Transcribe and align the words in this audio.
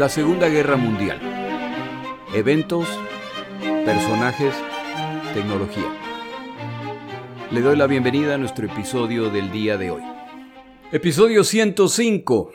La 0.00 0.08
Segunda 0.08 0.48
Guerra 0.48 0.78
Mundial. 0.78 1.20
Eventos, 2.34 2.88
personajes, 3.84 4.54
tecnología. 5.34 5.94
Le 7.50 7.60
doy 7.60 7.76
la 7.76 7.86
bienvenida 7.86 8.36
a 8.36 8.38
nuestro 8.38 8.64
episodio 8.64 9.28
del 9.28 9.52
día 9.52 9.76
de 9.76 9.90
hoy. 9.90 10.02
Episodio 10.90 11.44
105. 11.44 12.50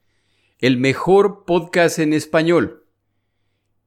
el 0.59 0.79
mejor 0.79 1.45
podcast 1.45 1.98
en 1.98 2.12
español. 2.12 2.87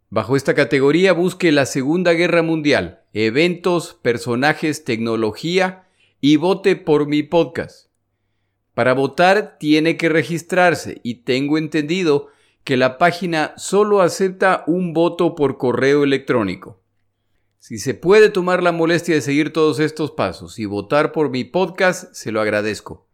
Bajo 0.09 0.35
esta 0.35 0.53
categoría 0.53 1.13
busque 1.13 1.51
la 1.51 1.65
Segunda 1.65 2.13
Guerra 2.13 2.43
Mundial, 2.43 3.03
eventos, 3.13 3.95
personajes, 3.95 4.83
tecnología 4.83 5.82
y 6.25 6.37
vote 6.37 6.77
por 6.77 7.05
mi 7.05 7.21
podcast. 7.21 7.89
Para 8.73 8.93
votar 8.93 9.57
tiene 9.59 9.97
que 9.97 10.07
registrarse 10.07 11.01
y 11.03 11.15
tengo 11.15 11.57
entendido 11.57 12.29
que 12.63 12.77
la 12.77 12.97
página 12.97 13.53
solo 13.57 13.99
acepta 13.99 14.63
un 14.65 14.93
voto 14.93 15.35
por 15.35 15.57
correo 15.57 16.05
electrónico. 16.05 16.81
Si 17.59 17.77
se 17.77 17.93
puede 17.93 18.29
tomar 18.29 18.63
la 18.63 18.71
molestia 18.71 19.15
de 19.15 19.19
seguir 19.19 19.51
todos 19.51 19.81
estos 19.81 20.11
pasos 20.11 20.59
y 20.59 20.65
votar 20.65 21.11
por 21.11 21.29
mi 21.29 21.43
podcast, 21.43 22.13
se 22.13 22.31
lo 22.31 22.39
agradezco. 22.39 23.05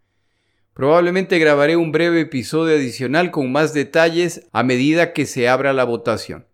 Probablemente 0.76 1.40
grabaré 1.40 1.78
un 1.78 1.92
breve 1.92 2.22
episodio 2.22 2.76
adicional 2.76 3.32
con 3.32 3.52
más 3.52 3.74
detalles 3.74 4.48
a 4.52 4.62
medida 4.62 5.14
que 5.14 5.26
se 5.26 5.50
abra 5.50 5.74
la 5.74 5.84
votación. 5.84 6.46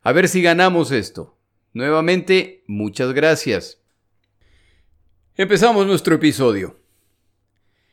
A 0.00 0.12
ver 0.12 0.30
si 0.30 0.40
ganamos 0.40 0.90
esto. 0.90 1.36
Nuevamente, 1.74 2.64
muchas 2.66 3.12
gracias. 3.12 3.81
Empezamos 5.34 5.86
nuestro 5.86 6.16
episodio. 6.16 6.76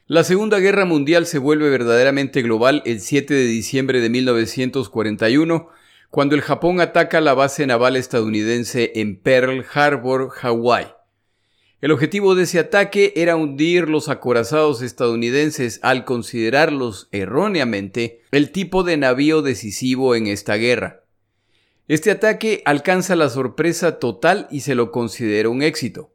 La 0.08 0.26
Segunda 0.26 0.60
Guerra 0.60 0.84
Mundial 0.84 1.26
se 1.26 1.38
vuelve 1.38 1.70
verdaderamente 1.70 2.42
global 2.42 2.84
el 2.86 3.00
7 3.00 3.34
de 3.34 3.46
diciembre 3.46 4.02
de 4.02 4.10
1941, 4.10 5.70
cuando 6.10 6.36
el 6.36 6.42
Japón 6.42 6.82
ataca 6.82 7.22
la 7.22 7.34
base 7.34 7.66
naval 7.66 7.96
estadounidense 7.96 8.92
en 8.96 9.16
Pearl 9.16 9.66
Harbor, 9.74 10.32
Hawái. 10.32 10.88
El 11.80 11.92
objetivo 11.92 12.36
de 12.36 12.44
ese 12.44 12.60
ataque 12.60 13.14
era 13.16 13.38
hundir 13.38 13.88
los 13.88 14.10
acorazados 14.10 14.82
estadounidenses 14.82 15.80
al 15.82 16.04
considerarlos 16.04 17.08
erróneamente 17.14 18.20
el 18.32 18.52
tipo 18.52 18.84
de 18.84 18.98
navío 18.98 19.42
decisivo 19.42 20.14
en 20.14 20.28
esta 20.28 20.56
guerra. 20.56 21.06
Este 21.88 22.12
ataque 22.12 22.64
alcanza 22.66 23.16
la 23.16 23.30
sorpresa 23.30 23.98
total 23.98 24.50
y 24.52 24.60
se 24.60 24.76
lo 24.76 24.92
considera 24.92 25.48
un 25.48 25.62
éxito. 25.62 26.12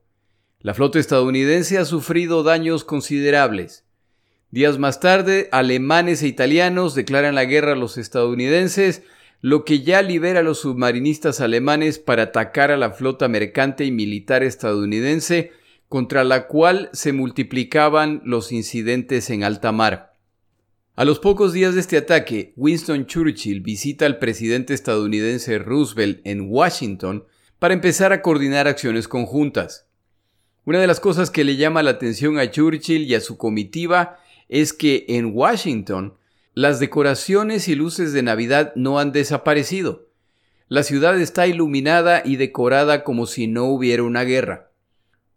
La 0.65 0.73
flota 0.73 0.99
estadounidense 0.99 1.77
ha 1.77 1.85
sufrido 1.85 2.43
daños 2.43 2.85
considerables. 2.85 3.85
Días 4.51 4.79
más 4.79 4.99
tarde, 4.99 5.51
alemanes 5.53 6.23
e 6.23 6.27
italianos 6.27 6.95
declaran 6.95 7.35
la 7.35 7.45
guerra 7.45 7.73
a 7.73 7.77
los 7.77 7.99
estadounidenses, 7.99 9.03
lo 9.43 9.67
que 9.67 9.83
ya 9.83 10.01
libera 10.01 10.41
a 10.41 10.43
los 10.43 10.61
submarinistas 10.61 11.43
alemanes 11.43 11.99
para 11.99 12.23
atacar 12.23 12.71
a 12.71 12.79
la 12.79 12.93
flota 12.93 13.29
mercante 13.29 13.85
y 13.85 13.93
militar 13.93 14.43
estadounidense, 14.43 15.53
contra 15.91 16.25
la 16.25 16.47
cual 16.47 16.89
se 16.95 17.13
multiplicaban 17.13 18.23
los 18.25 18.51
incidentes 18.51 19.29
en 19.29 19.45
alta 19.45 19.71
mar. 19.71 20.17
A 20.97 21.05
los 21.05 21.19
pocos 21.19 21.53
días 21.53 21.75
de 21.75 21.81
este 21.81 21.99
ataque, 21.99 22.55
Winston 22.57 23.05
Churchill 23.05 23.61
visita 23.61 24.07
al 24.07 24.19
presidente 24.19 24.73
estadounidense 24.73 25.59
Roosevelt 25.59 26.23
en 26.25 26.47
Washington 26.49 27.27
para 27.59 27.75
empezar 27.75 28.15
a 28.15 28.23
coordinar 28.23 28.67
acciones 28.67 29.09
conjuntas. 29.09 29.91
Una 30.67 30.81
de 30.81 30.87
las 30.87 30.99
cosas 30.99 31.31
que 31.31 31.45
le 31.45 31.57
llama 31.57 31.83
la 31.83 31.91
atención 31.91 32.39
a 32.39 32.51
Churchill 32.51 33.03
y 33.03 33.15
a 33.15 33.21
su 33.21 33.37
comitiva 33.37 34.19
es 34.49 34.73
que 34.73 35.05
en 35.09 35.33
Washington 35.35 36.15
las 36.55 36.81
decoraciones 36.81 37.69
y 37.69 37.75
luces 37.75 38.13
de 38.15 38.23
Navidad 38.23 38.73
no 38.75 38.99
han 38.99 39.13
desaparecido. 39.13 40.09
La 40.69 40.83
ciudad 40.83 41.21
está 41.21 41.47
iluminada 41.47 42.23
y 42.25 42.37
decorada 42.37 43.05
como 43.05 43.27
si 43.27 43.47
no 43.47 43.65
hubiera 43.65 44.05
una 44.05 44.25
guerra. 44.25 44.71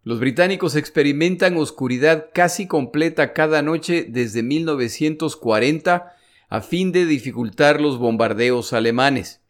Los 0.02 0.18
británicos 0.18 0.76
experimentan 0.76 1.58
oscuridad 1.58 2.30
casi 2.32 2.66
completa 2.66 3.34
cada 3.34 3.60
noche 3.60 4.06
desde 4.08 4.42
1940 4.42 6.14
a 6.48 6.60
fin 6.62 6.92
de 6.92 7.04
dificultar 7.04 7.82
los 7.82 7.98
bombardeos 7.98 8.72
alemanes. 8.72 9.42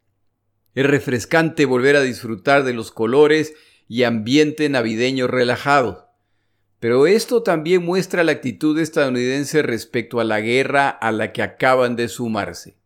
Es 0.75 0.85
refrescante 0.85 1.67
volver 1.67 1.95
a 1.95 2.03
disfrutar 2.03 2.65
de 2.65 2.73
los 2.73 2.91
colores 2.91 3.55
y 3.89 4.05
ambiente 4.05 4.69
navideño 4.69 5.27
relajado. 5.27 6.09
Pero 6.79 7.07
esto 7.07 7.43
también 7.43 7.85
muestra 7.85 8.23
la 8.23 8.33
actitud 8.33 8.79
estadounidense 8.79 9.63
respecto 9.63 10.21
a 10.21 10.25
la 10.25 10.41
guerra 10.41 10.89
a 10.89 11.11
la 11.11 11.33
que 11.33 11.43
acaban 11.43 11.97
de 11.97 12.09
sumarse. 12.09 12.77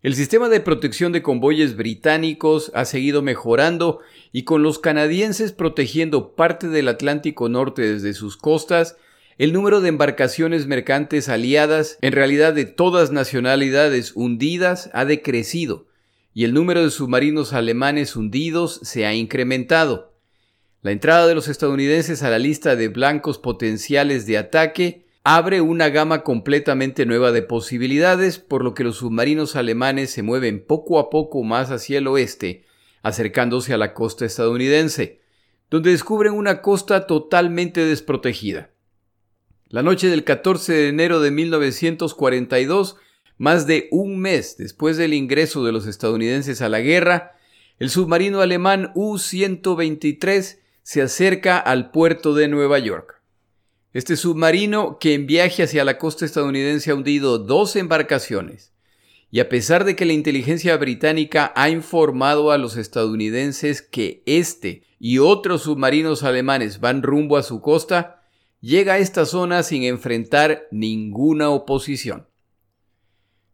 El 0.00 0.14
sistema 0.14 0.48
de 0.48 0.60
protección 0.60 1.10
de 1.10 1.22
convoyes 1.22 1.76
británicos 1.76 2.70
ha 2.72 2.84
seguido 2.84 3.20
mejorando 3.20 3.98
y 4.30 4.44
con 4.44 4.62
los 4.62 4.78
canadienses 4.78 5.50
protegiendo 5.50 6.36
parte 6.36 6.68
del 6.68 6.86
Atlántico 6.86 7.48
Norte 7.48 7.82
desde 7.82 8.14
sus 8.14 8.36
costas, 8.36 8.96
el 9.38 9.52
número 9.52 9.80
de 9.80 9.88
embarcaciones 9.88 10.68
mercantes 10.68 11.28
aliadas, 11.28 11.98
en 12.00 12.12
realidad 12.12 12.54
de 12.54 12.64
todas 12.64 13.10
nacionalidades 13.10 14.12
hundidas, 14.14 14.88
ha 14.92 15.04
decrecido, 15.04 15.87
y 16.38 16.44
el 16.44 16.54
número 16.54 16.84
de 16.84 16.92
submarinos 16.92 17.52
alemanes 17.52 18.14
hundidos 18.14 18.78
se 18.84 19.04
ha 19.04 19.12
incrementado. 19.12 20.14
La 20.82 20.92
entrada 20.92 21.26
de 21.26 21.34
los 21.34 21.48
estadounidenses 21.48 22.22
a 22.22 22.30
la 22.30 22.38
lista 22.38 22.76
de 22.76 22.86
blancos 22.86 23.38
potenciales 23.38 24.24
de 24.24 24.38
ataque 24.38 25.04
abre 25.24 25.60
una 25.60 25.88
gama 25.88 26.22
completamente 26.22 27.06
nueva 27.06 27.32
de 27.32 27.42
posibilidades, 27.42 28.38
por 28.38 28.62
lo 28.62 28.72
que 28.72 28.84
los 28.84 28.98
submarinos 28.98 29.56
alemanes 29.56 30.10
se 30.10 30.22
mueven 30.22 30.64
poco 30.64 31.00
a 31.00 31.10
poco 31.10 31.42
más 31.42 31.72
hacia 31.72 31.98
el 31.98 32.06
oeste, 32.06 32.64
acercándose 33.02 33.74
a 33.74 33.76
la 33.76 33.92
costa 33.92 34.24
estadounidense, 34.24 35.20
donde 35.70 35.90
descubren 35.90 36.34
una 36.34 36.62
costa 36.62 37.08
totalmente 37.08 37.84
desprotegida. 37.84 38.70
La 39.66 39.82
noche 39.82 40.06
del 40.06 40.22
14 40.22 40.72
de 40.72 40.88
enero 40.88 41.18
de 41.18 41.32
1942, 41.32 42.96
más 43.38 43.66
de 43.66 43.88
un 43.90 44.18
mes 44.18 44.56
después 44.58 44.96
del 44.96 45.14
ingreso 45.14 45.64
de 45.64 45.72
los 45.72 45.86
estadounidenses 45.86 46.60
a 46.60 46.68
la 46.68 46.80
guerra, 46.80 47.36
el 47.78 47.90
submarino 47.90 48.40
alemán 48.40 48.90
U-123 48.94 50.58
se 50.82 51.02
acerca 51.02 51.58
al 51.58 51.90
puerto 51.90 52.34
de 52.34 52.48
Nueva 52.48 52.78
York. 52.80 53.22
Este 53.92 54.16
submarino, 54.16 54.98
que 54.98 55.14
en 55.14 55.26
viaje 55.26 55.62
hacia 55.62 55.84
la 55.84 55.96
costa 55.98 56.24
estadounidense 56.24 56.90
ha 56.90 56.94
hundido 56.94 57.38
dos 57.38 57.76
embarcaciones, 57.76 58.72
y 59.30 59.40
a 59.40 59.48
pesar 59.48 59.84
de 59.84 59.94
que 59.94 60.06
la 60.06 60.12
inteligencia 60.14 60.76
británica 60.76 61.52
ha 61.54 61.70
informado 61.70 62.50
a 62.50 62.58
los 62.58 62.76
estadounidenses 62.76 63.82
que 63.82 64.22
este 64.26 64.82
y 64.98 65.18
otros 65.18 65.62
submarinos 65.62 66.22
alemanes 66.22 66.80
van 66.80 67.02
rumbo 67.02 67.36
a 67.36 67.42
su 67.42 67.60
costa, 67.60 68.22
llega 68.60 68.94
a 68.94 68.98
esta 68.98 69.26
zona 69.26 69.62
sin 69.62 69.84
enfrentar 69.84 70.66
ninguna 70.70 71.50
oposición. 71.50 72.26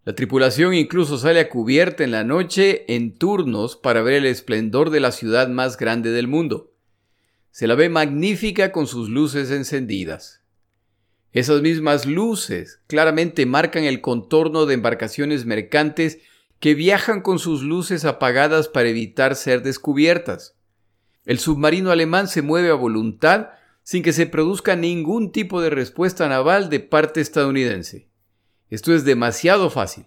La 0.04 0.14
tripulación 0.14 0.74
incluso 0.74 1.16
sale 1.16 1.40
a 1.40 1.48
cubierta 1.48 2.04
en 2.04 2.10
la 2.10 2.24
noche 2.24 2.84
en 2.94 3.16
turnos 3.16 3.76
para 3.76 4.02
ver 4.02 4.14
el 4.14 4.26
esplendor 4.26 4.90
de 4.90 5.00
la 5.00 5.12
ciudad 5.12 5.48
más 5.48 5.78
grande 5.78 6.10
del 6.10 6.28
mundo. 6.28 6.74
Se 7.50 7.66
la 7.66 7.74
ve 7.74 7.88
magnífica 7.88 8.70
con 8.70 8.86
sus 8.86 9.08
luces 9.08 9.50
encendidas. 9.50 10.42
Esas 11.32 11.62
mismas 11.62 12.04
luces 12.04 12.80
claramente 12.86 13.46
marcan 13.46 13.84
el 13.84 14.02
contorno 14.02 14.66
de 14.66 14.74
embarcaciones 14.74 15.46
mercantes 15.46 16.18
que 16.60 16.74
viajan 16.74 17.22
con 17.22 17.38
sus 17.38 17.62
luces 17.62 18.04
apagadas 18.04 18.68
para 18.68 18.90
evitar 18.90 19.34
ser 19.36 19.62
descubiertas. 19.62 20.56
El 21.24 21.38
submarino 21.38 21.90
alemán 21.90 22.28
se 22.28 22.42
mueve 22.42 22.68
a 22.68 22.74
voluntad 22.74 23.48
sin 23.82 24.02
que 24.02 24.12
se 24.12 24.26
produzca 24.26 24.76
ningún 24.76 25.32
tipo 25.32 25.62
de 25.62 25.70
respuesta 25.70 26.28
naval 26.28 26.68
de 26.68 26.80
parte 26.80 27.22
estadounidense. 27.22 28.08
Esto 28.74 28.92
es 28.92 29.04
demasiado 29.04 29.70
fácil. 29.70 30.06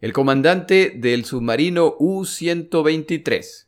El 0.00 0.12
comandante 0.12 0.92
del 0.94 1.24
submarino 1.24 1.96
U-123, 1.98 3.66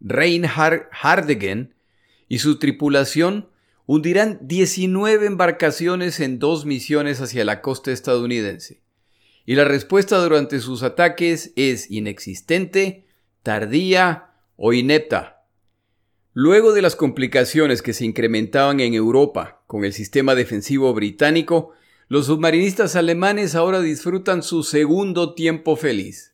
Reinhard 0.00 0.88
Hardegen, 0.90 1.74
y 2.28 2.38
su 2.38 2.58
tripulación 2.58 3.50
hundirán 3.84 4.38
19 4.40 5.26
embarcaciones 5.26 6.18
en 6.20 6.38
dos 6.38 6.64
misiones 6.64 7.20
hacia 7.20 7.44
la 7.44 7.60
costa 7.60 7.92
estadounidense. 7.92 8.80
Y 9.44 9.54
la 9.54 9.64
respuesta 9.64 10.16
durante 10.16 10.58
sus 10.58 10.82
ataques 10.82 11.52
es 11.56 11.90
inexistente, 11.90 13.04
tardía 13.42 14.30
o 14.56 14.72
inepta. 14.72 15.44
Luego 16.32 16.72
de 16.72 16.80
las 16.80 16.96
complicaciones 16.96 17.82
que 17.82 17.92
se 17.92 18.06
incrementaban 18.06 18.80
en 18.80 18.94
Europa 18.94 19.62
con 19.66 19.84
el 19.84 19.92
sistema 19.92 20.34
defensivo 20.34 20.94
británico, 20.94 21.74
los 22.08 22.24
submarinistas 22.24 22.96
alemanes 22.96 23.54
ahora 23.54 23.82
disfrutan 23.82 24.42
su 24.42 24.62
segundo 24.62 25.34
tiempo 25.34 25.76
feliz. 25.76 26.32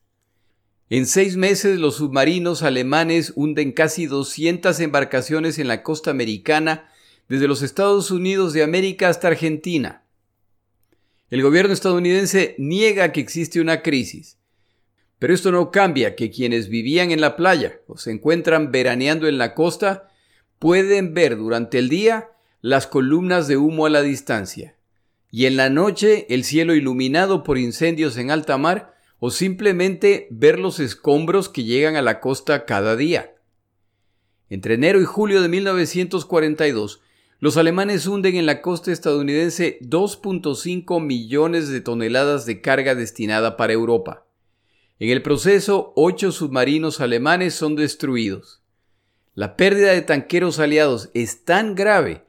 En 0.89 1.05
seis 1.05 1.37
meses 1.37 1.81
los 1.81 1.97
submarinos 1.97 2.63
alemanes 2.63 3.33
hunden 3.35 3.73
casi 3.73 4.07
200 4.07 4.79
embarcaciones 4.79 5.59
en 5.59 5.67
la 5.67 5.83
costa 5.83 6.13
americana 6.13 6.89
desde 7.29 7.49
los 7.49 7.63
Estados 7.63 8.13
Unidos 8.13 8.53
de 8.53 8.63
América 8.63 9.09
hasta 9.09 9.27
Argentina. 9.27 10.05
El 11.29 11.43
gobierno 11.43 11.73
estadounidense 11.73 12.55
niega 12.57 13.11
que 13.11 13.21
existe 13.21 13.61
una 13.61 13.83
crisis, 13.83 14.39
pero 15.19 15.35
esto 15.35 15.51
no 15.51 15.73
cambia 15.73 16.15
que 16.15 16.31
quienes 16.31 16.69
vivían 16.69 17.11
en 17.11 17.21
la 17.21 17.35
playa 17.35 17.81
o 17.89 17.97
se 17.97 18.13
encuentran 18.13 18.71
veraneando 18.71 19.27
en 19.27 19.39
la 19.39 19.55
costa 19.55 20.09
pueden 20.61 21.15
ver 21.15 21.37
durante 21.37 21.81
el 21.81 21.89
día 21.89 22.29
las 22.61 22.87
columnas 22.87 23.49
de 23.49 23.57
humo 23.57 23.87
a 23.87 23.91
la 23.91 24.03
distancia 24.03 24.77
y 25.35 25.47
en 25.47 25.57
la 25.57 25.69
noche 25.69 26.33
el 26.33 26.45
cielo 26.45 26.77
iluminado 26.77 27.43
por 27.43 27.59
incendios 27.59 28.17
en 28.19 28.31
alta 28.31 28.57
mar 28.57 28.95
o 29.19 29.33
simplemente 29.33 30.29
ver 30.31 30.61
los 30.61 30.79
escombros 30.79 31.49
que 31.49 31.65
llegan 31.65 31.97
a 31.97 32.03
la 32.03 32.21
costa 32.21 32.65
cada 32.67 32.95
día. 32.95 33.35
Entre 34.49 34.75
enero 34.75 35.01
y 35.01 35.05
julio 35.05 35.43
de 35.43 35.49
1942, 35.49 37.01
los 37.41 37.57
alemanes 37.57 38.07
hunden 38.07 38.37
en 38.37 38.47
la 38.47 38.63
costa 38.63 38.93
estadounidense 38.93 39.81
2.5 39.81 41.05
millones 41.05 41.69
de 41.69 41.81
toneladas 41.81 42.47
de 42.47 42.61
carga 42.61 42.95
destinada 42.95 43.57
para 43.57 43.73
Europa. 43.73 44.29
En 45.01 45.11
el 45.11 45.21
proceso, 45.21 45.93
ocho 45.97 46.31
submarinos 46.31 47.01
alemanes 47.01 47.55
son 47.55 47.75
destruidos. 47.75 48.63
La 49.35 49.57
pérdida 49.57 49.91
de 49.91 50.03
tanqueros 50.03 50.61
aliados 50.61 51.11
es 51.13 51.45
tan 51.45 51.75
grave 51.75 52.24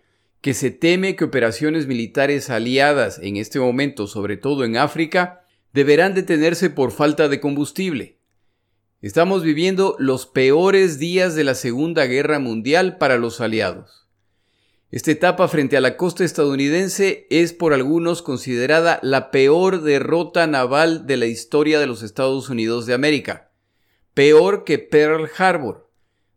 que 0.45 0.53
se 0.53 0.69
teme 0.69 1.15
que 1.15 1.23
operaciones 1.23 1.87
militares 1.87 2.51
aliadas 2.51 3.17
en 3.17 3.35
este 3.37 3.59
momento, 3.59 4.05
sobre 4.05 4.37
todo 4.37 4.63
en 4.63 4.77
África, 4.77 5.43
deberán 5.73 6.13
detenerse 6.13 6.69
por 6.69 6.91
falta 6.91 7.27
de 7.29 7.39
combustible. 7.39 8.19
Estamos 9.01 9.41
viviendo 9.41 9.95
los 9.97 10.27
peores 10.27 10.99
días 10.99 11.33
de 11.33 11.45
la 11.45 11.55
Segunda 11.55 12.05
Guerra 12.05 12.37
Mundial 12.37 12.99
para 12.99 13.17
los 13.17 13.41
aliados. 13.41 14.07
Esta 14.91 15.09
etapa 15.09 15.47
frente 15.47 15.77
a 15.77 15.81
la 15.81 15.97
costa 15.97 16.23
estadounidense 16.23 17.25
es 17.31 17.51
por 17.51 17.73
algunos 17.73 18.21
considerada 18.21 18.99
la 19.01 19.31
peor 19.31 19.81
derrota 19.81 20.45
naval 20.45 21.07
de 21.07 21.17
la 21.17 21.25
historia 21.25 21.79
de 21.79 21.87
los 21.87 22.03
Estados 22.03 22.49
Unidos 22.49 22.85
de 22.85 22.93
América, 22.93 23.49
peor 24.13 24.63
que 24.63 24.77
Pearl 24.77 25.27
Harbor. 25.39 25.89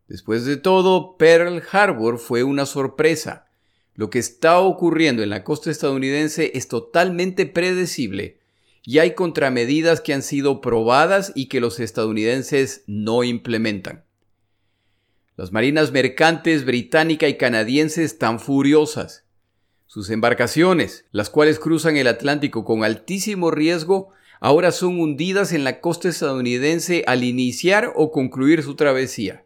Después 0.07 0.45
de 0.45 0.57
todo, 0.57 1.15
Pearl 1.17 1.61
Harbor 1.71 2.17
fue 2.17 2.41
una 2.41 2.65
sorpresa, 2.65 3.48
lo 3.95 4.09
que 4.09 4.19
está 4.19 4.59
ocurriendo 4.59 5.23
en 5.23 5.29
la 5.29 5.43
costa 5.43 5.71
estadounidense 5.71 6.51
es 6.55 6.67
totalmente 6.67 7.45
predecible 7.45 8.39
y 8.83 8.99
hay 8.99 9.13
contramedidas 9.13 10.01
que 10.01 10.13
han 10.13 10.23
sido 10.23 10.61
probadas 10.61 11.31
y 11.35 11.47
que 11.47 11.59
los 11.59 11.79
estadounidenses 11.79 12.83
no 12.87 13.23
implementan. 13.23 14.03
Las 15.35 15.51
marinas 15.51 15.91
mercantes 15.91 16.65
británica 16.65 17.27
y 17.27 17.37
canadiense 17.37 18.03
están 18.03 18.39
furiosas. 18.39 19.25
Sus 19.85 20.09
embarcaciones, 20.09 21.05
las 21.11 21.29
cuales 21.29 21.59
cruzan 21.59 21.97
el 21.97 22.07
Atlántico 22.07 22.65
con 22.65 22.83
altísimo 22.83 23.49
riesgo, 23.49 24.09
ahora 24.39 24.71
son 24.71 24.99
hundidas 24.99 25.53
en 25.53 25.63
la 25.63 25.81
costa 25.81 26.09
estadounidense 26.09 27.03
al 27.07 27.23
iniciar 27.23 27.93
o 27.95 28.11
concluir 28.11 28.63
su 28.63 28.75
travesía. 28.75 29.45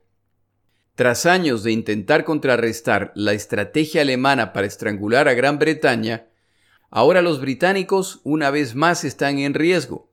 Tras 0.96 1.26
años 1.26 1.64
de 1.64 1.72
intentar 1.72 2.24
contrarrestar 2.24 3.12
la 3.16 3.34
estrategia 3.34 4.04
alemana 4.04 4.54
para 4.54 4.68
estrangular 4.68 5.28
a 5.28 5.34
Gran 5.34 5.58
Bretaña, 5.58 6.28
ahora 6.92 7.24
los 7.24 7.42
británicos 7.42 8.22
una 8.24 8.52
vez 8.52 8.76
más 8.76 9.04
están 9.04 9.40
en 9.40 9.56
riesgo. 9.56 10.12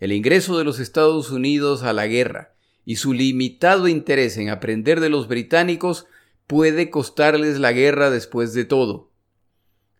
El 0.00 0.10
ingreso 0.10 0.58
de 0.58 0.64
los 0.64 0.80
Estados 0.80 1.30
Unidos 1.30 1.84
a 1.84 1.92
la 1.92 2.08
guerra 2.08 2.52
y 2.84 2.96
su 2.96 3.12
limitado 3.12 3.86
interés 3.86 4.36
en 4.38 4.48
aprender 4.48 4.98
de 4.98 5.08
los 5.08 5.28
británicos 5.28 6.06
puede 6.48 6.90
costarles 6.90 7.60
la 7.60 7.70
guerra 7.70 8.10
después 8.10 8.52
de 8.54 8.64
todo. 8.64 9.12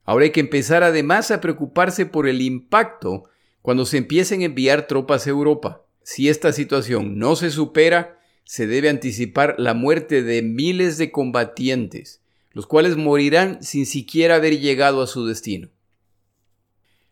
Ahora 0.05 0.25
hay 0.25 0.33
que 0.33 0.41
empezar 0.41 0.83
además 0.83 1.31
a 1.31 1.41
preocuparse 1.41 2.07
por 2.07 2.27
el 2.27 2.43
impacto 2.43 3.25
cuando 3.63 3.87
se 3.87 3.99
empiecen 3.99 4.41
a 4.41 4.47
enviar 4.47 4.89
tropas 4.89 5.29
a 5.29 5.31
Europa. 5.31 5.85
Si 6.03 6.29
esta 6.29 6.53
situación 6.53 7.19
no 7.19 7.37
se 7.37 7.51
supera, 7.51 8.18
se 8.49 8.67
debe 8.67 8.89
anticipar 8.89 9.57
la 9.59 9.75
muerte 9.75 10.23
de 10.23 10.41
miles 10.41 10.97
de 10.97 11.13
combatientes, 11.13 12.23
los 12.53 12.67
cuales 12.67 12.97
morirán 12.97 13.63
sin 13.63 13.85
siquiera 13.85 14.37
haber 14.37 14.59
llegado 14.59 15.03
a 15.03 15.07
su 15.07 15.27
destino. 15.27 15.69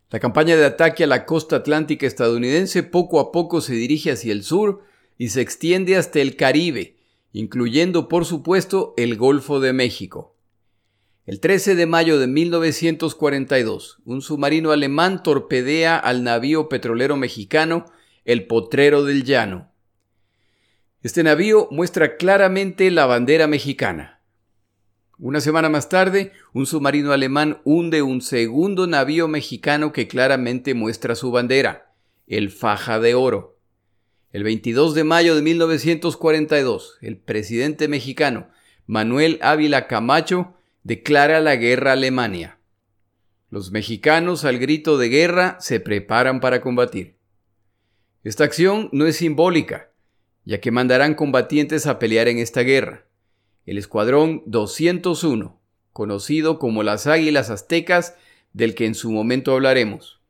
La 0.09 0.19
campaña 0.19 0.55
de 0.55 0.65
ataque 0.65 1.03
a 1.03 1.07
la 1.07 1.27
costa 1.27 1.57
atlántica 1.57 2.07
estadounidense 2.07 2.81
poco 2.81 3.19
a 3.19 3.31
poco 3.31 3.61
se 3.61 3.75
dirige 3.75 4.09
hacia 4.09 4.33
el 4.33 4.41
sur 4.41 4.81
y 5.19 5.29
se 5.29 5.41
extiende 5.41 5.95
hasta 5.95 6.21
el 6.21 6.37
Caribe, 6.37 6.97
incluyendo 7.33 8.07
por 8.07 8.25
supuesto 8.25 8.95
el 8.97 9.15
Golfo 9.15 9.59
de 9.59 9.73
México. 9.73 10.35
El 11.27 11.39
13 11.39 11.75
de 11.75 11.85
mayo 11.85 12.17
de 12.17 12.25
1942, 12.25 13.99
un 14.05 14.23
submarino 14.23 14.71
alemán 14.71 15.21
torpedea 15.21 15.97
al 15.97 16.23
navío 16.23 16.67
petrolero 16.67 17.15
mexicano 17.15 17.85
El 18.25 18.47
Potrero 18.47 19.03
del 19.03 19.23
Llano. 19.23 19.76
Este 21.03 21.21
navío 21.21 21.67
muestra 21.69 22.17
claramente 22.17 22.89
la 22.89 23.05
bandera 23.05 23.45
mexicana. 23.45 24.19
Una 25.19 25.41
semana 25.41 25.69
más 25.69 25.89
tarde, 25.89 26.31
un 26.53 26.65
submarino 26.65 27.11
alemán 27.11 27.61
hunde 27.65 28.01
un 28.01 28.21
segundo 28.21 28.87
navío 28.87 29.27
mexicano 29.27 29.93
que 29.93 30.07
claramente 30.07 30.73
muestra 30.73 31.13
su 31.13 31.29
bandera, 31.29 31.93
el 32.25 32.49
Faja 32.49 32.99
de 32.99 33.13
Oro. 33.13 33.59
El 34.31 34.43
22 34.43 34.95
de 34.95 35.03
mayo 35.03 35.35
de 35.35 35.43
1942, 35.43 36.97
el 37.01 37.17
presidente 37.17 37.87
mexicano 37.87 38.49
Manuel 38.87 39.37
Ávila 39.43 39.85
Camacho 39.85 40.55
declara 40.81 41.41
la 41.41 41.57
guerra 41.57 41.91
a 41.91 41.93
Alemania. 41.93 42.59
Los 43.51 43.71
mexicanos, 43.71 44.45
al 44.45 44.57
grito 44.57 44.97
de 44.97 45.09
guerra, 45.09 45.57
se 45.59 45.79
preparan 45.79 46.39
para 46.39 46.59
combatir. 46.59 47.17
Esta 48.23 48.45
acción 48.45 48.89
no 48.91 49.05
es 49.05 49.17
simbólica, 49.17 49.91
ya 50.47 50.61
que 50.61 50.71
mandarán 50.71 51.13
combatientes 51.13 51.87
a 51.87 51.99
pelear 51.99 52.29
en 52.29 52.39
esta 52.39 52.61
guerra. 52.61 53.05
El 53.65 53.77
Escuadrón 53.77 54.43
201, 54.45 55.59
conocido 55.91 56.57
como 56.57 56.83
las 56.83 57.05
Águilas 57.05 57.49
Aztecas, 57.49 58.15
del 58.53 58.73
que 58.73 58.85
en 58.85 58.95
su 58.95 59.11
momento 59.11 59.51
hablaremos. 59.51 60.21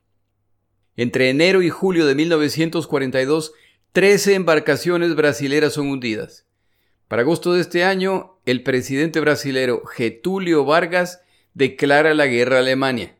Entre 0.95 1.29
enero 1.29 1.61
y 1.61 1.69
julio 1.69 2.07
de 2.07 2.15
1942, 2.15 3.53
13 3.91 4.33
embarcaciones 4.33 5.13
brasileras 5.13 5.73
son 5.73 5.87
hundidas. 5.89 6.47
Para 7.07 7.21
agosto 7.21 7.53
de 7.53 7.61
este 7.61 7.83
año, 7.83 8.39
el 8.47 8.63
presidente 8.63 9.19
brasilero 9.19 9.85
Getulio 9.85 10.65
Vargas 10.65 11.21
declara 11.53 12.15
la 12.15 12.25
guerra 12.25 12.55
a 12.55 12.59
Alemania. 12.61 13.15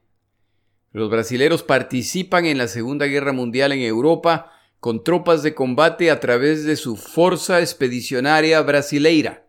Los 0.93 1.11
brasileros 1.11 1.61
participan 1.61 2.47
en 2.47 2.57
la 2.57 2.67
Segunda 2.67 3.05
Guerra 3.05 3.33
Mundial 3.33 3.71
en 3.71 3.81
Europa 3.81 4.56
con 4.79 5.03
tropas 5.03 5.43
de 5.43 5.55
combate 5.55 6.11
a 6.11 6.19
través 6.19 6.63
de 6.63 6.75
su 6.75 6.95
Forza 6.95 7.59
Expedicionaria 7.59 8.61
Brasileira, 8.61 9.47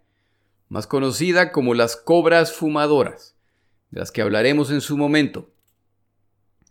más 0.68 0.87
conocida 0.87 1.52
como 1.52 1.75
las 1.75 1.97
Cobras 1.97 2.52
Fumadoras, 2.52 3.37
de 3.90 4.00
las 4.00 4.11
que 4.11 4.23
hablaremos 4.23 4.70
en 4.70 4.80
su 4.80 4.97
momento. 4.97 5.50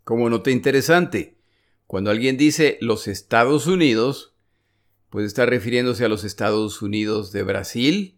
Como 0.03 0.29
nota 0.29 0.51
interesante, 0.51 1.37
cuando 1.85 2.11
alguien 2.11 2.37
dice 2.37 2.77
los 2.81 3.07
Estados 3.07 3.67
Unidos, 3.67 4.33
puede 5.09 5.27
estar 5.27 5.49
refiriéndose 5.49 6.05
a 6.05 6.09
los 6.09 6.23
Estados 6.23 6.81
Unidos 6.81 7.31
de 7.31 7.43
Brasil, 7.43 8.17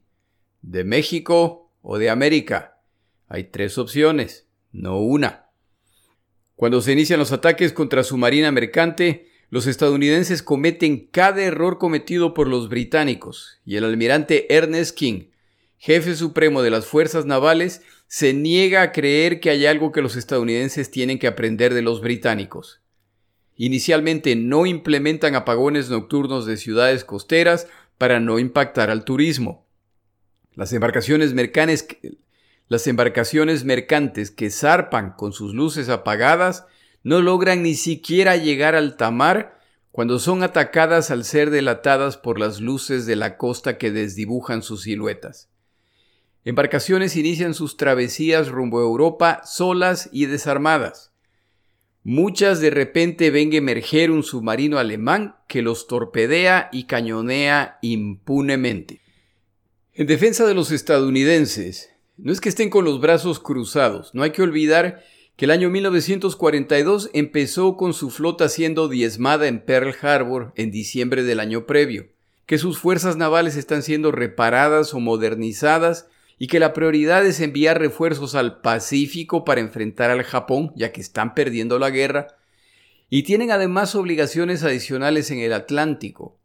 de 0.62 0.84
México 0.84 1.72
o 1.82 1.98
de 1.98 2.10
América. 2.10 2.82
Hay 3.28 3.46
tres 3.46 3.78
opciones, 3.78 4.48
no 4.72 5.00
una. 5.00 5.50
Cuando 6.56 6.82
se 6.82 6.92
inician 6.92 7.20
los 7.20 7.32
ataques 7.32 7.72
contra 7.72 8.04
su 8.04 8.18
marina 8.18 8.52
mercante, 8.52 9.29
los 9.50 9.66
estadounidenses 9.66 10.44
cometen 10.44 11.08
cada 11.12 11.42
error 11.42 11.78
cometido 11.78 12.34
por 12.34 12.48
los 12.48 12.70
británicos, 12.70 13.60
y 13.66 13.78
el 13.78 13.84
almirante 13.84 14.54
Ernest 14.54 14.96
King, 14.96 15.30
jefe 15.78 16.16
supremo 16.16 16.62
de 16.62 16.70
las 16.70 16.86
fuerzas 16.86 17.26
navales, 17.26 17.82
se 18.08 18.34
niega 18.34 18.82
a 18.82 18.92
creer 18.92 19.40
que 19.40 19.50
hay 19.50 19.66
algo 19.66 19.92
que 19.92 20.02
los 20.02 20.16
estadounidenses 20.16 20.92
tienen 20.92 21.20
que 21.20 21.28
aprender 21.28 21.74
de 21.74 21.82
los 21.82 22.02
británicos. 22.02 22.82
Inicialmente 23.56 24.36
no 24.36 24.66
implementan 24.66 25.36
apagones 25.36 25.90
nocturnos 25.90 26.46
de 26.46 26.58
ciudades 26.58 27.04
costeras 27.04 27.68
para 27.98 28.20
no 28.20 28.40
impactar 28.40 28.90
al 28.90 29.04
turismo. 29.04 29.68
Las 30.56 30.74
embarcaciones, 30.74 31.34
mercantes 33.66 34.32
que 34.32 34.50
zarpan 34.50 35.14
con 35.14 35.34
sus 35.34 35.54
luces 35.54 35.90
apagadas 35.90 36.66
no 37.04 37.22
logran 37.22 37.64
ni 37.64 37.76
siquiera 37.76 38.38
llegar 38.38 38.76
al 38.76 38.98
tamar 38.98 39.60
cuando 39.92 40.20
son 40.20 40.44
atacadas 40.44 41.12
al 41.12 41.26
ser 41.26 41.50
delatadas 41.50 42.18
por 42.18 42.40
las 42.40 42.62
luces 42.62 43.06
de 43.06 43.16
la 43.16 43.38
costa 43.38 43.78
que 43.78 43.92
desdibujan 43.92 44.62
sus 44.62 44.84
siluetas. 44.84 45.50
Embarcaciones 46.46 47.16
inician 47.16 47.54
sus 47.54 47.76
travesías 47.76 48.48
rumbo 48.48 48.80
a 48.80 48.84
Europa 48.84 49.42
solas 49.46 50.10
y 50.12 50.26
desarmadas. 50.26 51.12
Muchas 52.04 52.62
de 52.62 52.70
repente 52.70 53.30
ven 53.30 53.52
emerger 53.54 54.10
un 54.10 54.24
submarino 54.24 54.78
alemán 54.78 55.36
que 55.48 55.62
los 55.62 55.88
torpedea 55.88 56.70
y 56.72 56.86
cañonea 56.86 57.78
impunemente. 57.82 59.02
En 59.94 60.08
defensa 60.08 60.48
de 60.48 60.54
los 60.54 60.72
estadounidenses, 60.72 61.90
no 62.16 62.32
es 62.32 62.40
que 62.40 62.50
estén 62.50 62.70
con 62.70 62.86
los 62.86 63.02
brazos 63.02 63.40
cruzados, 63.40 64.16
no 64.16 64.24
hay 64.24 64.32
que 64.32 64.42
olvidar 64.42 65.04
que 65.40 65.46
el 65.46 65.52
año 65.52 65.70
1942 65.70 67.12
empezó 67.14 67.78
con 67.78 67.94
su 67.94 68.10
flota 68.10 68.50
siendo 68.50 68.90
diezmada 68.90 69.48
en 69.48 69.62
Pearl 69.64 69.96
Harbor 70.02 70.52
en 70.58 70.70
diciembre 70.70 71.24
del 71.24 71.40
año 71.40 71.66
previo, 71.66 72.08
que 72.46 72.58
sus 72.58 72.78
fuerzas 72.78 73.16
navales 73.16 73.56
están 73.56 73.82
siendo 73.82 74.12
reparadas 74.12 74.94
o 74.94 75.00
modernizadas 75.00 76.10
y 76.38 76.48
que 76.48 76.60
la 76.60 76.74
prioridad 76.74 77.26
es 77.26 77.40
enviar 77.40 77.80
refuerzos 77.80 78.36
al 78.36 78.60
Pacífico 78.60 79.46
para 79.46 79.62
enfrentar 79.62 80.12
al 80.12 80.24
Japón, 80.24 80.74
ya 80.76 80.92
que 80.92 81.00
están 81.00 81.34
perdiendo 81.36 81.80
la 81.80 81.90
guerra, 81.90 82.28
y 83.10 83.24
tienen 83.24 83.52
además 83.52 83.96
obligaciones 83.96 84.64
adicionales 84.64 85.32
en 85.32 85.40
el 85.40 85.54
Atlántico. 85.54 86.38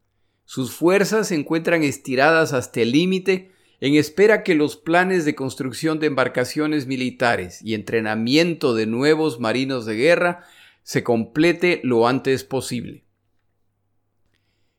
Sus 0.45 0.73
fuerzas 0.73 1.27
se 1.27 1.35
encuentran 1.35 1.83
estiradas 1.83 2.53
hasta 2.53 2.83
el 2.83 2.93
límite 2.93 3.51
en 3.81 3.95
espera 3.95 4.43
que 4.43 4.55
los 4.55 4.77
planes 4.77 5.25
de 5.25 5.35
construcción 5.35 5.99
de 5.99 6.07
embarcaciones 6.07 6.87
militares 6.87 7.61
y 7.63 7.75
entrenamiento 7.75 8.75
de 8.75 8.87
nuevos 8.87 9.41
marinos 9.41 9.87
de 9.87 9.97
guerra 9.97 10.45
se 10.83 11.03
complete 11.03 11.81
lo 11.83 12.07
antes 12.07 12.45
posible. 12.45 13.05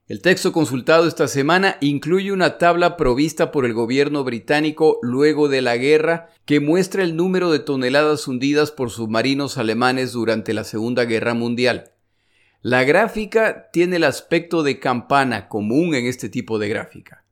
El 0.08 0.22
texto 0.22 0.54
consultado 0.54 1.08
esta 1.08 1.28
semana 1.28 1.78
incluye 1.82 2.32
una 2.32 2.60
tabla 2.60 2.96
provista 2.96 3.52
por 3.52 3.66
el 3.66 3.74
gobierno 3.74 4.24
británico 4.24 5.00
luego 5.02 5.50
de 5.50 5.64
la 5.64 5.78
guerra 5.78 6.30
que 6.46 6.60
muestra 6.60 7.02
el 7.02 7.16
número 7.16 7.52
de 7.52 7.58
toneladas 7.58 8.28
hundidas 8.28 8.70
por 8.70 8.92
submarinos 8.92 9.58
alemanes 9.58 10.12
durante 10.12 10.54
la 10.54 10.64
Segunda 10.64 11.06
Guerra 11.06 11.34
Mundial. 11.34 11.92
La 12.62 12.84
gráfica 12.84 13.72
tiene 13.74 13.96
el 13.96 14.04
aspecto 14.04 14.62
de 14.62 14.80
campana 14.80 15.48
común 15.48 15.96
en 15.96 16.06
este 16.06 16.30
tipo 16.30 16.60
de 16.60 16.70
gráfica. 16.70 17.25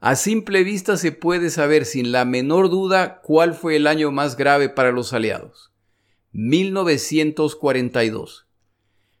A 0.00 0.16
simple 0.16 0.64
vista 0.64 0.96
se 0.96 1.12
puede 1.12 1.50
saber 1.50 1.84
sin 1.84 2.12
la 2.12 2.24
menor 2.24 2.70
duda 2.70 3.20
cuál 3.22 3.54
fue 3.54 3.76
el 3.76 3.86
año 3.86 4.10
más 4.10 4.36
grave 4.36 4.68
para 4.68 4.92
los 4.92 5.12
aliados. 5.12 5.72
1942 6.32 8.48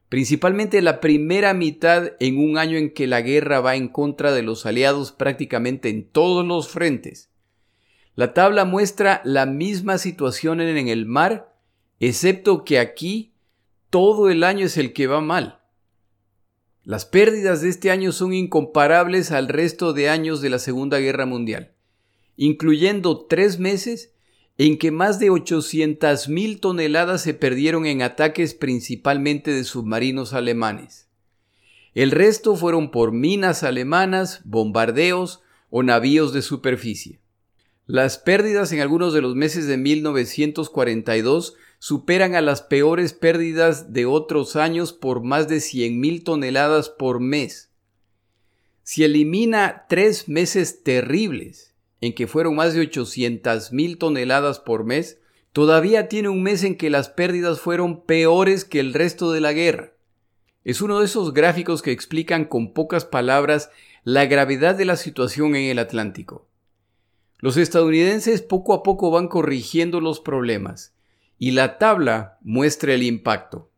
principalmente 0.08 0.80
la 0.80 1.00
primera 1.00 1.54
mitad 1.54 2.12
en 2.18 2.38
un 2.38 2.58
año 2.58 2.78
en 2.78 2.92
que 2.92 3.06
la 3.06 3.20
guerra 3.20 3.60
va 3.60 3.76
en 3.76 3.88
contra 3.88 4.32
de 4.32 4.42
los 4.42 4.64
aliados 4.66 5.12
prácticamente 5.12 5.90
en 5.90 6.08
todos 6.08 6.46
los 6.46 6.68
frentes. 6.68 7.30
La 8.14 8.34
tabla 8.34 8.64
muestra 8.64 9.20
la 9.24 9.46
misma 9.46 9.98
situación 9.98 10.60
en 10.60 10.88
el 10.88 11.06
mar, 11.06 11.54
excepto 12.00 12.64
que 12.64 12.78
aquí 12.78 13.34
todo 13.90 14.30
el 14.30 14.44
año 14.44 14.66
es 14.66 14.76
el 14.76 14.92
que 14.92 15.06
va 15.06 15.20
mal. 15.20 15.60
Las 16.88 17.04
pérdidas 17.04 17.60
de 17.60 17.68
este 17.68 17.90
año 17.90 18.12
son 18.12 18.32
incomparables 18.32 19.30
al 19.30 19.48
resto 19.48 19.92
de 19.92 20.08
años 20.08 20.40
de 20.40 20.48
la 20.48 20.58
Segunda 20.58 20.98
Guerra 20.98 21.26
Mundial, 21.26 21.74
incluyendo 22.38 23.26
tres 23.26 23.58
meses 23.58 24.14
en 24.56 24.78
que 24.78 24.90
más 24.90 25.18
de 25.18 25.30
800.000 25.30 26.60
toneladas 26.60 27.20
se 27.20 27.34
perdieron 27.34 27.84
en 27.84 28.00
ataques 28.00 28.54
principalmente 28.54 29.52
de 29.52 29.64
submarinos 29.64 30.32
alemanes. 30.32 31.10
El 31.92 32.10
resto 32.10 32.56
fueron 32.56 32.90
por 32.90 33.12
minas 33.12 33.64
alemanas, 33.64 34.40
bombardeos 34.46 35.42
o 35.68 35.82
navíos 35.82 36.32
de 36.32 36.40
superficie. 36.40 37.20
Las 37.84 38.16
pérdidas 38.16 38.72
en 38.72 38.80
algunos 38.80 39.12
de 39.12 39.20
los 39.20 39.34
meses 39.34 39.66
de 39.66 39.76
1942 39.76 41.54
superan 41.78 42.34
a 42.34 42.40
las 42.40 42.62
peores 42.62 43.12
pérdidas 43.12 43.92
de 43.92 44.06
otros 44.06 44.56
años 44.56 44.92
por 44.92 45.22
más 45.22 45.48
de 45.48 45.56
100.000 45.56 46.24
toneladas 46.24 46.88
por 46.88 47.20
mes. 47.20 47.70
Si 48.82 49.04
elimina 49.04 49.84
tres 49.88 50.28
meses 50.28 50.82
terribles, 50.82 51.68
en 52.00 52.14
que 52.14 52.26
fueron 52.26 52.54
más 52.54 52.74
de 52.74 52.80
800 52.80 53.72
mil 53.72 53.98
toneladas 53.98 54.60
por 54.60 54.84
mes, 54.84 55.18
todavía 55.52 56.08
tiene 56.08 56.28
un 56.28 56.42
mes 56.42 56.62
en 56.64 56.76
que 56.76 56.90
las 56.90 57.08
pérdidas 57.08 57.60
fueron 57.60 58.04
peores 58.04 58.64
que 58.64 58.80
el 58.80 58.94
resto 58.94 59.32
de 59.32 59.40
la 59.40 59.52
guerra. 59.52 59.92
Es 60.64 60.80
uno 60.80 61.00
de 61.00 61.06
esos 61.06 61.32
gráficos 61.32 61.82
que 61.82 61.92
explican 61.92 62.44
con 62.44 62.72
pocas 62.72 63.04
palabras 63.04 63.70
la 64.04 64.26
gravedad 64.26 64.74
de 64.74 64.84
la 64.84 64.96
situación 64.96 65.56
en 65.56 65.70
el 65.70 65.78
Atlántico. 65.78 66.48
Los 67.38 67.56
estadounidenses 67.56 68.42
poco 68.42 68.74
a 68.74 68.82
poco 68.82 69.10
van 69.10 69.28
corrigiendo 69.28 70.00
los 70.00 70.20
problemas, 70.20 70.94
y 71.38 71.52
la 71.52 71.78
tabla 71.78 72.38
muestra 72.42 72.94
el 72.94 73.02
impacto. 73.02 73.70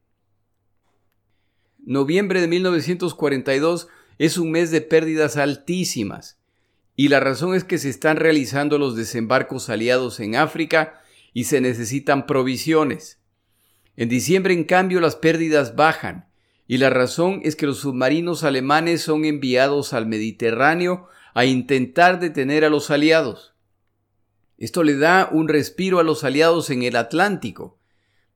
Noviembre 1.79 2.41
de 2.41 2.49
1942 2.49 3.89
es 4.19 4.39
un 4.39 4.51
mes 4.51 4.71
de 4.71 4.81
pérdidas 4.81 5.37
altísimas, 5.37 6.39
y 6.97 7.09
la 7.09 7.21
razón 7.21 7.55
es 7.55 7.65
que 7.65 7.79
se 7.79 7.89
están 7.89 8.17
realizando 8.17 8.79
los 8.79 8.97
desembarcos 8.97 9.71
aliados 9.71 10.21
en 10.21 10.37
África 10.37 11.01
y 11.33 11.45
se 11.45 11.61
necesitan 11.61 12.27
provisiones. 12.27 13.21
En 13.97 14.09
diciembre, 14.09 14.55
en 14.55 14.65
cambio, 14.65 15.01
las 15.01 15.17
pérdidas 15.17 15.77
bajan, 15.77 16.29
y 16.67 16.79
la 16.79 16.91
razón 16.91 17.41
es 17.45 17.57
que 17.57 17.67
los 17.67 17.79
submarinos 17.79 18.45
alemanes 18.45 19.03
son 19.03 19.25
enviados 19.25 19.93
al 19.93 20.07
Mediterráneo 20.07 21.09
a 21.35 21.45
intentar 21.45 22.21
detener 22.21 22.65
a 22.65 22.71
los 22.71 22.91
aliados. 22.91 23.55
Esto 24.61 24.85
le 24.85 24.97
da 24.97 25.29
un 25.33 25.49
respiro 25.49 25.99
a 26.01 26.03
los 26.03 26.23
aliados 26.23 26.69
en 26.69 26.83
el 26.83 26.95
Atlántico, 26.95 27.79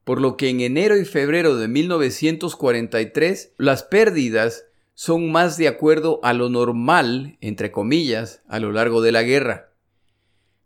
por 0.05 0.23
lo 0.23 0.39
que 0.39 0.49
en 0.49 0.61
enero 0.61 0.97
y 0.97 1.05
febrero 1.05 1.57
de 1.57 1.69
1943 1.69 3.53
las 3.59 3.83
pérdidas 3.83 4.65
son 4.95 5.31
más 5.31 5.59
de 5.59 5.69
acuerdo 5.69 6.21
a 6.23 6.33
lo 6.33 6.49
normal, 6.49 7.37
entre 7.43 7.71
comillas, 7.71 8.43
a 8.49 8.59
lo 8.59 8.73
largo 8.73 9.03
de 9.03 9.13
la 9.13 9.23
guerra. 9.23 9.75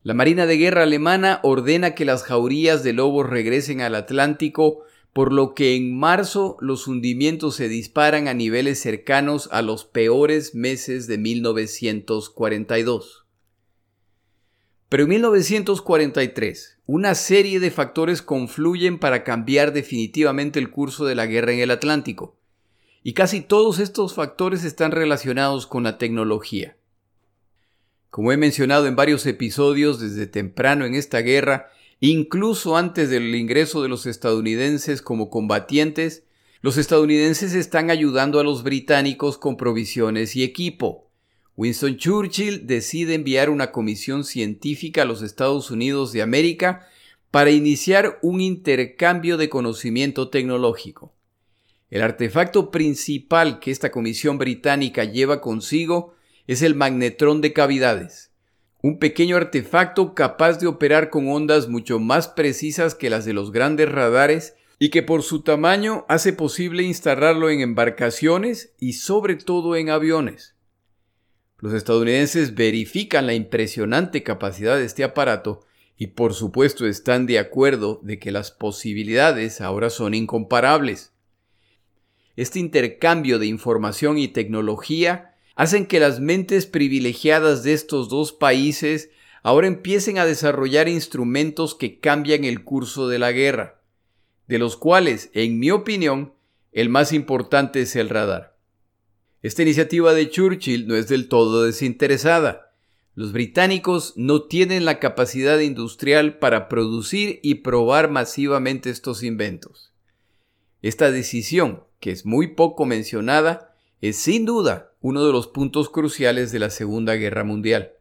La 0.04 0.14
Marina 0.14 0.46
de 0.46 0.58
Guerra 0.58 0.84
alemana 0.84 1.40
ordena 1.42 1.96
que 1.96 2.04
las 2.04 2.22
jaurías 2.22 2.84
de 2.84 2.92
lobos 2.92 3.28
regresen 3.28 3.80
al 3.80 3.96
Atlántico, 3.96 4.82
por 5.12 5.32
lo 5.32 5.54
que 5.54 5.74
en 5.74 5.98
marzo 5.98 6.56
los 6.60 6.86
hundimientos 6.86 7.56
se 7.56 7.68
disparan 7.68 8.28
a 8.28 8.34
niveles 8.34 8.80
cercanos 8.80 9.48
a 9.50 9.62
los 9.62 9.84
peores 9.84 10.54
meses 10.54 11.08
de 11.08 11.18
1942. 11.18 13.27
Pero 14.88 15.02
en 15.02 15.11
1943, 15.11 16.78
una 16.87 17.14
serie 17.14 17.61
de 17.61 17.71
factores 17.71 18.23
confluyen 18.23 18.99
para 18.99 19.23
cambiar 19.23 19.73
definitivamente 19.73 20.59
el 20.59 20.71
curso 20.71 21.04
de 21.04 21.14
la 21.14 21.26
guerra 21.26 21.52
en 21.52 21.61
el 21.61 21.71
Atlántico. 21.71 22.37
Y 23.02 23.12
casi 23.12 23.42
todos 23.42 23.78
estos 23.78 24.14
factores 24.14 24.64
están 24.64 24.92
relacionados 24.92 25.66
con 25.66 25.83
la 25.83 25.99
tecnología. 25.99 26.76
Como 28.09 28.33
he 28.33 28.38
mencionado 28.38 28.87
en 28.87 28.97
varios 28.97 29.26
episodios 29.26 30.00
desde 30.00 30.26
temprano 30.26 30.87
en 30.87 30.95
esta 30.95 31.21
guerra, 31.21 31.71
incluso 32.00 32.78
antes 32.78 33.11
del 33.11 33.35
ingreso 33.35 33.83
de 33.83 33.90
los 33.90 34.07
estadounidenses 34.07 35.02
como 35.02 35.28
combatientes, 35.28 36.25
los 36.62 36.78
estadounidenses 36.78 37.54
están 37.54 37.90
ayudando 37.90 38.40
a 38.40 38.45
los 38.45 38.62
británicos 38.62 39.37
con 39.37 39.59
provisiones 39.59 40.35
y 40.35 40.42
equipo. 40.42 41.07
Winston 41.58 41.96
Churchill 41.96 42.68
decide 42.68 43.14
enviar 43.14 43.50
una 43.50 43.72
comisión 43.72 44.22
científica 44.22 45.02
a 45.02 45.04
los 45.04 45.22
Estados 45.22 45.72
Unidos 45.72 46.12
de 46.12 46.22
América 46.22 46.86
para 47.32 47.50
iniciar 47.50 48.20
un 48.22 48.40
intercambio 48.40 49.36
de 49.36 49.48
conocimiento 49.48 50.28
tecnológico. 50.28 51.16
El 51.90 52.02
artefacto 52.02 52.70
principal 52.70 53.58
que 53.58 53.72
esta 53.72 53.90
comisión 53.90 54.38
británica 54.38 55.02
lleva 55.02 55.40
consigo 55.40 56.14
es 56.46 56.62
el 56.62 56.76
magnetrón 56.76 57.40
de 57.40 57.52
cavidades, 57.52 58.30
un 58.80 59.00
pequeño 59.00 59.36
artefacto 59.36 60.14
capaz 60.14 60.60
de 60.60 60.68
operar 60.68 61.10
con 61.10 61.28
ondas 61.28 61.68
mucho 61.68 61.98
más 61.98 62.28
precisas 62.28 62.94
que 62.94 63.10
las 63.10 63.24
de 63.24 63.32
los 63.32 63.50
grandes 63.50 63.90
radares 63.90 64.54
y 64.78 64.90
que 64.90 65.02
por 65.02 65.24
su 65.24 65.42
tamaño 65.42 66.06
hace 66.08 66.32
posible 66.32 66.84
instalarlo 66.84 67.50
en 67.50 67.62
embarcaciones 67.62 68.74
y 68.78 68.92
sobre 68.92 69.34
todo 69.34 69.74
en 69.74 69.90
aviones. 69.90 70.54
Los 71.60 71.72
estadounidenses 71.72 72.54
verifican 72.54 73.26
la 73.26 73.34
impresionante 73.34 74.22
capacidad 74.22 74.76
de 74.76 74.84
este 74.84 75.02
aparato 75.02 75.66
y 75.96 76.08
por 76.08 76.34
supuesto 76.34 76.86
están 76.86 77.26
de 77.26 77.40
acuerdo 77.40 78.00
de 78.04 78.20
que 78.20 78.30
las 78.30 78.52
posibilidades 78.52 79.60
ahora 79.60 79.90
son 79.90 80.14
incomparables. 80.14 81.12
Este 82.36 82.60
intercambio 82.60 83.40
de 83.40 83.46
información 83.46 84.18
y 84.18 84.28
tecnología 84.28 85.34
hacen 85.56 85.86
que 85.86 85.98
las 85.98 86.20
mentes 86.20 86.66
privilegiadas 86.66 87.64
de 87.64 87.72
estos 87.72 88.08
dos 88.08 88.32
países 88.32 89.10
ahora 89.42 89.66
empiecen 89.66 90.18
a 90.18 90.24
desarrollar 90.24 90.88
instrumentos 90.88 91.74
que 91.74 91.98
cambian 91.98 92.44
el 92.44 92.62
curso 92.62 93.08
de 93.08 93.18
la 93.18 93.32
guerra, 93.32 93.82
de 94.46 94.58
los 94.58 94.76
cuales, 94.76 95.30
en 95.32 95.58
mi 95.58 95.72
opinión, 95.72 96.34
el 96.70 96.88
más 96.88 97.12
importante 97.12 97.80
es 97.80 97.96
el 97.96 98.08
radar. 98.08 98.57
Esta 99.40 99.62
iniciativa 99.62 100.14
de 100.14 100.28
Churchill 100.30 100.88
no 100.88 100.97
es 100.97 101.09
del 101.09 101.28
todo 101.28 101.62
desinteresada. 101.62 102.73
Los 103.14 103.33
británicos 103.33 104.14
no 104.16 104.42
tienen 104.42 104.85
la 104.85 104.99
capacidad 104.99 105.61
industrial 105.61 106.38
para 106.38 106.68
producir 106.68 107.38
y 107.42 107.57
probar 107.57 108.11
masivamente 108.11 108.90
estos 108.90 109.23
inventos. 109.23 109.92
Esta 110.83 111.11
decisión, 111.12 111.85
que 112.00 112.11
es 112.11 112.26
muy 112.26 112.49
poco 112.49 112.85
mencionada, 112.85 113.76
es 114.00 114.16
sin 114.16 114.45
duda 114.45 114.92
uno 115.00 115.25
de 115.25 115.33
los 115.33 115.47
puntos 115.47 115.88
cruciales 115.88 116.50
de 116.50 116.59
la 116.59 116.71
Segunda 116.71 117.14
Guerra 117.14 117.45
Mundial. 117.45 117.92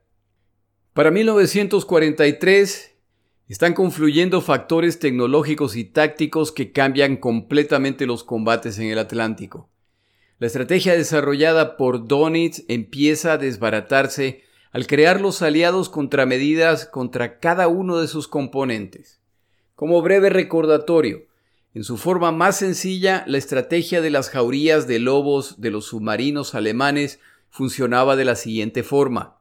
Para 0.93 1.11
1943 1.11 2.95
están 3.47 3.73
confluyendo 3.75 4.41
factores 4.41 4.97
tecnológicos 4.97 5.75
y 5.75 5.83
tácticos 5.85 6.51
que 6.51 6.71
cambian 6.71 7.17
completamente 7.17 8.07
los 8.07 8.23
combates 8.23 8.79
en 8.79 8.87
el 8.87 8.97
Atlántico. 8.97 9.69
La 10.39 10.45
estrategia 10.45 10.93
desarrollada 10.93 11.77
por 11.77 12.07
Donitz 12.07 12.63
empieza 12.67 13.33
a 13.33 13.37
desbaratarse 13.39 14.43
al 14.71 14.85
crear 14.85 15.19
los 15.19 15.41
aliados 15.41 15.89
contramedidas 15.89 16.85
contra 16.85 17.39
cada 17.39 17.67
uno 17.67 17.97
de 17.97 18.07
sus 18.07 18.27
componentes. 18.27 19.19
Como 19.73 20.01
breve 20.03 20.29
recordatorio, 20.29 21.23
en 21.73 21.83
su 21.83 21.97
forma 21.97 22.31
más 22.31 22.57
sencilla, 22.57 23.23
la 23.25 23.39
estrategia 23.39 24.01
de 24.01 24.11
las 24.11 24.29
jaurías 24.29 24.87
de 24.87 24.99
lobos 24.99 25.59
de 25.59 25.71
los 25.71 25.85
submarinos 25.85 26.53
alemanes 26.53 27.19
funcionaba 27.49 28.15
de 28.15 28.25
la 28.25 28.35
siguiente 28.35 28.83
forma. 28.83 29.37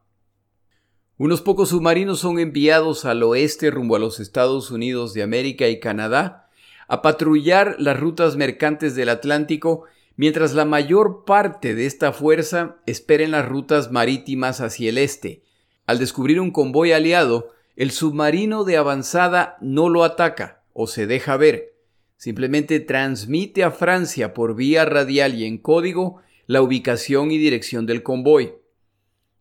Unos 1.17 1.41
pocos 1.41 1.69
submarinos 1.69 2.19
son 2.19 2.39
enviados 2.39 3.05
al 3.05 3.21
oeste 3.21 3.69
rumbo 3.69 3.95
a 3.95 3.99
los 3.99 4.19
Estados 4.19 4.71
Unidos 4.71 5.13
de 5.13 5.23
América 5.23 5.67
y 5.67 5.79
Canadá 5.79 6.49
a 6.87 7.01
patrullar 7.01 7.75
las 7.79 7.99
rutas 7.99 8.35
mercantes 8.35 8.95
del 8.95 9.09
Atlántico, 9.09 9.85
mientras 10.17 10.53
la 10.53 10.65
mayor 10.65 11.23
parte 11.25 11.73
de 11.73 11.85
esta 11.85 12.11
fuerza 12.11 12.75
espera 12.85 13.23
en 13.23 13.31
las 13.31 13.47
rutas 13.47 13.91
marítimas 13.91 14.59
hacia 14.59 14.89
el 14.89 14.97
este. 14.97 15.43
Al 15.85 15.99
descubrir 15.99 16.41
un 16.41 16.51
convoy 16.51 16.91
aliado, 16.91 17.53
el 17.77 17.91
submarino 17.91 18.65
de 18.65 18.75
avanzada 18.75 19.57
no 19.61 19.87
lo 19.87 20.03
ataca 20.03 20.63
o 20.73 20.87
se 20.87 21.07
deja 21.07 21.37
ver, 21.37 21.77
Simplemente 22.17 22.79
transmite 22.79 23.63
a 23.63 23.69
Francia 23.69 24.33
por 24.33 24.55
vía 24.55 24.85
radial 24.85 25.35
y 25.35 25.45
en 25.45 25.59
código 25.59 26.19
la 26.47 26.63
ubicación 26.63 27.29
y 27.29 27.37
dirección 27.37 27.85
del 27.85 28.01
convoy. 28.01 28.53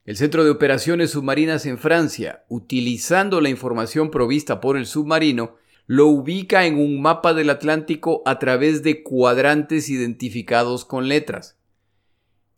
El 0.05 0.17
Centro 0.17 0.45
de 0.45 0.51
Operaciones 0.51 1.13
Submarinas 1.13 1.65
en 1.65 1.79
Francia, 1.79 2.45
utilizando 2.49 3.41
la 3.41 3.49
información 3.49 4.11
provista 4.11 4.61
por 4.61 4.77
el 4.77 4.85
submarino, 4.85 5.57
lo 5.87 6.09
ubica 6.09 6.67
en 6.67 6.79
un 6.79 7.01
mapa 7.01 7.33
del 7.33 7.49
Atlántico 7.51 8.23
a 8.27 8.39
través 8.39 8.83
de 8.83 9.03
cuadrantes 9.03 9.89
identificados 9.89 10.85
con 10.85 11.09
letras. 11.09 11.57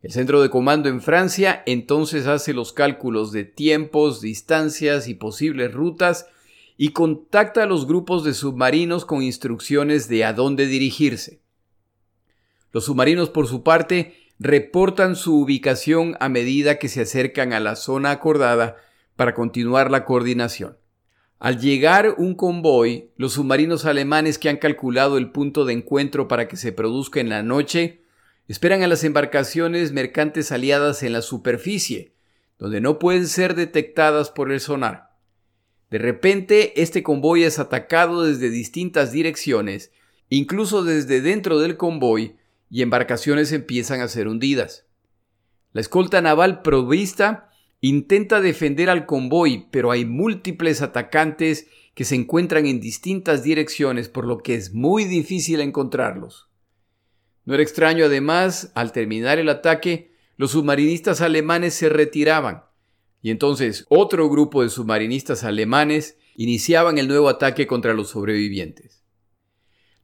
El 0.01 0.13
centro 0.13 0.41
de 0.41 0.49
comando 0.49 0.89
en 0.89 1.03
Francia 1.03 1.63
entonces 1.67 2.27
hace 2.27 2.55
los 2.55 2.73
cálculos 2.73 3.33
de 3.33 3.45
tiempos, 3.45 4.21
distancias 4.21 5.09
y 5.09 5.15
posibles 5.15 5.75
rutas 5.75 6.27
y 6.79 6.93
contacta 6.93 7.65
a 7.65 7.67
los 7.67 7.87
grupos 7.87 8.25
de 8.25 8.33
submarinos 8.33 9.05
con 9.05 9.23
instrucciones 9.23 10.09
de 10.09 10.25
a 10.25 10.33
dónde 10.33 10.67
dirigirse. 10.67 11.43
Los 12.73 12.85
submarinos, 12.85 13.29
por 13.29 13.49
su 13.49 13.63
parte, 13.63 14.15
reportan 14.39 15.17
su 15.17 15.41
ubicación 15.41 16.17
a 16.21 16.29
medida 16.29 16.79
que 16.79 16.89
se 16.89 17.01
acercan 17.03 17.53
a 17.53 17.61
la 17.61 17.75
zona 17.75 18.13
acordada 18.13 18.77
para 19.17 19.35
continuar 19.35 19.91
la 19.91 20.05
coordinación. 20.05 20.78
Al 21.39 21.61
llegar 21.61 22.17
un 22.19 22.35
convoy, 22.35 23.11
los 23.17 23.35
submarinos 23.35 23.85
alemanes 23.85 24.39
que 24.39 24.49
han 24.49 24.57
calculado 24.57 25.19
el 25.19 25.31
punto 25.31 25.65
de 25.65 25.73
encuentro 25.73 26.27
para 26.27 26.49
que 26.49 26.57
se 26.57 26.73
produzca 26.73 27.21
en 27.21 27.29
la 27.29 27.45
noche, 27.45 28.03
esperan 28.49 28.83
a 28.83 28.89
las 28.89 29.05
embarcaciones 29.05 29.93
mercantes 29.93 30.51
aliadas 30.51 31.05
en 31.05 31.13
la 31.13 31.23
superficie, 31.23 32.13
donde 32.59 32.81
no 32.81 32.99
pueden 32.99 33.29
ser 33.29 33.55
detectadas 33.55 34.31
por 34.31 34.51
el 34.51 34.59
sonar. 34.59 35.11
De 35.91 35.99
repente, 35.99 36.83
este 36.83 37.05
convoy 37.05 37.45
es 37.45 37.61
atacado 37.61 38.25
desde 38.25 38.51
distintas 38.51 39.13
direcciones, 39.13 39.93
incluso 40.29 40.83
desde 40.83 41.21
dentro 41.21 41.61
del 41.61 41.77
convoy, 41.77 42.37
y 42.69 42.83
embarcaciones 42.83 43.53
empiezan 43.53 44.01
a 44.01 44.09
ser 44.09 44.27
hundidas. 44.27 44.87
La 45.73 45.81
escolta 45.81 46.21
naval 46.21 46.63
provista 46.63 47.48
intenta 47.81 48.41
defender 48.41 48.91
al 48.91 49.07
convoy, 49.07 49.69
pero 49.71 49.91
hay 49.91 50.05
múltiples 50.05 50.83
atacantes 50.83 51.69
que 51.95 52.05
se 52.05 52.15
encuentran 52.15 52.67
en 52.67 52.81
distintas 52.81 53.43
direcciones, 53.43 54.09
por 54.09 54.27
lo 54.27 54.39
que 54.39 54.55
es 54.55 54.73
muy 54.73 55.05
difícil 55.05 55.61
encontrarlos. 55.61 56.49
No 57.45 57.55
era 57.55 57.63
extraño 57.63 58.05
además, 58.05 58.73
al 58.75 58.93
terminar 58.93 59.39
el 59.39 59.49
ataque, 59.49 60.13
los 60.37 60.53
submarinistas 60.53 61.21
alemanes 61.21 61.75
se 61.75 61.89
retiraban, 61.89 62.65
y 63.23 63.31
entonces 63.31 63.85
otro 63.89 64.29
grupo 64.29 64.63
de 64.63 64.69
submarinistas 64.69 65.45
alemanes 65.45 66.17
iniciaban 66.37 66.99
el 66.99 67.09
nuevo 67.09 67.29
ataque 67.29 67.67
contra 67.67 67.95
los 67.95 68.11
sobrevivientes. 68.11 69.03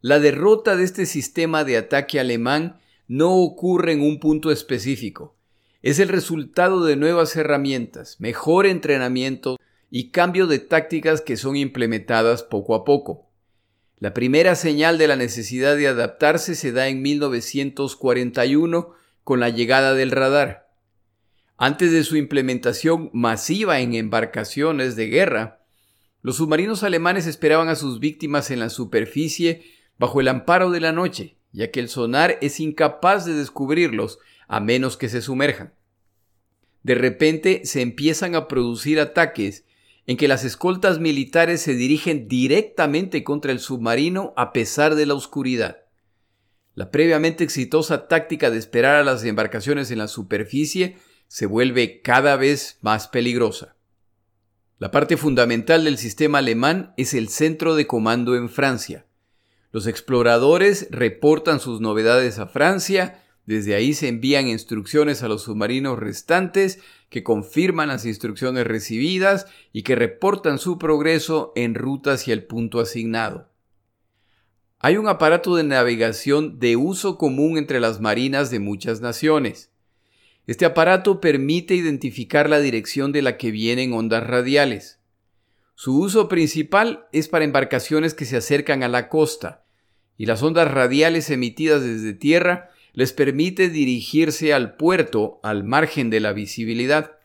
La 0.00 0.18
derrota 0.18 0.76
de 0.76 0.84
este 0.84 1.06
sistema 1.06 1.64
de 1.64 1.76
ataque 1.76 2.18
alemán 2.18 2.80
no 3.06 3.36
ocurre 3.36 3.92
en 3.92 4.00
un 4.00 4.18
punto 4.18 4.50
específico. 4.50 5.36
Es 5.84 5.98
el 5.98 6.08
resultado 6.08 6.82
de 6.82 6.96
nuevas 6.96 7.36
herramientas, 7.36 8.18
mejor 8.18 8.64
entrenamiento 8.64 9.58
y 9.90 10.12
cambio 10.12 10.46
de 10.46 10.58
tácticas 10.58 11.20
que 11.20 11.36
son 11.36 11.56
implementadas 11.56 12.42
poco 12.42 12.74
a 12.74 12.86
poco. 12.86 13.28
La 13.98 14.14
primera 14.14 14.54
señal 14.54 14.96
de 14.96 15.08
la 15.08 15.16
necesidad 15.16 15.76
de 15.76 15.86
adaptarse 15.86 16.54
se 16.54 16.72
da 16.72 16.88
en 16.88 17.02
1941 17.02 18.94
con 19.24 19.40
la 19.40 19.50
llegada 19.50 19.92
del 19.92 20.10
radar. 20.10 20.70
Antes 21.58 21.92
de 21.92 22.02
su 22.04 22.16
implementación 22.16 23.10
masiva 23.12 23.80
en 23.80 23.92
embarcaciones 23.92 24.96
de 24.96 25.08
guerra, 25.08 25.66
los 26.22 26.36
submarinos 26.36 26.82
alemanes 26.82 27.26
esperaban 27.26 27.68
a 27.68 27.76
sus 27.76 28.00
víctimas 28.00 28.50
en 28.50 28.60
la 28.60 28.70
superficie 28.70 29.64
bajo 29.98 30.22
el 30.22 30.28
amparo 30.28 30.70
de 30.70 30.80
la 30.80 30.92
noche, 30.92 31.36
ya 31.52 31.70
que 31.70 31.80
el 31.80 31.90
sonar 31.90 32.38
es 32.40 32.58
incapaz 32.58 33.26
de 33.26 33.34
descubrirlos 33.34 34.18
a 34.48 34.60
menos 34.60 34.96
que 34.96 35.08
se 35.08 35.22
sumerjan. 35.22 35.74
De 36.82 36.94
repente 36.94 37.62
se 37.64 37.80
empiezan 37.80 38.34
a 38.34 38.46
producir 38.46 39.00
ataques 39.00 39.64
en 40.06 40.16
que 40.16 40.28
las 40.28 40.44
escoltas 40.44 40.98
militares 41.00 41.62
se 41.62 41.74
dirigen 41.74 42.28
directamente 42.28 43.24
contra 43.24 43.52
el 43.52 43.58
submarino 43.58 44.34
a 44.36 44.52
pesar 44.52 44.94
de 44.94 45.06
la 45.06 45.14
oscuridad. 45.14 45.84
La 46.74 46.90
previamente 46.90 47.44
exitosa 47.44 48.08
táctica 48.08 48.50
de 48.50 48.58
esperar 48.58 48.96
a 48.96 49.04
las 49.04 49.24
embarcaciones 49.24 49.90
en 49.90 49.98
la 49.98 50.08
superficie 50.08 50.96
se 51.28 51.46
vuelve 51.46 52.02
cada 52.02 52.36
vez 52.36 52.78
más 52.82 53.08
peligrosa. 53.08 53.76
La 54.78 54.90
parte 54.90 55.16
fundamental 55.16 55.84
del 55.84 55.98
sistema 55.98 56.38
alemán 56.38 56.92
es 56.96 57.14
el 57.14 57.28
centro 57.28 57.76
de 57.76 57.86
comando 57.86 58.36
en 58.36 58.50
Francia. 58.50 59.06
Los 59.70 59.86
exploradores 59.86 60.88
reportan 60.90 61.60
sus 61.60 61.80
novedades 61.80 62.38
a 62.38 62.46
Francia, 62.46 63.23
desde 63.46 63.74
ahí 63.74 63.92
se 63.92 64.08
envían 64.08 64.48
instrucciones 64.48 65.22
a 65.22 65.28
los 65.28 65.42
submarinos 65.42 65.98
restantes 65.98 66.78
que 67.10 67.22
confirman 67.22 67.88
las 67.88 68.06
instrucciones 68.06 68.66
recibidas 68.66 69.46
y 69.72 69.82
que 69.82 69.96
reportan 69.96 70.58
su 70.58 70.78
progreso 70.78 71.52
en 71.54 71.74
ruta 71.74 72.12
hacia 72.12 72.32
el 72.32 72.44
punto 72.44 72.80
asignado. 72.80 73.50
Hay 74.78 74.96
un 74.96 75.08
aparato 75.08 75.56
de 75.56 75.64
navegación 75.64 76.58
de 76.58 76.76
uso 76.76 77.16
común 77.18 77.58
entre 77.58 77.80
las 77.80 78.00
marinas 78.00 78.50
de 78.50 78.60
muchas 78.60 79.00
naciones. 79.00 79.70
Este 80.46 80.64
aparato 80.64 81.20
permite 81.20 81.74
identificar 81.74 82.50
la 82.50 82.60
dirección 82.60 83.12
de 83.12 83.22
la 83.22 83.36
que 83.38 83.50
vienen 83.50 83.92
ondas 83.92 84.26
radiales. 84.26 85.00
Su 85.74 85.98
uso 85.98 86.28
principal 86.28 87.06
es 87.12 87.28
para 87.28 87.44
embarcaciones 87.44 88.14
que 88.14 88.26
se 88.26 88.36
acercan 88.36 88.82
a 88.82 88.88
la 88.88 89.08
costa, 89.08 89.64
y 90.16 90.26
las 90.26 90.42
ondas 90.42 90.70
radiales 90.70 91.30
emitidas 91.30 91.82
desde 91.82 92.12
tierra 92.12 92.70
les 92.94 93.12
permite 93.12 93.68
dirigirse 93.68 94.54
al 94.54 94.76
puerto 94.76 95.40
al 95.42 95.64
margen 95.64 96.10
de 96.10 96.20
la 96.20 96.32
visibilidad. 96.32 97.18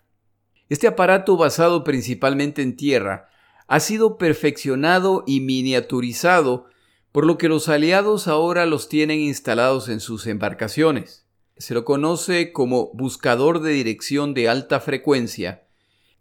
Este 0.67 0.87
aparato 0.87 1.37
basado 1.37 1.83
principalmente 1.83 2.61
en 2.61 2.75
tierra 2.75 3.29
ha 3.67 3.79
sido 3.79 4.17
perfeccionado 4.17 5.23
y 5.27 5.41
miniaturizado 5.41 6.65
por 7.11 7.25
lo 7.25 7.37
que 7.37 7.49
los 7.49 7.69
aliados 7.69 8.27
ahora 8.27 8.65
los 8.65 8.89
tienen 8.89 9.19
instalados 9.19 9.89
en 9.89 9.99
sus 9.99 10.25
embarcaciones. 10.27 11.27
Se 11.57 11.73
lo 11.73 11.85
conoce 11.85 12.51
como 12.51 12.91
buscador 12.93 13.61
de 13.61 13.71
dirección 13.71 14.33
de 14.33 14.49
alta 14.49 14.79
frecuencia 14.79 15.63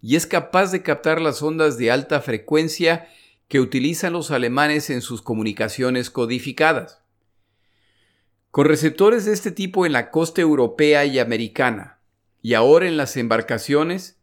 y 0.01 0.17
es 0.17 0.27
capaz 0.27 0.73
de 0.73 0.83
captar 0.83 1.21
las 1.21 1.43
ondas 1.43 1.79
de 1.79 1.91
alta 1.91 2.21
frecuencia 2.21 3.09
que 3.49 3.61
utilizan 3.61 4.13
los 4.13 4.31
alemanes 4.31 4.91
en 4.91 5.01
sus 5.01 5.23
comunicaciones 5.23 6.11
codificadas. 6.11 7.03
Con 8.51 8.65
receptores 8.65 9.27
de 9.27 9.35
este 9.35 9.53
tipo 9.53 9.85
en 9.85 9.93
la 9.93 10.11
costa 10.11 10.41
europea 10.41 11.05
y 11.05 11.19
americana, 11.19 12.01
y 12.41 12.55
ahora 12.55 12.89
en 12.89 12.97
las 12.97 13.17
embarcaciones, 13.19 14.19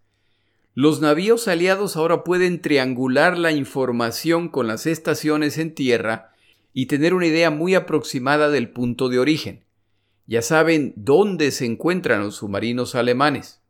los 0.73 0.99
navíos 0.99 1.47
aliados 1.47 1.95
ahora 1.95 2.23
pueden 2.23 2.59
triangular 2.59 3.37
la 3.37 3.51
información 3.51 4.49
con 4.49 4.65
las 4.67 4.87
estaciones 4.87 5.59
en 5.59 5.75
tierra 5.75 6.33
y 6.73 6.87
tener 6.87 7.13
una 7.13 7.27
idea 7.27 7.51
muy 7.51 7.75
aproximada 7.75 8.49
del 8.49 8.71
punto 8.71 9.09
de 9.09 9.19
origen. 9.19 9.63
Ya 10.25 10.41
saben 10.41 10.93
dónde 10.97 11.51
se 11.51 11.65
encuentran 11.65 12.23
los 12.23 12.37
submarinos 12.37 12.95
alemanes. 12.95 13.61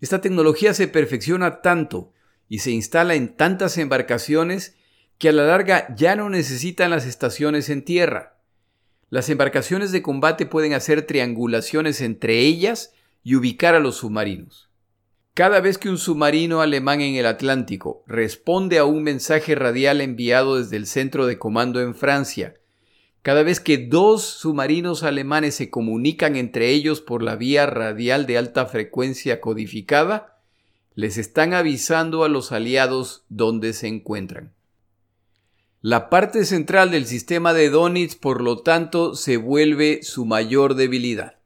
Esta 0.00 0.20
tecnología 0.20 0.74
se 0.74 0.88
perfecciona 0.88 1.62
tanto 1.62 2.12
y 2.48 2.58
se 2.58 2.72
instala 2.72 3.14
en 3.14 3.36
tantas 3.36 3.78
embarcaciones 3.78 4.76
que 5.16 5.28
a 5.28 5.32
la 5.32 5.46
larga 5.46 5.94
ya 5.94 6.16
no 6.16 6.28
necesitan 6.28 6.90
las 6.90 7.06
estaciones 7.06 7.70
en 7.70 7.84
tierra. 7.84 8.33
Las 9.14 9.28
embarcaciones 9.28 9.92
de 9.92 10.02
combate 10.02 10.44
pueden 10.44 10.72
hacer 10.72 11.02
triangulaciones 11.02 12.00
entre 12.00 12.40
ellas 12.40 12.92
y 13.22 13.36
ubicar 13.36 13.76
a 13.76 13.78
los 13.78 13.98
submarinos. 13.98 14.68
Cada 15.34 15.60
vez 15.60 15.78
que 15.78 15.88
un 15.88 15.98
submarino 15.98 16.60
alemán 16.60 17.00
en 17.00 17.14
el 17.14 17.26
Atlántico 17.26 18.02
responde 18.08 18.78
a 18.78 18.84
un 18.84 19.04
mensaje 19.04 19.54
radial 19.54 20.00
enviado 20.00 20.56
desde 20.56 20.76
el 20.78 20.88
centro 20.88 21.26
de 21.26 21.38
comando 21.38 21.80
en 21.80 21.94
Francia, 21.94 22.54
cada 23.22 23.44
vez 23.44 23.60
que 23.60 23.78
dos 23.78 24.24
submarinos 24.24 25.04
alemanes 25.04 25.54
se 25.54 25.70
comunican 25.70 26.34
entre 26.34 26.70
ellos 26.70 27.00
por 27.00 27.22
la 27.22 27.36
vía 27.36 27.66
radial 27.66 28.26
de 28.26 28.36
alta 28.36 28.66
frecuencia 28.66 29.40
codificada, 29.40 30.40
les 30.96 31.18
están 31.18 31.54
avisando 31.54 32.24
a 32.24 32.28
los 32.28 32.50
aliados 32.50 33.22
dónde 33.28 33.74
se 33.74 33.86
encuentran. 33.86 34.54
La 35.86 36.08
parte 36.08 36.46
central 36.46 36.90
del 36.90 37.04
sistema 37.04 37.52
de 37.52 37.68
Donitz, 37.68 38.14
por 38.14 38.40
lo 38.40 38.62
tanto, 38.62 39.14
se 39.14 39.36
vuelve 39.36 40.02
su 40.02 40.24
mayor 40.24 40.76
debilidad. 40.76 41.42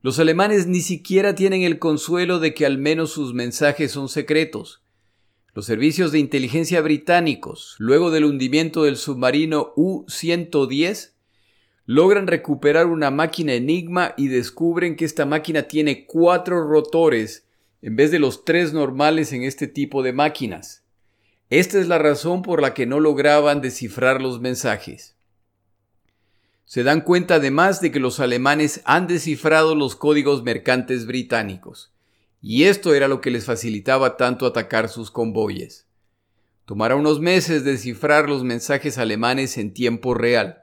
Los 0.00 0.18
alemanes 0.18 0.66
ni 0.66 0.80
siquiera 0.80 1.34
tienen 1.34 1.60
el 1.60 1.78
consuelo 1.78 2.38
de 2.38 2.54
que 2.54 2.64
al 2.64 2.78
menos 2.78 3.10
sus 3.10 3.34
mensajes 3.34 3.92
son 3.92 4.08
secretos. 4.08 4.82
Los 5.52 5.66
servicios 5.66 6.12
de 6.12 6.18
inteligencia 6.18 6.80
británicos, 6.80 7.76
luego 7.78 8.10
del 8.10 8.24
hundimiento 8.24 8.84
del 8.84 8.96
submarino 8.96 9.74
U-110, 9.76 11.12
logran 11.84 12.26
recuperar 12.26 12.86
una 12.86 13.10
máquina 13.10 13.52
Enigma 13.52 14.14
y 14.16 14.28
descubren 14.28 14.96
que 14.96 15.04
esta 15.04 15.26
máquina 15.26 15.64
tiene 15.64 16.06
cuatro 16.06 16.66
rotores 16.66 17.46
en 17.82 17.96
vez 17.96 18.12
de 18.12 18.18
los 18.18 18.46
tres 18.46 18.72
normales 18.72 19.34
en 19.34 19.42
este 19.42 19.66
tipo 19.66 20.02
de 20.02 20.14
máquinas. 20.14 20.84
Esta 21.50 21.80
es 21.80 21.88
la 21.88 21.98
razón 21.98 22.42
por 22.42 22.62
la 22.62 22.74
que 22.74 22.86
no 22.86 23.00
lograban 23.00 23.60
descifrar 23.60 24.22
los 24.22 24.40
mensajes. 24.40 25.16
Se 26.64 26.84
dan 26.84 27.00
cuenta 27.00 27.34
además 27.34 27.80
de 27.80 27.90
que 27.90 27.98
los 27.98 28.20
alemanes 28.20 28.80
han 28.84 29.08
descifrado 29.08 29.74
los 29.74 29.96
códigos 29.96 30.44
mercantes 30.44 31.06
británicos, 31.06 31.92
y 32.40 32.64
esto 32.64 32.94
era 32.94 33.08
lo 33.08 33.20
que 33.20 33.32
les 33.32 33.46
facilitaba 33.46 34.16
tanto 34.16 34.46
atacar 34.46 34.88
sus 34.88 35.10
convoyes. 35.10 35.88
Tomará 36.66 36.94
unos 36.94 37.18
meses 37.18 37.64
descifrar 37.64 38.28
los 38.28 38.44
mensajes 38.44 38.96
alemanes 38.96 39.58
en 39.58 39.74
tiempo 39.74 40.14
real, 40.14 40.62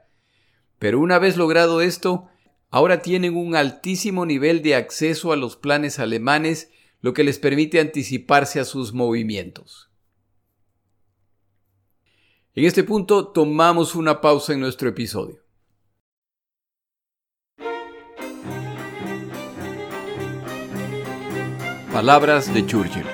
pero 0.78 1.00
una 1.00 1.18
vez 1.18 1.36
logrado 1.36 1.82
esto, 1.82 2.30
ahora 2.70 3.02
tienen 3.02 3.36
un 3.36 3.56
altísimo 3.56 4.24
nivel 4.24 4.62
de 4.62 4.74
acceso 4.74 5.32
a 5.32 5.36
los 5.36 5.56
planes 5.56 5.98
alemanes, 5.98 6.70
lo 7.02 7.12
que 7.12 7.24
les 7.24 7.38
permite 7.38 7.78
anticiparse 7.78 8.58
a 8.58 8.64
sus 8.64 8.94
movimientos. 8.94 9.87
En 12.58 12.64
este 12.64 12.82
punto 12.82 13.28
tomamos 13.28 13.94
una 13.94 14.20
pausa 14.20 14.52
en 14.52 14.58
nuestro 14.58 14.88
episodio. 14.88 15.38
Palabras 21.92 22.52
de 22.52 22.66
Churchill. 22.66 23.06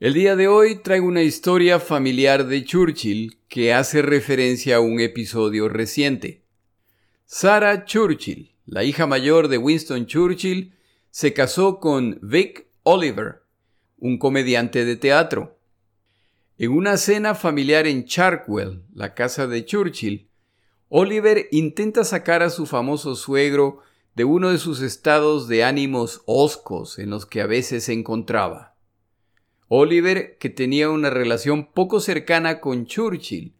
El 0.00 0.14
día 0.14 0.36
de 0.36 0.48
hoy 0.48 0.76
traigo 0.76 1.06
una 1.06 1.20
historia 1.20 1.80
familiar 1.80 2.46
de 2.46 2.64
Churchill 2.64 3.40
que 3.48 3.74
hace 3.74 4.00
referencia 4.00 4.76
a 4.76 4.80
un 4.80 5.00
episodio 5.00 5.68
reciente. 5.68 6.46
Sarah 7.26 7.84
Churchill, 7.84 8.56
la 8.64 8.84
hija 8.84 9.06
mayor 9.06 9.48
de 9.48 9.58
Winston 9.58 10.06
Churchill, 10.06 10.72
se 11.10 11.34
casó 11.34 11.78
con 11.78 12.18
Vic 12.22 12.68
Oliver, 12.84 13.42
un 13.98 14.16
comediante 14.16 14.86
de 14.86 14.96
teatro. 14.96 15.57
En 16.60 16.72
una 16.72 16.96
cena 16.96 17.36
familiar 17.36 17.86
en 17.86 18.04
Chartwell, 18.04 18.82
la 18.92 19.14
casa 19.14 19.46
de 19.46 19.64
Churchill, 19.64 20.28
Oliver 20.88 21.46
intenta 21.52 22.02
sacar 22.02 22.42
a 22.42 22.50
su 22.50 22.66
famoso 22.66 23.14
suegro 23.14 23.78
de 24.16 24.24
uno 24.24 24.50
de 24.50 24.58
sus 24.58 24.80
estados 24.82 25.46
de 25.46 25.62
ánimos 25.62 26.22
hoscos 26.26 26.98
en 26.98 27.10
los 27.10 27.26
que 27.26 27.42
a 27.42 27.46
veces 27.46 27.84
se 27.84 27.92
encontraba. 27.92 28.74
Oliver, 29.68 30.36
que 30.38 30.50
tenía 30.50 30.90
una 30.90 31.10
relación 31.10 31.70
poco 31.72 32.00
cercana 32.00 32.58
con 32.58 32.86
Churchill, 32.86 33.54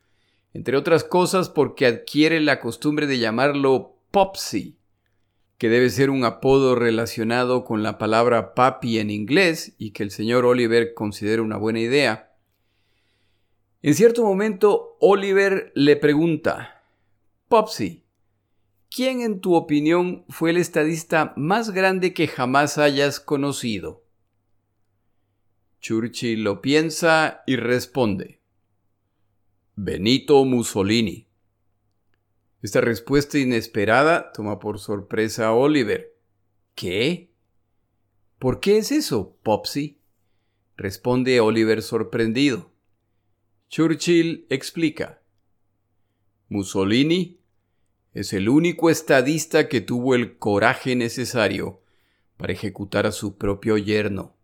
entre 0.53 0.77
otras 0.77 1.05
cosas 1.05 1.49
porque 1.49 1.87
adquiere 1.87 2.41
la 2.41 2.59
costumbre 2.59 3.07
de 3.07 3.21
llamarlo 3.21 3.95
Popsy, 4.11 4.77
que 5.57 5.69
debe 5.69 5.91
ser 5.91 6.11
un 6.11 6.25
apodo 6.25 6.75
relacionado 6.75 7.63
con 7.63 7.85
la 7.85 7.97
palabra 7.97 8.55
papi 8.55 8.99
en 8.99 9.11
inglés 9.11 9.77
y 9.79 9.93
que 9.93 10.03
el 10.03 10.11
señor 10.11 10.45
Oliver 10.45 10.95
considera 10.95 11.43
una 11.43 11.59
buena 11.59 11.79
idea. 11.79 12.28
En 13.83 13.95
cierto 13.95 14.25
momento, 14.25 14.97
Oliver 15.01 15.73
le 15.75 15.97
pregunta, 15.97 16.83
Popsy, 17.49 18.05
¿Quién 18.91 19.21
en 19.21 19.41
tu 19.41 19.55
opinión 19.55 20.25
fue 20.29 20.51
el 20.51 20.57
estadista 20.57 21.35
más 21.37 21.71
grande 21.71 22.15
que 22.15 22.27
jamás 22.27 22.79
hayas 22.79 23.21
conocido? 23.21 24.03
Churchill 25.81 26.43
lo 26.43 26.63
piensa 26.63 27.43
y 27.47 27.57
responde. 27.57 28.41
Benito 29.77 30.45
Mussolini. 30.45 31.29
Esta 32.63 32.81
respuesta 32.81 33.39
inesperada 33.39 34.33
toma 34.33 34.59
por 34.59 34.81
sorpresa 34.81 35.49
a 35.49 35.53
Oliver. 35.53 36.17
¿Qué? 36.75 37.31
¿Por 38.39 38.59
qué 38.59 38.79
es 38.79 38.91
eso, 38.91 39.37
Popsy? 39.43 40.01
Responde 40.77 41.41
Oliver 41.41 41.83
sorprendido. 41.83 42.73
Churchill 43.71 44.47
explica. 44.49 45.21
Mussolini 46.49 47.39
es 48.15 48.33
el 48.33 48.49
único 48.49 48.89
estadista 48.89 49.69
que 49.69 49.83
tuvo 49.83 50.15
el 50.15 50.39
coraje 50.39 50.97
necesario 50.97 51.83
para 52.39 52.55
ejecutar 52.55 53.07
a 53.07 53.13
su 53.13 53.37
propio 53.37 53.77
yerno. 53.77 54.35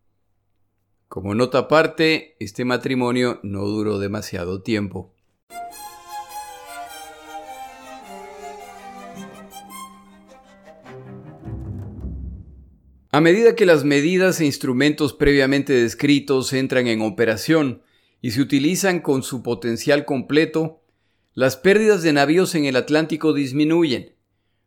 Como 1.08 1.34
nota 1.34 1.60
aparte, 1.60 2.37
este 2.38 2.66
matrimonio 2.66 3.40
no 3.42 3.64
duró 3.64 3.98
demasiado 3.98 4.60
tiempo. 4.60 5.14
A 13.10 13.20
medida 13.22 13.54
que 13.56 13.64
las 13.64 13.84
medidas 13.84 14.40
e 14.40 14.44
instrumentos 14.44 15.14
previamente 15.14 15.72
descritos 15.72 16.52
entran 16.52 16.88
en 16.88 17.00
operación 17.00 17.80
y 18.24 18.30
se 18.30 18.40
utilizan 18.40 19.00
con 19.00 19.22
su 19.22 19.42
potencial 19.42 20.06
completo, 20.06 20.80
las 21.34 21.58
pérdidas 21.58 22.02
de 22.02 22.14
navíos 22.14 22.54
en 22.54 22.64
el 22.64 22.74
Atlántico 22.74 23.34
disminuyen. 23.34 24.14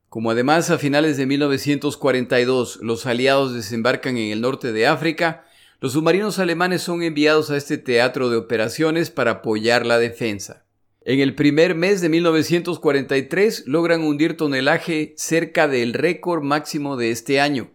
Como 0.09 0.29
además 0.29 0.69
a 0.69 0.77
finales 0.77 1.17
de 1.17 1.25
1942 1.25 2.77
los 2.83 3.07
aliados 3.07 3.55
desembarcan 3.55 4.15
en 4.17 4.31
el 4.31 4.41
norte 4.41 4.73
de 4.73 4.85
África, 4.85 5.43
los 5.81 5.93
submarinos 5.93 6.37
alemanes 6.37 6.83
son 6.83 7.01
enviados 7.01 7.49
a 7.49 7.57
este 7.57 7.79
teatro 7.79 8.29
de 8.29 8.37
operaciones 8.37 9.09
para 9.09 9.31
apoyar 9.31 9.87
la 9.87 9.97
defensa. 9.97 10.67
En 11.01 11.19
el 11.19 11.33
primer 11.33 11.73
mes 11.73 11.99
de 11.99 12.09
1943 12.09 13.63
logran 13.65 14.03
hundir 14.03 14.37
tonelaje 14.37 15.15
cerca 15.17 15.67
del 15.67 15.93
récord 15.93 16.43
máximo 16.43 16.95
de 16.95 17.09
este 17.09 17.41
año. 17.41 17.71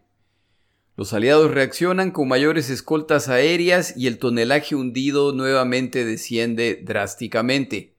Los 0.95 1.15
aliados 1.15 1.51
reaccionan 1.51 2.11
con 2.11 2.29
mayores 2.29 2.69
escoltas 2.69 3.29
aéreas 3.29 3.97
y 3.97 4.07
el 4.09 4.19
tonelaje 4.19 4.75
hundido 4.75 5.33
nuevamente 5.33 6.05
desciende 6.05 6.83
drásticamente. 6.85 7.95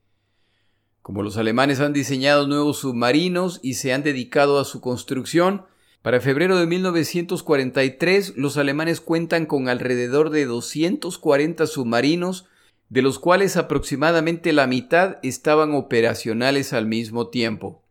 Como 1.01 1.23
los 1.23 1.37
alemanes 1.37 1.79
han 1.79 1.91
diseñado 1.91 2.47
nuevos 2.47 2.77
submarinos 2.79 3.59
y 3.63 3.73
se 3.73 3.93
han 3.93 4.03
dedicado 4.03 4.59
a 4.59 4.65
su 4.65 4.79
construcción, 4.79 5.65
Para 6.03 6.19
febrero 6.19 6.57
de 6.57 6.67
1943, 6.67 8.33
los 8.35 8.57
alemanes 8.57 8.99
cuentan 8.99 9.45
con 9.45 9.69
alrededor 9.69 10.31
de 10.31 10.45
240 10.45 11.65
submarinos, 11.65 12.45
de 12.89 13.01
los 13.01 13.19
cuales 13.19 13.55
aproximadamente 13.55 14.51
la 14.51 14.67
mitad 14.67 15.15
estaban 15.23 15.73
operacionales 15.73 16.73
al 16.73 16.87
mismo 16.87 17.29
tiempo. 17.29 17.82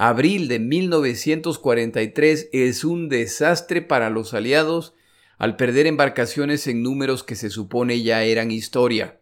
Abril 0.00 0.46
de 0.46 0.60
1943 0.60 2.50
es 2.52 2.84
un 2.84 3.08
desastre 3.08 3.82
para 3.82 4.10
los 4.10 4.32
aliados 4.32 4.94
al 5.38 5.56
perder 5.56 5.88
embarcaciones 5.88 6.68
en 6.68 6.84
números 6.84 7.24
que 7.24 7.34
se 7.34 7.50
supone 7.50 8.00
ya 8.04 8.22
eran 8.22 8.52
historia. 8.52 9.18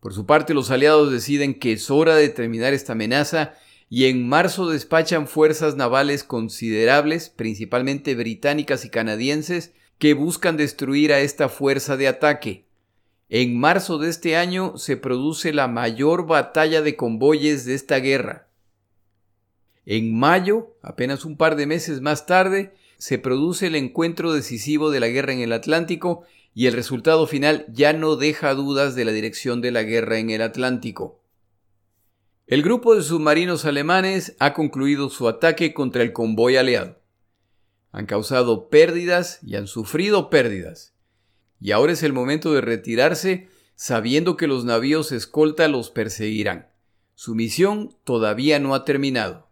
Por 0.00 0.14
su 0.14 0.24
parte, 0.24 0.54
los 0.54 0.70
aliados 0.70 1.12
deciden 1.12 1.58
que 1.58 1.72
es 1.72 1.90
hora 1.90 2.16
de 2.16 2.30
terminar 2.30 2.72
esta 2.72 2.94
amenaza 2.94 3.52
y 3.90 4.06
en 4.06 4.26
marzo 4.26 4.66
despachan 4.66 5.28
fuerzas 5.28 5.76
navales 5.76 6.24
considerables, 6.24 7.28
principalmente 7.28 8.14
británicas 8.14 8.86
y 8.86 8.88
canadienses, 8.88 9.74
que 9.98 10.14
buscan 10.14 10.56
destruir 10.56 11.12
a 11.12 11.20
esta 11.20 11.50
fuerza 11.50 11.98
de 11.98 12.08
ataque. 12.08 12.64
En 13.28 13.60
marzo 13.60 13.98
de 13.98 14.08
este 14.08 14.36
año 14.36 14.78
se 14.78 14.96
produce 14.96 15.52
la 15.52 15.68
mayor 15.68 16.26
batalla 16.26 16.80
de 16.80 16.96
convoyes 16.96 17.66
de 17.66 17.74
esta 17.74 17.98
guerra. 17.98 18.49
En 19.86 20.16
mayo, 20.18 20.76
apenas 20.82 21.24
un 21.24 21.36
par 21.36 21.56
de 21.56 21.66
meses 21.66 22.00
más 22.00 22.26
tarde, 22.26 22.74
se 22.98 23.18
produce 23.18 23.68
el 23.68 23.76
encuentro 23.76 24.32
decisivo 24.32 24.90
de 24.90 25.00
la 25.00 25.08
guerra 25.08 25.32
en 25.32 25.40
el 25.40 25.52
Atlántico 25.52 26.24
y 26.54 26.66
el 26.66 26.74
resultado 26.74 27.26
final 27.26 27.64
ya 27.72 27.92
no 27.92 28.16
deja 28.16 28.54
dudas 28.54 28.94
de 28.94 29.04
la 29.04 29.12
dirección 29.12 29.60
de 29.60 29.70
la 29.70 29.82
guerra 29.82 30.18
en 30.18 30.30
el 30.30 30.42
Atlántico. 30.42 31.22
El 32.46 32.62
grupo 32.62 32.94
de 32.94 33.02
submarinos 33.02 33.64
alemanes 33.64 34.36
ha 34.40 34.54
concluido 34.54 35.08
su 35.08 35.28
ataque 35.28 35.72
contra 35.72 36.02
el 36.02 36.12
convoy 36.12 36.56
aliado. 36.56 37.00
Han 37.92 38.06
causado 38.06 38.68
pérdidas 38.68 39.38
y 39.42 39.56
han 39.56 39.66
sufrido 39.66 40.30
pérdidas. 40.30 40.94
Y 41.60 41.70
ahora 41.70 41.92
es 41.92 42.02
el 42.02 42.12
momento 42.12 42.52
de 42.52 42.60
retirarse 42.60 43.48
sabiendo 43.76 44.36
que 44.36 44.46
los 44.46 44.64
navíos 44.64 45.12
escolta 45.12 45.68
los 45.68 45.90
perseguirán. 45.90 46.68
Su 47.14 47.34
misión 47.34 47.96
todavía 48.04 48.58
no 48.58 48.74
ha 48.74 48.84
terminado. 48.84 49.49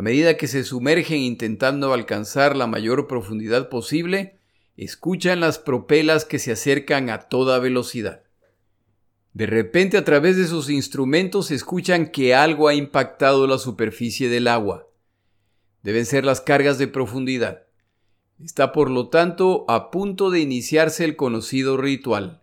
A 0.00 0.02
medida 0.02 0.38
que 0.38 0.48
se 0.48 0.64
sumergen 0.64 1.18
intentando 1.18 1.92
alcanzar 1.92 2.56
la 2.56 2.66
mayor 2.66 3.06
profundidad 3.06 3.68
posible, 3.68 4.38
escuchan 4.78 5.40
las 5.40 5.58
propelas 5.58 6.24
que 6.24 6.38
se 6.38 6.52
acercan 6.52 7.10
a 7.10 7.28
toda 7.28 7.58
velocidad. 7.58 8.22
De 9.34 9.44
repente 9.44 9.98
a 9.98 10.04
través 10.06 10.38
de 10.38 10.46
sus 10.46 10.70
instrumentos 10.70 11.50
escuchan 11.50 12.10
que 12.10 12.34
algo 12.34 12.68
ha 12.68 12.72
impactado 12.72 13.46
la 13.46 13.58
superficie 13.58 14.30
del 14.30 14.48
agua. 14.48 14.88
Deben 15.82 16.06
ser 16.06 16.24
las 16.24 16.40
cargas 16.40 16.78
de 16.78 16.88
profundidad. 16.88 17.66
Está 18.42 18.72
por 18.72 18.88
lo 18.88 19.10
tanto 19.10 19.66
a 19.68 19.90
punto 19.90 20.30
de 20.30 20.40
iniciarse 20.40 21.04
el 21.04 21.14
conocido 21.14 21.76
ritual. 21.76 22.40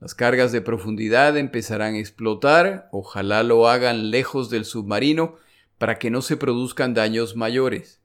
Las 0.00 0.14
cargas 0.14 0.52
de 0.52 0.62
profundidad 0.62 1.36
empezarán 1.36 1.96
a 1.96 1.98
explotar, 1.98 2.88
ojalá 2.92 3.42
lo 3.42 3.68
hagan 3.68 4.10
lejos 4.10 4.48
del 4.48 4.64
submarino 4.64 5.36
para 5.82 5.98
que 5.98 6.12
no 6.12 6.22
se 6.22 6.36
produzcan 6.36 6.94
daños 6.94 7.34
mayores. 7.34 8.00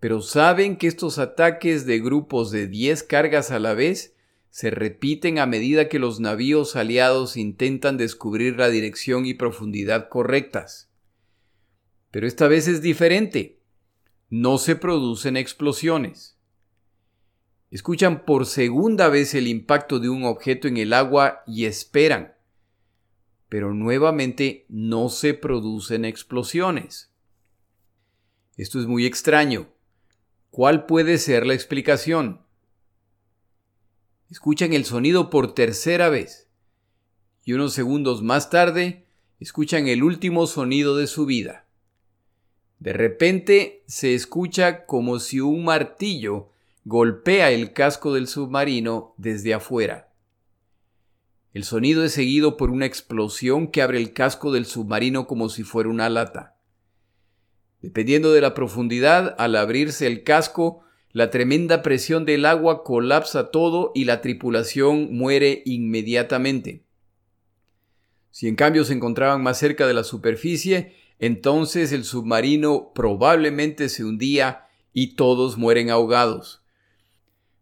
Pero 0.00 0.22
saben 0.22 0.78
que 0.78 0.86
estos 0.86 1.18
ataques 1.18 1.84
de 1.84 2.00
grupos 2.00 2.50
de 2.50 2.68
10 2.68 3.02
cargas 3.02 3.50
a 3.50 3.58
la 3.58 3.74
vez 3.74 4.14
se 4.48 4.70
repiten 4.70 5.38
a 5.38 5.44
medida 5.44 5.90
que 5.90 5.98
los 5.98 6.20
navíos 6.20 6.74
aliados 6.74 7.36
intentan 7.36 7.98
descubrir 7.98 8.56
la 8.56 8.70
dirección 8.70 9.26
y 9.26 9.34
profundidad 9.34 10.08
correctas. 10.08 10.90
Pero 12.10 12.26
esta 12.26 12.48
vez 12.48 12.66
es 12.66 12.80
diferente. 12.80 13.60
No 14.30 14.56
se 14.56 14.74
producen 14.74 15.36
explosiones. 15.36 16.38
Escuchan 17.70 18.24
por 18.24 18.46
segunda 18.46 19.10
vez 19.10 19.34
el 19.34 19.48
impacto 19.48 20.00
de 20.00 20.08
un 20.08 20.24
objeto 20.24 20.66
en 20.66 20.78
el 20.78 20.94
agua 20.94 21.42
y 21.46 21.66
esperan. 21.66 22.35
Pero 23.48 23.72
nuevamente 23.74 24.66
no 24.68 25.08
se 25.08 25.34
producen 25.34 26.04
explosiones. 26.04 27.10
Esto 28.56 28.80
es 28.80 28.86
muy 28.86 29.06
extraño. 29.06 29.68
¿Cuál 30.50 30.86
puede 30.86 31.18
ser 31.18 31.46
la 31.46 31.54
explicación? 31.54 32.46
escuchan 34.30 34.72
el 34.72 34.84
sonido 34.84 35.30
por 35.30 35.54
tercera 35.54 36.08
vez 36.08 36.48
y 37.44 37.52
unos 37.52 37.74
segundos 37.74 38.22
más 38.22 38.50
tarde 38.50 39.04
escuchan 39.38 39.86
el 39.86 40.02
último 40.02 40.46
sonido 40.46 40.96
de 40.96 41.06
su 41.06 41.26
vida. 41.26 41.66
De 42.80 42.92
repente 42.92 43.84
se 43.86 44.14
escucha 44.14 44.84
como 44.84 45.20
si 45.20 45.40
un 45.40 45.64
martillo 45.64 46.50
golpea 46.84 47.50
el 47.50 47.72
casco 47.72 48.12
del 48.12 48.26
submarino 48.26 49.14
desde 49.16 49.54
afuera. 49.54 50.12
El 51.56 51.64
sonido 51.64 52.04
es 52.04 52.12
seguido 52.12 52.58
por 52.58 52.68
una 52.68 52.84
explosión 52.84 53.68
que 53.68 53.80
abre 53.80 53.96
el 53.96 54.12
casco 54.12 54.52
del 54.52 54.66
submarino 54.66 55.26
como 55.26 55.48
si 55.48 55.62
fuera 55.62 55.88
una 55.88 56.10
lata. 56.10 56.58
Dependiendo 57.80 58.30
de 58.30 58.42
la 58.42 58.52
profundidad, 58.52 59.34
al 59.38 59.56
abrirse 59.56 60.06
el 60.06 60.22
casco, 60.22 60.82
la 61.12 61.30
tremenda 61.30 61.80
presión 61.80 62.26
del 62.26 62.44
agua 62.44 62.84
colapsa 62.84 63.50
todo 63.50 63.90
y 63.94 64.04
la 64.04 64.20
tripulación 64.20 65.16
muere 65.16 65.62
inmediatamente. 65.64 66.84
Si 68.30 68.48
en 68.48 68.56
cambio 68.56 68.84
se 68.84 68.92
encontraban 68.92 69.42
más 69.42 69.58
cerca 69.58 69.86
de 69.86 69.94
la 69.94 70.04
superficie, 70.04 70.94
entonces 71.18 71.90
el 71.92 72.04
submarino 72.04 72.92
probablemente 72.94 73.88
se 73.88 74.04
hundía 74.04 74.66
y 74.92 75.14
todos 75.14 75.56
mueren 75.56 75.88
ahogados. 75.88 76.62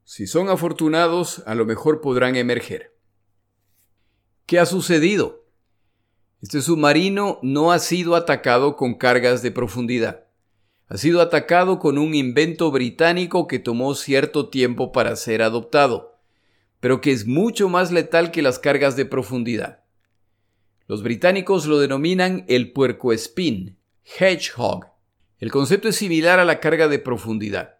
Si 0.02 0.26
son 0.26 0.48
afortunados, 0.48 1.44
a 1.46 1.54
lo 1.54 1.64
mejor 1.64 2.00
podrán 2.00 2.34
emerger. 2.34 2.93
¿Qué 4.46 4.58
ha 4.58 4.66
sucedido? 4.66 5.44
Este 6.42 6.60
submarino 6.60 7.38
no 7.42 7.72
ha 7.72 7.78
sido 7.78 8.14
atacado 8.14 8.76
con 8.76 8.94
cargas 8.94 9.42
de 9.42 9.50
profundidad 9.50 10.24
ha 10.88 10.96
sido 10.96 11.20
atacado 11.20 11.78
con 11.78 11.98
un 11.98 12.14
invento 12.14 12.70
británico 12.70 13.46
que 13.46 13.58
tomó 13.58 13.94
cierto 13.94 14.48
tiempo 14.48 14.92
para 14.92 15.16
ser 15.16 15.42
adoptado, 15.42 16.20
pero 16.80 17.00
que 17.00 17.10
es 17.10 17.26
mucho 17.26 17.68
más 17.68 17.90
letal 17.90 18.30
que 18.30 18.42
las 18.42 18.58
cargas 18.58 18.94
de 18.94 19.06
profundidad. 19.06 19.82
Los 20.86 21.02
británicos 21.02 21.66
lo 21.66 21.78
denominan 21.78 22.44
el 22.48 22.72
puercoespín, 22.72 23.78
hedgehog. 24.04 24.86
El 25.38 25.50
concepto 25.50 25.88
es 25.88 25.96
similar 25.96 26.38
a 26.38 26.44
la 26.44 26.60
carga 26.60 26.88
de 26.88 26.98
profundidad, 26.98 27.78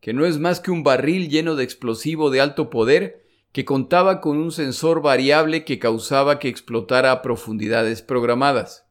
que 0.00 0.12
no 0.12 0.24
es 0.24 0.38
más 0.38 0.60
que 0.60 0.70
un 0.70 0.84
barril 0.84 1.28
lleno 1.28 1.56
de 1.56 1.64
explosivo 1.64 2.30
de 2.30 2.40
alto 2.40 2.70
poder 2.70 3.26
que 3.52 3.64
contaba 3.64 4.20
con 4.20 4.38
un 4.38 4.52
sensor 4.52 5.02
variable 5.02 5.64
que 5.64 5.78
causaba 5.78 6.38
que 6.38 6.48
explotara 6.48 7.12
a 7.12 7.22
profundidades 7.22 8.02
programadas. 8.02 8.86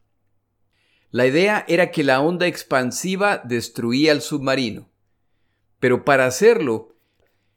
La 1.11 1.25
idea 1.25 1.63
era 1.67 1.91
que 1.91 2.03
la 2.03 2.21
onda 2.21 2.47
expansiva 2.47 3.41
destruía 3.43 4.11
el 4.11 4.21
submarino. 4.21 4.89
Pero 5.79 6.03
para 6.03 6.25
hacerlo, 6.25 6.95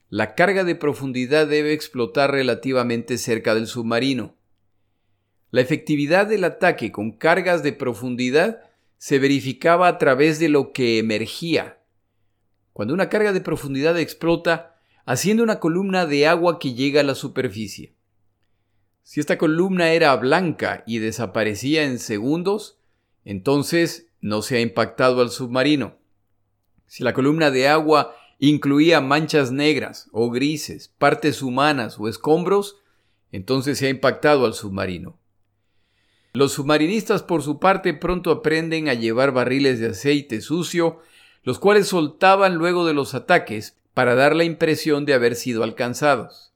la 0.09 0.35
carga 0.35 0.65
de 0.65 0.75
profundidad 0.75 1.47
debe 1.47 1.73
explotar 1.73 2.31
relativamente 2.33 3.19
cerca 3.19 3.55
del 3.55 3.67
submarino. 3.67 4.37
La 5.51 5.61
efectividad 5.61 6.27
del 6.27 6.45
ataque 6.45 6.93
con 6.93 7.13
cargas 7.13 7.63
de 7.63 7.73
profundidad 7.73 8.61
se 8.99 9.19
verificaba 9.19 9.89
a 9.89 9.99
través 9.99 10.39
de 10.39 10.49
lo 10.49 10.73
que 10.73 10.99
emergía. 10.99 11.79
Cuando 12.73 12.95
una 12.95 13.09
carga 13.09 13.33
de 13.33 13.41
profundidad 13.41 13.99
explota, 13.99 14.80
haciendo 15.05 15.43
una 15.43 15.61
columna 15.61 16.07
de 16.07 16.27
agua 16.27 16.59
que 16.59 16.75
llega 16.75 17.01
a 17.01 17.05
la 17.05 17.15
superficie. 17.15 17.95
Si 19.03 19.21
esta 19.21 19.39
columna 19.39 19.93
era 19.93 20.15
blanca 20.17 20.85
y 20.87 20.99
desaparecía 20.99 21.85
en 21.85 21.99
segundos, 21.99 22.79
entonces 23.25 24.09
no 24.21 24.43
se 24.43 24.57
ha 24.57 24.61
impactado 24.61 25.21
al 25.21 25.31
submarino. 25.31 25.97
Si 26.87 27.03
la 27.03 27.13
columna 27.13 27.51
de 27.51 27.69
agua 27.69 28.15
incluía 28.39 29.01
manchas 29.01 29.53
negras 29.53 30.09
o 30.13 30.31
grises, 30.31 30.95
partes 30.99 31.43
humanas 31.43 31.99
o 31.99 32.09
escombros, 32.09 32.77
entonces 33.33 33.79
se 33.79 33.87
ha 33.87 33.91
impactado 33.91 34.47
al 34.47 34.55
submarino. 34.55 35.19
Los 36.33 36.53
submarinistas 36.53 37.23
por 37.23 37.43
su 37.43 37.59
parte 37.59 37.93
pronto 37.95 38.31
aprenden 38.31 38.89
a 38.89 38.95
llevar 38.95 39.33
barriles 39.33 39.81
de 39.81 39.89
aceite 39.89 40.41
sucio, 40.41 41.01
los 41.43 41.59
cuales 41.59 41.89
soltaban 41.89 42.57
luego 42.57 42.87
de 42.87 42.95
los 42.95 43.15
ataques 43.15 43.77
para 43.95 44.15
dar 44.15 44.37
la 44.37 44.45
impresión 44.45 45.05
de 45.05 45.15
haber 45.15 45.35
sido 45.35 45.63
alcanzados. 45.63 46.53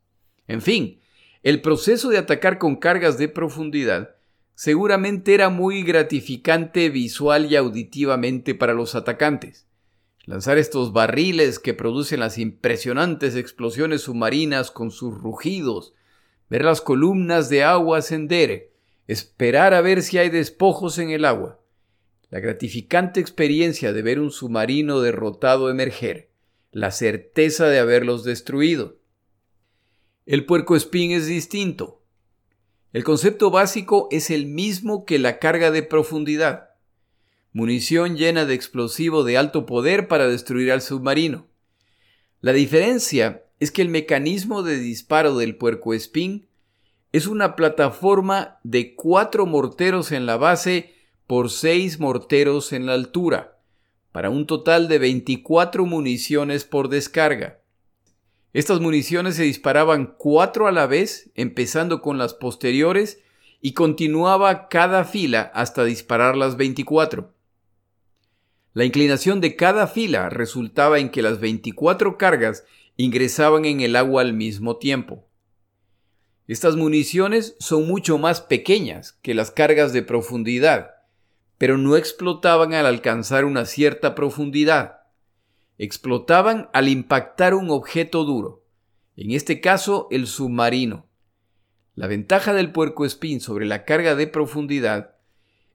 En 0.46 0.62
fin, 0.62 1.00
el 1.42 1.60
proceso 1.60 2.08
de 2.08 2.18
atacar 2.18 2.58
con 2.58 2.76
cargas 2.76 3.18
de 3.18 3.28
profundidad 3.28 4.16
seguramente 4.54 5.34
era 5.34 5.48
muy 5.50 5.82
gratificante 5.82 6.88
visual 6.88 7.50
y 7.50 7.56
auditivamente 7.56 8.54
para 8.54 8.72
los 8.72 8.94
atacantes. 8.94 9.66
Lanzar 10.26 10.56
estos 10.56 10.92
barriles 10.92 11.58
que 11.58 11.74
producen 11.74 12.20
las 12.20 12.38
impresionantes 12.38 13.36
explosiones 13.36 14.02
submarinas 14.02 14.70
con 14.70 14.90
sus 14.90 15.18
rugidos, 15.18 15.92
ver 16.48 16.64
las 16.64 16.80
columnas 16.80 17.50
de 17.50 17.62
agua 17.62 17.98
ascender, 17.98 18.72
esperar 19.06 19.74
a 19.74 19.82
ver 19.82 20.02
si 20.02 20.16
hay 20.18 20.30
despojos 20.30 20.98
en 20.98 21.10
el 21.10 21.24
agua. 21.24 21.60
la 22.30 22.40
gratificante 22.40 23.20
experiencia 23.20 23.92
de 23.92 24.02
ver 24.02 24.18
un 24.18 24.32
submarino 24.32 25.00
derrotado 25.00 25.70
emerger, 25.70 26.30
la 26.74 26.90
certeza 26.90 27.68
de 27.68 27.78
haberlos 27.78 28.24
destruido. 28.24 28.98
El 30.26 30.44
puerco 30.44 30.74
espín 30.74 31.12
es 31.12 31.28
distinto. 31.28 32.02
El 32.92 33.04
concepto 33.04 33.52
básico 33.52 34.08
es 34.10 34.28
el 34.28 34.46
mismo 34.46 35.04
que 35.04 35.20
la 35.20 35.38
carga 35.38 35.70
de 35.70 35.84
profundidad. 35.84 36.70
Munición 37.52 38.16
llena 38.16 38.44
de 38.44 38.54
explosivo 38.54 39.22
de 39.22 39.38
alto 39.38 39.66
poder 39.66 40.08
para 40.08 40.26
destruir 40.26 40.72
al 40.72 40.82
submarino. 40.82 41.46
La 42.40 42.52
diferencia 42.52 43.44
es 43.60 43.70
que 43.70 43.80
el 43.80 43.88
mecanismo 43.88 44.64
de 44.64 44.76
disparo 44.76 45.36
del 45.36 45.54
puerco 45.56 45.94
espín 45.94 46.48
es 47.12 47.28
una 47.28 47.54
plataforma 47.54 48.58
de 48.64 48.96
cuatro 48.96 49.46
morteros 49.46 50.10
en 50.10 50.26
la 50.26 50.38
base 50.38 50.92
por 51.28 51.50
seis 51.50 52.00
morteros 52.00 52.72
en 52.72 52.86
la 52.86 52.94
altura, 52.94 53.53
para 54.14 54.30
un 54.30 54.46
total 54.46 54.86
de 54.86 55.00
24 55.00 55.84
municiones 55.86 56.64
por 56.64 56.88
descarga. 56.88 57.58
Estas 58.52 58.78
municiones 58.78 59.34
se 59.34 59.42
disparaban 59.42 60.14
cuatro 60.16 60.68
a 60.68 60.70
la 60.70 60.86
vez, 60.86 61.32
empezando 61.34 62.00
con 62.00 62.16
las 62.16 62.32
posteriores, 62.32 63.20
y 63.60 63.72
continuaba 63.72 64.68
cada 64.68 65.02
fila 65.02 65.50
hasta 65.52 65.82
disparar 65.82 66.36
las 66.36 66.56
24. 66.56 67.34
La 68.72 68.84
inclinación 68.84 69.40
de 69.40 69.56
cada 69.56 69.88
fila 69.88 70.30
resultaba 70.30 71.00
en 71.00 71.08
que 71.08 71.20
las 71.20 71.40
24 71.40 72.16
cargas 72.16 72.64
ingresaban 72.96 73.64
en 73.64 73.80
el 73.80 73.96
agua 73.96 74.22
al 74.22 74.32
mismo 74.32 74.76
tiempo. 74.76 75.26
Estas 76.46 76.76
municiones 76.76 77.56
son 77.58 77.88
mucho 77.88 78.16
más 78.18 78.40
pequeñas 78.40 79.18
que 79.22 79.34
las 79.34 79.50
cargas 79.50 79.92
de 79.92 80.04
profundidad, 80.04 80.93
pero 81.58 81.78
no 81.78 81.96
explotaban 81.96 82.74
al 82.74 82.86
alcanzar 82.86 83.44
una 83.44 83.64
cierta 83.64 84.14
profundidad. 84.14 85.00
Explotaban 85.78 86.68
al 86.72 86.88
impactar 86.88 87.54
un 87.54 87.70
objeto 87.70 88.24
duro, 88.24 88.64
en 89.16 89.30
este 89.32 89.60
caso 89.60 90.08
el 90.10 90.26
submarino. 90.26 91.06
La 91.94 92.06
ventaja 92.06 92.52
del 92.52 92.72
puerco 92.72 93.04
espín 93.04 93.40
sobre 93.40 93.66
la 93.66 93.84
carga 93.84 94.14
de 94.14 94.26
profundidad 94.26 95.14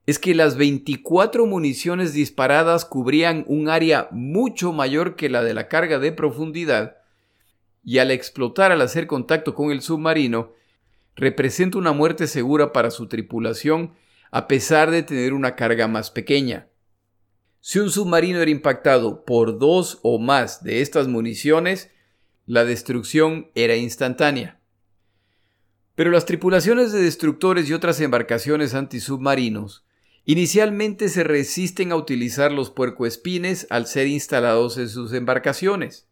es 0.06 0.18
que 0.18 0.34
las 0.34 0.56
24 0.56 1.46
municiones 1.46 2.12
disparadas 2.12 2.84
cubrían 2.84 3.44
un 3.46 3.68
área 3.68 4.08
mucho 4.10 4.72
mayor 4.72 5.16
que 5.16 5.28
la 5.28 5.42
de 5.42 5.54
la 5.54 5.68
carga 5.68 5.98
de 5.98 6.12
profundidad 6.12 6.96
y 7.84 7.98
al 7.98 8.10
explotar 8.10 8.72
al 8.72 8.82
hacer 8.82 9.06
contacto 9.06 9.54
con 9.54 9.70
el 9.70 9.82
submarino 9.82 10.52
representa 11.16 11.78
una 11.78 11.92
muerte 11.92 12.26
segura 12.26 12.72
para 12.72 12.90
su 12.90 13.06
tripulación 13.06 13.92
a 14.30 14.46
pesar 14.46 14.90
de 14.90 15.02
tener 15.02 15.32
una 15.32 15.56
carga 15.56 15.88
más 15.88 16.10
pequeña. 16.10 16.68
Si 17.60 17.78
un 17.78 17.90
submarino 17.90 18.40
era 18.40 18.50
impactado 18.50 19.24
por 19.24 19.58
dos 19.58 19.98
o 20.02 20.18
más 20.18 20.62
de 20.62 20.80
estas 20.80 21.08
municiones, 21.08 21.90
la 22.46 22.64
destrucción 22.64 23.50
era 23.54 23.76
instantánea. 23.76 24.60
Pero 25.94 26.10
las 26.10 26.24
tripulaciones 26.24 26.92
de 26.92 27.02
destructores 27.02 27.68
y 27.68 27.74
otras 27.74 28.00
embarcaciones 28.00 28.74
antisubmarinos 28.74 29.84
inicialmente 30.24 31.08
se 31.08 31.24
resisten 31.24 31.92
a 31.92 31.96
utilizar 31.96 32.52
los 32.52 32.70
puercoespines 32.70 33.66
al 33.70 33.86
ser 33.86 34.06
instalados 34.06 34.78
en 34.78 34.88
sus 34.88 35.12
embarcaciones. 35.12 36.06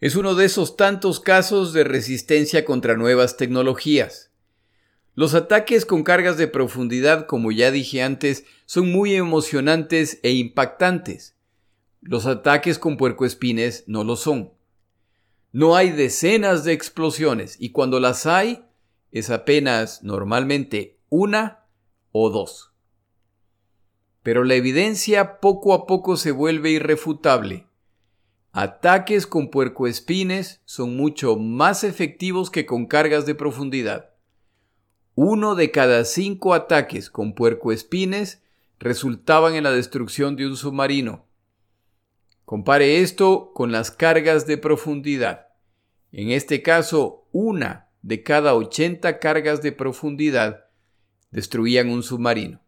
Es 0.00 0.16
uno 0.16 0.34
de 0.34 0.46
esos 0.46 0.76
tantos 0.76 1.20
casos 1.20 1.72
de 1.72 1.84
resistencia 1.84 2.64
contra 2.64 2.96
nuevas 2.96 3.36
tecnologías. 3.36 4.31
Los 5.14 5.34
ataques 5.34 5.84
con 5.84 6.04
cargas 6.04 6.38
de 6.38 6.48
profundidad, 6.48 7.26
como 7.26 7.52
ya 7.52 7.70
dije 7.70 8.02
antes, 8.02 8.46
son 8.64 8.90
muy 8.90 9.14
emocionantes 9.14 10.18
e 10.22 10.32
impactantes. 10.32 11.36
Los 12.00 12.24
ataques 12.24 12.78
con 12.78 12.96
puercoespines 12.96 13.84
no 13.86 14.04
lo 14.04 14.16
son. 14.16 14.52
No 15.52 15.76
hay 15.76 15.90
decenas 15.90 16.64
de 16.64 16.72
explosiones 16.72 17.56
y 17.60 17.72
cuando 17.72 18.00
las 18.00 18.24
hay 18.24 18.64
es 19.10 19.28
apenas 19.28 20.02
normalmente 20.02 20.98
una 21.10 21.66
o 22.10 22.30
dos. 22.30 22.72
Pero 24.22 24.44
la 24.44 24.54
evidencia 24.54 25.40
poco 25.40 25.74
a 25.74 25.86
poco 25.86 26.16
se 26.16 26.30
vuelve 26.30 26.70
irrefutable. 26.70 27.66
Ataques 28.52 29.26
con 29.26 29.50
puercoespines 29.50 30.62
son 30.64 30.96
mucho 30.96 31.36
más 31.36 31.84
efectivos 31.84 32.50
que 32.50 32.64
con 32.64 32.86
cargas 32.86 33.26
de 33.26 33.34
profundidad. 33.34 34.11
Uno 35.14 35.54
de 35.54 35.70
cada 35.70 36.06
cinco 36.06 36.54
ataques 36.54 37.10
con 37.10 37.34
puercoespines 37.34 38.42
resultaban 38.78 39.54
en 39.54 39.64
la 39.64 39.70
destrucción 39.70 40.36
de 40.36 40.46
un 40.46 40.56
submarino. 40.56 41.26
Compare 42.46 43.00
esto 43.00 43.52
con 43.52 43.72
las 43.72 43.90
cargas 43.90 44.46
de 44.46 44.56
profundidad. 44.56 45.48
En 46.12 46.30
este 46.30 46.62
caso, 46.62 47.28
una 47.30 47.90
de 48.00 48.22
cada 48.22 48.54
80 48.54 49.18
cargas 49.18 49.60
de 49.60 49.72
profundidad 49.72 50.64
destruían 51.30 51.90
un 51.90 52.02
submarino. 52.02 52.62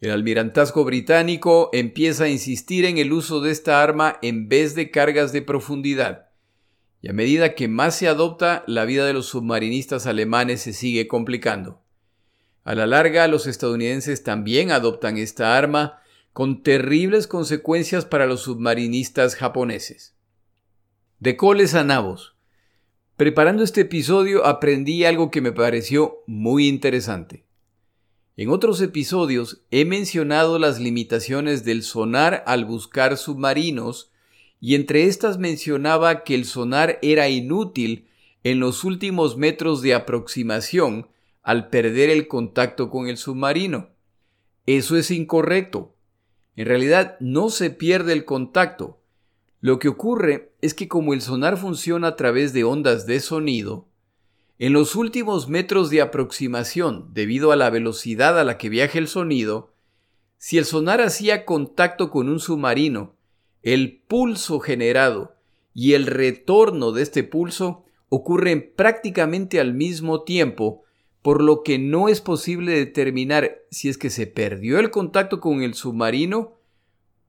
El 0.00 0.12
almirantazgo 0.12 0.84
británico 0.84 1.68
empieza 1.74 2.24
a 2.24 2.28
insistir 2.28 2.86
en 2.86 2.96
el 2.96 3.12
uso 3.12 3.42
de 3.42 3.50
esta 3.50 3.82
arma 3.82 4.18
en 4.22 4.48
vez 4.48 4.74
de 4.74 4.90
cargas 4.90 5.32
de 5.32 5.42
profundidad 5.42 6.29
y 7.02 7.08
a 7.08 7.12
medida 7.12 7.54
que 7.54 7.68
más 7.68 7.96
se 7.96 8.08
adopta, 8.08 8.62
la 8.66 8.84
vida 8.84 9.06
de 9.06 9.12
los 9.12 9.26
submarinistas 9.26 10.06
alemanes 10.06 10.60
se 10.60 10.72
sigue 10.72 11.08
complicando. 11.08 11.82
A 12.62 12.74
la 12.74 12.86
larga, 12.86 13.26
los 13.26 13.46
estadounidenses 13.46 14.22
también 14.22 14.70
adoptan 14.70 15.16
esta 15.16 15.56
arma, 15.56 16.00
con 16.32 16.62
terribles 16.62 17.26
consecuencias 17.26 18.04
para 18.04 18.26
los 18.26 18.42
submarinistas 18.42 19.34
japoneses. 19.34 20.14
De 21.18 21.36
coles 21.36 21.74
a 21.74 21.84
nabos. 21.84 22.36
Preparando 23.16 23.62
este 23.62 23.82
episodio 23.82 24.46
aprendí 24.46 25.04
algo 25.04 25.30
que 25.30 25.40
me 25.40 25.52
pareció 25.52 26.22
muy 26.26 26.68
interesante. 26.68 27.44
En 28.36 28.48
otros 28.48 28.80
episodios 28.80 29.62
he 29.70 29.84
mencionado 29.84 30.58
las 30.58 30.78
limitaciones 30.78 31.64
del 31.64 31.82
sonar 31.82 32.42
al 32.46 32.64
buscar 32.64 33.18
submarinos 33.18 34.09
y 34.60 34.74
entre 34.74 35.04
estas 35.04 35.38
mencionaba 35.38 36.22
que 36.22 36.34
el 36.34 36.44
sonar 36.44 36.98
era 37.00 37.28
inútil 37.28 38.06
en 38.44 38.60
los 38.60 38.84
últimos 38.84 39.36
metros 39.36 39.80
de 39.80 39.94
aproximación 39.94 41.08
al 41.42 41.70
perder 41.70 42.10
el 42.10 42.28
contacto 42.28 42.90
con 42.90 43.08
el 43.08 43.16
submarino. 43.16 43.88
Eso 44.66 44.96
es 44.96 45.10
incorrecto. 45.10 45.94
En 46.56 46.66
realidad 46.66 47.16
no 47.20 47.48
se 47.48 47.70
pierde 47.70 48.12
el 48.12 48.26
contacto. 48.26 49.00
Lo 49.60 49.78
que 49.78 49.88
ocurre 49.88 50.52
es 50.60 50.74
que 50.74 50.88
como 50.88 51.14
el 51.14 51.22
sonar 51.22 51.56
funciona 51.56 52.08
a 52.08 52.16
través 52.16 52.52
de 52.52 52.64
ondas 52.64 53.06
de 53.06 53.20
sonido, 53.20 53.88
en 54.58 54.74
los 54.74 54.94
últimos 54.94 55.48
metros 55.48 55.88
de 55.88 56.02
aproximación, 56.02 57.14
debido 57.14 57.50
a 57.50 57.56
la 57.56 57.70
velocidad 57.70 58.38
a 58.38 58.44
la 58.44 58.58
que 58.58 58.68
viaja 58.68 58.98
el 58.98 59.08
sonido, 59.08 59.72
si 60.36 60.58
el 60.58 60.66
sonar 60.66 61.00
hacía 61.00 61.46
contacto 61.46 62.10
con 62.10 62.28
un 62.28 62.40
submarino 62.40 63.14
el 63.62 64.02
pulso 64.06 64.60
generado 64.60 65.36
y 65.74 65.92
el 65.92 66.06
retorno 66.06 66.92
de 66.92 67.02
este 67.02 67.24
pulso 67.24 67.84
ocurren 68.08 68.72
prácticamente 68.74 69.60
al 69.60 69.74
mismo 69.74 70.22
tiempo, 70.22 70.84
por 71.22 71.42
lo 71.42 71.62
que 71.62 71.78
no 71.78 72.08
es 72.08 72.20
posible 72.20 72.72
determinar 72.72 73.58
si 73.70 73.88
es 73.88 73.98
que 73.98 74.10
se 74.10 74.26
perdió 74.26 74.78
el 74.78 74.90
contacto 74.90 75.40
con 75.40 75.62
el 75.62 75.74
submarino 75.74 76.54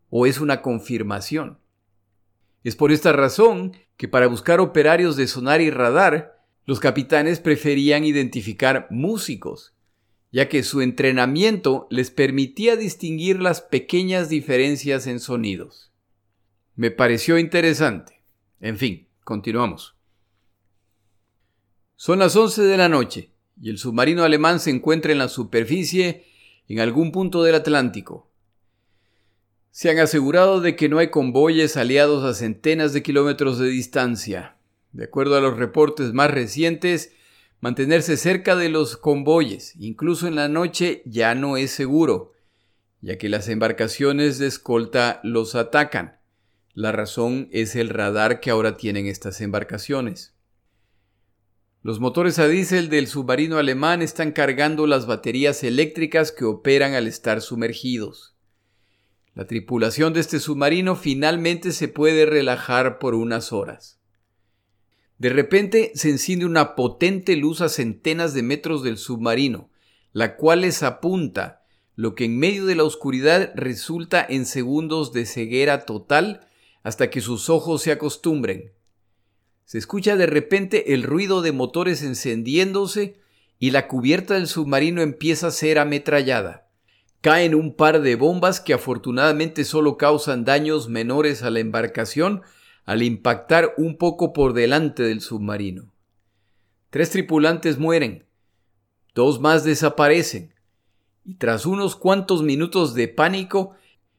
o 0.09 0.25
es 0.25 0.39
una 0.39 0.61
confirmación. 0.61 1.59
Es 2.63 2.75
por 2.75 2.91
esta 2.91 3.11
razón 3.11 3.75
que 3.97 4.07
para 4.07 4.27
buscar 4.27 4.59
operarios 4.59 5.15
de 5.15 5.27
sonar 5.27 5.61
y 5.61 5.69
radar, 5.69 6.41
los 6.65 6.79
capitanes 6.79 7.39
preferían 7.39 8.03
identificar 8.03 8.87
músicos, 8.89 9.73
ya 10.31 10.47
que 10.47 10.63
su 10.63 10.81
entrenamiento 10.81 11.87
les 11.89 12.11
permitía 12.11 12.75
distinguir 12.75 13.41
las 13.41 13.61
pequeñas 13.61 14.29
diferencias 14.29 15.07
en 15.07 15.19
sonidos. 15.19 15.90
Me 16.75 16.91
pareció 16.91 17.37
interesante. 17.37 18.21
En 18.59 18.77
fin, 18.77 19.07
continuamos. 19.23 19.95
Son 21.95 22.19
las 22.19 22.35
11 22.35 22.63
de 22.63 22.77
la 22.77 22.89
noche 22.89 23.31
y 23.61 23.69
el 23.69 23.77
submarino 23.77 24.23
alemán 24.23 24.59
se 24.59 24.71
encuentra 24.71 25.11
en 25.11 25.19
la 25.19 25.27
superficie 25.27 26.25
en 26.67 26.79
algún 26.79 27.11
punto 27.11 27.43
del 27.43 27.55
Atlántico. 27.55 28.31
Se 29.69 29.89
han 29.89 29.99
asegurado 29.99 30.61
de 30.61 30.75
que 30.75 30.89
no 30.89 30.97
hay 30.97 31.09
convoyes 31.09 31.77
aliados 31.77 32.23
a 32.23 32.33
centenas 32.33 32.93
de 32.93 33.03
kilómetros 33.03 33.59
de 33.59 33.67
distancia. 33.67 34.57
De 34.91 35.05
acuerdo 35.05 35.37
a 35.37 35.41
los 35.41 35.57
reportes 35.57 36.13
más 36.13 36.31
recientes, 36.31 37.13
mantenerse 37.59 38.17
cerca 38.17 38.55
de 38.55 38.69
los 38.69 38.97
convoyes, 38.97 39.75
incluso 39.77 40.27
en 40.27 40.35
la 40.35 40.49
noche, 40.49 41.03
ya 41.05 41.35
no 41.35 41.55
es 41.55 41.71
seguro, 41.71 42.33
ya 43.01 43.17
que 43.17 43.29
las 43.29 43.47
embarcaciones 43.47 44.39
de 44.39 44.47
escolta 44.47 45.21
los 45.23 45.55
atacan. 45.55 46.20
La 46.73 46.93
razón 46.93 47.49
es 47.51 47.75
el 47.75 47.89
radar 47.89 48.39
que 48.39 48.49
ahora 48.49 48.77
tienen 48.77 49.05
estas 49.05 49.41
embarcaciones. 49.41 50.33
Los 51.83 51.99
motores 51.99 52.39
a 52.39 52.47
diésel 52.47 52.89
del 52.89 53.07
submarino 53.07 53.57
alemán 53.57 54.01
están 54.01 54.31
cargando 54.31 54.87
las 54.87 55.05
baterías 55.05 55.63
eléctricas 55.63 56.31
que 56.31 56.45
operan 56.45 56.93
al 56.93 57.07
estar 57.07 57.41
sumergidos. 57.41 58.35
La 59.33 59.47
tripulación 59.47 60.13
de 60.13 60.19
este 60.19 60.39
submarino 60.39 60.95
finalmente 60.95 61.71
se 61.71 61.87
puede 61.87 62.25
relajar 62.25 62.99
por 62.99 63.15
unas 63.15 63.51
horas. 63.51 63.99
De 65.17 65.29
repente 65.29 65.91
se 65.95 66.09
enciende 66.09 66.45
una 66.45 66.75
potente 66.75 67.35
luz 67.35 67.61
a 67.61 67.69
centenas 67.69 68.33
de 68.33 68.43
metros 68.43 68.83
del 68.83 68.97
submarino, 68.97 69.69
la 70.13 70.35
cual 70.35 70.61
les 70.61 70.83
apunta, 70.83 71.63
lo 71.95 72.15
que 72.15 72.25
en 72.25 72.37
medio 72.37 72.65
de 72.65 72.75
la 72.75 72.83
oscuridad 72.83 73.51
resulta 73.55 74.25
en 74.27 74.45
segundos 74.45 75.13
de 75.13 75.25
ceguera 75.25 75.85
total 75.85 76.47
hasta 76.83 77.09
que 77.09 77.21
sus 77.21 77.49
ojos 77.49 77.81
se 77.81 77.91
acostumbren. 77.91 78.71
Se 79.65 79.77
escucha 79.77 80.15
de 80.15 80.25
repente 80.25 80.93
el 80.93 81.03
ruido 81.03 81.41
de 81.41 81.51
motores 81.51 82.03
encendiéndose 82.03 83.17
y 83.59 83.71
la 83.71 83.87
cubierta 83.87 84.33
del 84.33 84.47
submarino 84.47 85.01
empieza 85.01 85.47
a 85.47 85.51
ser 85.51 85.79
ametrallada. 85.79 86.67
Caen 87.21 87.53
un 87.53 87.75
par 87.75 88.01
de 88.01 88.15
bombas 88.15 88.59
que 88.59 88.73
afortunadamente 88.73 89.63
solo 89.63 89.97
causan 89.97 90.43
daños 90.43 90.89
menores 90.89 91.43
a 91.43 91.51
la 91.51 91.59
embarcación 91.59 92.41
al 92.85 93.03
impactar 93.03 93.73
un 93.77 93.97
poco 93.97 94.33
por 94.33 94.53
delante 94.53 95.03
del 95.03 95.21
submarino. 95.21 95.93
Tres 96.89 97.11
tripulantes 97.11 97.77
mueren, 97.77 98.25
dos 99.13 99.39
más 99.39 99.63
desaparecen, 99.63 100.53
y 101.23 101.35
tras 101.35 101.65
unos 101.65 101.95
cuantos 101.95 102.41
minutos 102.41 102.95
de 102.95 103.07
pánico, 103.07 103.75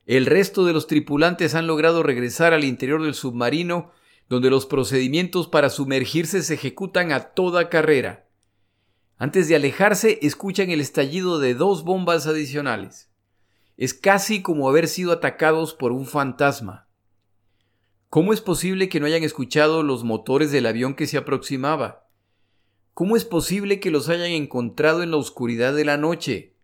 el 0.06 0.26
resto 0.26 0.64
de 0.64 0.72
los 0.72 0.86
tripulantes 0.86 1.54
han 1.54 1.66
logrado 1.66 2.02
regresar 2.02 2.52
al 2.52 2.64
interior 2.64 3.02
del 3.02 3.14
submarino, 3.14 3.92
donde 4.28 4.50
los 4.50 4.66
procedimientos 4.66 5.46
para 5.46 5.70
sumergirse 5.70 6.42
se 6.42 6.54
ejecutan 6.54 7.12
a 7.12 7.20
toda 7.34 7.68
carrera. 7.68 8.28
Antes 9.16 9.46
de 9.46 9.54
alejarse, 9.54 10.18
escuchan 10.22 10.70
el 10.70 10.80
estallido 10.80 11.38
de 11.38 11.54
dos 11.54 11.84
bombas 11.84 12.26
adicionales. 12.26 13.10
Es 13.76 13.94
casi 13.94 14.42
como 14.42 14.68
haber 14.68 14.88
sido 14.88 15.12
atacados 15.12 15.74
por 15.74 15.92
un 15.92 16.06
fantasma. 16.06 16.88
¿Cómo 18.08 18.32
es 18.32 18.40
posible 18.40 18.88
que 18.88 19.00
no 19.00 19.06
hayan 19.06 19.22
escuchado 19.22 19.82
los 19.82 20.02
motores 20.02 20.50
del 20.50 20.66
avión 20.66 20.94
que 20.94 21.06
se 21.06 21.16
aproximaba? 21.16 22.08
¿Cómo 22.94 23.16
es 23.16 23.24
posible 23.24 23.80
que 23.80 23.90
los 23.90 24.08
hayan 24.08 24.32
encontrado 24.32 25.02
en 25.02 25.12
la 25.12 25.16
oscuridad 25.16 25.74
de 25.74 25.84
la 25.84 25.96
noche? 25.96 26.56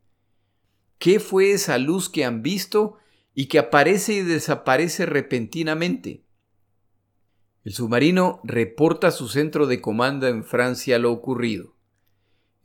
¿Qué 0.99 1.21
fue 1.21 1.53
esa 1.53 1.79
luz 1.79 2.11
que 2.11 2.25
han 2.25 2.43
visto 2.43 2.99
y 3.41 3.47
que 3.47 3.61
aparece 3.61 4.15
y 4.15 4.23
desaparece 4.23 5.07
repentinamente? 5.07 6.25
El 7.63 7.73
submarino 7.73 8.41
reporta 8.43 9.07
a 9.07 9.13
su 9.13 9.29
centro 9.29 9.69
de 9.69 9.81
comando 9.81 10.27
en 10.27 10.43
Francia 10.43 10.99
lo 10.99 11.13
ocurrido. 11.13 11.77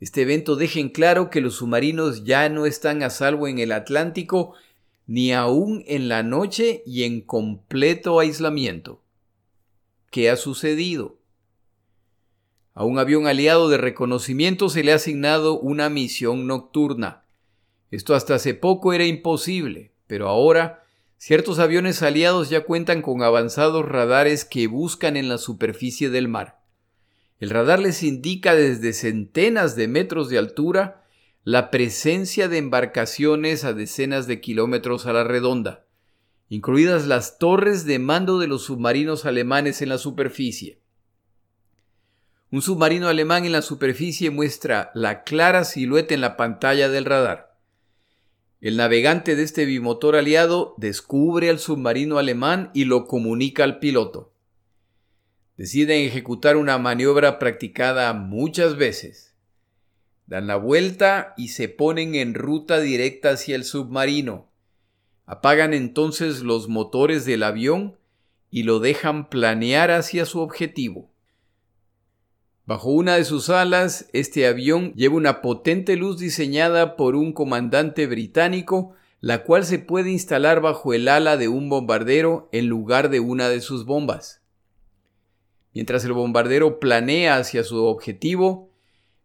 Este 0.00 0.22
evento 0.22 0.56
deja 0.56 0.80
en 0.80 0.88
claro 0.88 1.30
que 1.30 1.40
los 1.40 1.54
submarinos 1.54 2.24
ya 2.24 2.48
no 2.48 2.66
están 2.66 3.04
a 3.04 3.10
salvo 3.10 3.46
en 3.46 3.60
el 3.60 3.70
Atlántico 3.70 4.54
ni 5.06 5.32
aún 5.32 5.84
en 5.86 6.08
la 6.08 6.24
noche 6.24 6.82
y 6.84 7.04
en 7.04 7.20
completo 7.20 8.18
aislamiento. 8.18 9.00
¿Qué 10.10 10.28
ha 10.28 10.34
sucedido? 10.34 11.20
A 12.72 12.84
un 12.84 12.98
avión 12.98 13.28
aliado 13.28 13.68
de 13.68 13.76
reconocimiento 13.76 14.68
se 14.68 14.82
le 14.82 14.90
ha 14.90 14.96
asignado 14.96 15.56
una 15.56 15.88
misión 15.88 16.48
nocturna. 16.48 17.26
Esto 17.92 18.16
hasta 18.16 18.34
hace 18.34 18.54
poco 18.54 18.92
era 18.92 19.04
imposible, 19.04 19.93
pero 20.14 20.28
ahora 20.28 20.84
ciertos 21.16 21.58
aviones 21.58 22.00
aliados 22.00 22.48
ya 22.48 22.60
cuentan 22.60 23.02
con 23.02 23.24
avanzados 23.24 23.84
radares 23.84 24.44
que 24.44 24.68
buscan 24.68 25.16
en 25.16 25.28
la 25.28 25.38
superficie 25.38 26.08
del 26.08 26.28
mar. 26.28 26.60
El 27.40 27.50
radar 27.50 27.80
les 27.80 28.04
indica 28.04 28.54
desde 28.54 28.92
centenas 28.92 29.74
de 29.74 29.88
metros 29.88 30.28
de 30.28 30.38
altura 30.38 31.02
la 31.42 31.72
presencia 31.72 32.46
de 32.46 32.58
embarcaciones 32.58 33.64
a 33.64 33.72
decenas 33.72 34.28
de 34.28 34.40
kilómetros 34.40 35.06
a 35.06 35.12
la 35.12 35.24
redonda, 35.24 35.84
incluidas 36.48 37.08
las 37.08 37.38
torres 37.40 37.84
de 37.86 37.98
mando 37.98 38.38
de 38.38 38.46
los 38.46 38.62
submarinos 38.62 39.26
alemanes 39.26 39.82
en 39.82 39.88
la 39.88 39.98
superficie. 39.98 40.80
Un 42.52 42.62
submarino 42.62 43.08
alemán 43.08 43.46
en 43.46 43.50
la 43.50 43.62
superficie 43.62 44.30
muestra 44.30 44.92
la 44.94 45.24
clara 45.24 45.64
silueta 45.64 46.14
en 46.14 46.20
la 46.20 46.36
pantalla 46.36 46.88
del 46.88 47.04
radar. 47.04 47.53
El 48.64 48.76
navegante 48.76 49.36
de 49.36 49.44
este 49.44 49.64
bimotor 49.64 50.16
aliado 50.16 50.74
descubre 50.76 51.50
al 51.50 51.60
submarino 51.60 52.18
alemán 52.18 52.70
y 52.74 52.86
lo 52.86 53.06
comunica 53.06 53.62
al 53.62 53.78
piloto 53.78 54.34
deciden 55.56 56.06
ejecutar 56.06 56.56
una 56.56 56.78
maniobra 56.78 57.38
practicada 57.38 58.12
muchas 58.12 58.76
veces. 58.76 59.34
Dan 60.26 60.46
la 60.46 60.56
vuelta 60.56 61.34
y 61.36 61.48
se 61.48 61.68
ponen 61.68 62.14
en 62.14 62.34
ruta 62.34 62.80
directa 62.80 63.30
hacia 63.30 63.56
el 63.56 63.64
submarino. 63.64 64.50
Apagan 65.26 65.74
entonces 65.74 66.40
los 66.40 66.68
motores 66.68 67.24
del 67.24 67.42
avión 67.42 67.98
y 68.50 68.62
lo 68.62 68.78
dejan 68.78 69.28
planear 69.28 69.90
hacia 69.90 70.24
su 70.24 70.40
objetivo. 70.40 71.10
Bajo 72.66 72.90
una 72.90 73.16
de 73.16 73.24
sus 73.24 73.50
alas, 73.50 74.08
este 74.14 74.46
avión 74.46 74.94
lleva 74.94 75.16
una 75.16 75.42
potente 75.42 75.96
luz 75.96 76.18
diseñada 76.18 76.96
por 76.96 77.14
un 77.14 77.34
comandante 77.34 78.06
británico, 78.06 78.94
la 79.20 79.44
cual 79.44 79.66
se 79.66 79.78
puede 79.78 80.10
instalar 80.10 80.62
bajo 80.62 80.94
el 80.94 81.08
ala 81.08 81.36
de 81.36 81.48
un 81.48 81.68
bombardero 81.68 82.48
en 82.52 82.68
lugar 82.68 83.10
de 83.10 83.20
una 83.20 83.50
de 83.50 83.60
sus 83.60 83.84
bombas. 83.84 84.40
Mientras 85.74 86.06
el 86.06 86.14
bombardero 86.14 86.80
planea 86.80 87.36
hacia 87.36 87.64
su 87.64 87.84
objetivo, 87.84 88.70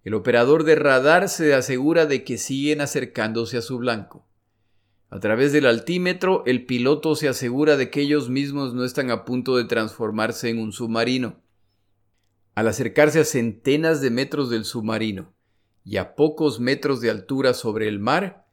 el 0.04 0.16
operador 0.16 0.66
de 0.66 0.76
radar 0.76 1.30
se 1.30 1.54
asegura 1.54 2.06
de 2.06 2.26
que 2.26 2.38
siguen 2.38 2.82
acercándose 2.82 3.58
a 3.58 3.62
su 3.62 3.78
blanco. 3.78 4.26
A 5.10 5.20
través 5.22 5.54
del 5.54 5.66
altímetro, 5.66 6.44
el 6.46 6.66
piloto 6.66 7.16
se 7.16 7.30
asegura 7.30 7.78
de 7.78 7.90
que 7.90 8.02
ellos 8.02 8.30
mismos 8.30 8.74
no 8.74 8.84
están 8.84 9.12
a 9.12 9.24
punto 9.24 9.56
de 9.56 9.64
transformarse 9.64 10.50
en 10.50 10.60
un 10.60 10.74
submarino. 10.74 11.38
Al 12.56 12.68
acercarse 12.68 13.20
a 13.22 13.26
centenas 13.26 14.02
de 14.02 14.10
metros 14.10 14.50
del 14.50 14.66
submarino 14.66 15.34
y 15.84 15.98
a 15.98 16.16
pocos 16.16 16.60
metros 16.60 17.02
de 17.02 17.10
altura 17.10 17.54
sobre 17.54 17.88
el 17.88 18.00
mar, 18.00 18.46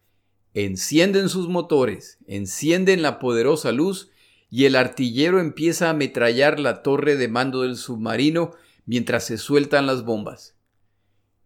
encienden 0.54 1.28
sus 1.28 1.48
motores, 1.48 2.18
encienden 2.26 3.02
la 3.02 3.18
poderosa 3.18 3.72
luz 3.72 4.10
y 4.48 4.64
el 4.64 4.76
artillero 4.76 5.40
empieza 5.40 5.88
a 5.88 5.90
ametrallar 5.90 6.60
la 6.60 6.82
torre 6.82 7.16
de 7.16 7.28
mando 7.28 7.62
del 7.62 7.76
submarino 7.76 8.52
mientras 8.86 9.24
se 9.24 9.38
sueltan 9.38 9.86
las 9.86 10.04
bombas. 10.04 10.56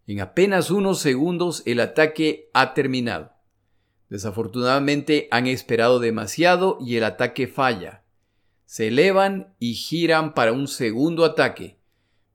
En 0.06 0.20
apenas 0.20 0.70
unos 0.70 1.00
segundos 1.00 1.62
el 1.66 1.80
ataque 1.80 2.50
ha 2.52 2.74
terminado. 2.74 3.32
Desafortunadamente 4.08 5.28
han 5.30 5.46
esperado 5.46 5.98
demasiado 5.98 6.78
y 6.80 6.96
el 6.96 7.04
ataque 7.04 7.46
falla. 7.46 8.02
Se 8.64 8.88
elevan 8.88 9.54
y 9.58 9.74
giran 9.74 10.34
para 10.34 10.52
un 10.52 10.68
segundo 10.68 11.24
ataque, 11.24 11.79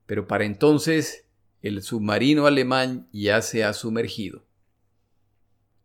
pero 0.06 0.28
para 0.28 0.46
entonces 0.46 1.26
el 1.62 1.82
submarino 1.82 2.46
alemán 2.46 3.08
ya 3.12 3.42
se 3.42 3.64
ha 3.64 3.74
sumergido. 3.74 4.44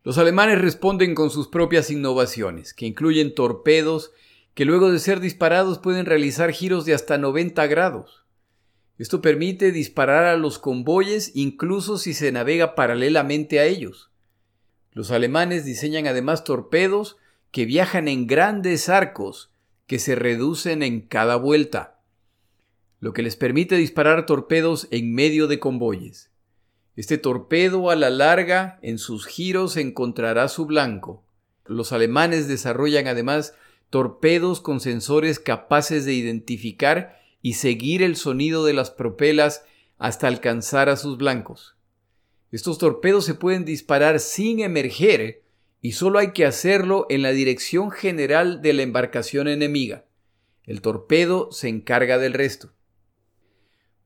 Los 0.03 0.19
alemanes 0.19 0.61
responden 0.61 1.15
con 1.15 1.31
sus 1.31 1.49
propias 1.49 1.91
innovaciones, 1.91 2.73
que 2.75 2.87
incluyen 2.87 3.35
torpedos 3.35 4.13
que 4.55 4.65
luego 4.65 4.91
de 4.91 4.99
ser 4.99 5.21
disparados 5.21 5.79
pueden 5.79 6.07
realizar 6.07 6.53
giros 6.53 6.85
de 6.85 6.95
hasta 6.95 7.19
90 7.19 7.67
grados. 7.67 8.25
Esto 8.99 9.23
permite 9.23 9.73
disparar 9.73 10.25
a 10.25 10.37
los 10.37 10.59
convoyes 10.59 11.33
incluso 11.35 11.97
si 11.97 12.13
se 12.13 12.33
navega 12.33 12.75
paralelamente 12.75 13.61
a 13.61 13.65
ellos. 13.65 14.11
Los 14.93 15.11
alemanes 15.11 15.65
diseñan 15.65 16.07
además 16.07 16.45
torpedos 16.45 17.17
que 17.51 17.65
viajan 17.65 18.09
en 18.09 18.27
grandes 18.27 18.89
arcos 18.89 19.51
que 19.87 19.99
se 19.99 20.15
reducen 20.15 20.83
en 20.83 21.01
cada 21.01 21.37
vuelta, 21.37 22.00
lo 23.01 23.13
que 23.13 23.23
les 23.23 23.37
permite 23.37 23.77
disparar 23.77 24.27
torpedos 24.27 24.87
en 24.91 25.15
medio 25.15 25.47
de 25.47 25.59
convoyes. 25.59 26.31
Este 26.97 27.17
torpedo 27.19 27.91
a 27.91 27.97
la 27.97 28.11
larga 28.11 28.79
en 28.83 28.99
sus 28.99 29.27
giros 29.27 29.77
encontrará 29.77 30.49
su 30.49 30.67
blanco. 30.67 31.25
Los 31.65 31.93
alemanes 31.93 32.47
desarrollan 32.47 33.07
además 33.07 33.55
torpedos 33.89 34.61
con 34.61 34.81
sensores 34.81 35.39
capaces 35.39 36.05
de 36.05 36.13
identificar 36.13 37.19
y 37.43 37.55
seguir 37.55 38.03
el 38.03 38.17
sonido 38.17 38.65
de 38.65 38.75
las 38.75 38.91
propelas 38.91 39.65
hasta 39.99 40.29
alcanzar 40.29 40.89
a 40.89 40.97
sus 40.97 41.17
blancos. 41.17 41.77
Estos 42.53 42.79
torpedos 42.79 43.25
se 43.25 43.35
pueden 43.35 43.65
disparar 43.65 44.21
sin 44.21 44.61
emerger 44.61 45.43
y 45.81 45.93
solo 45.93 46.19
hay 46.19 46.33
que 46.33 46.45
hacerlo 46.45 47.07
en 47.09 47.23
la 47.23 47.31
dirección 47.31 47.91
general 47.91 48.61
de 48.61 48.73
la 48.75 48.83
embarcación 48.83 49.49
enemiga. 49.49 50.05
El 50.65 50.83
torpedo 50.83 51.51
se 51.53 51.69
encarga 51.69 52.19
del 52.19 52.35
resto. 52.35 52.73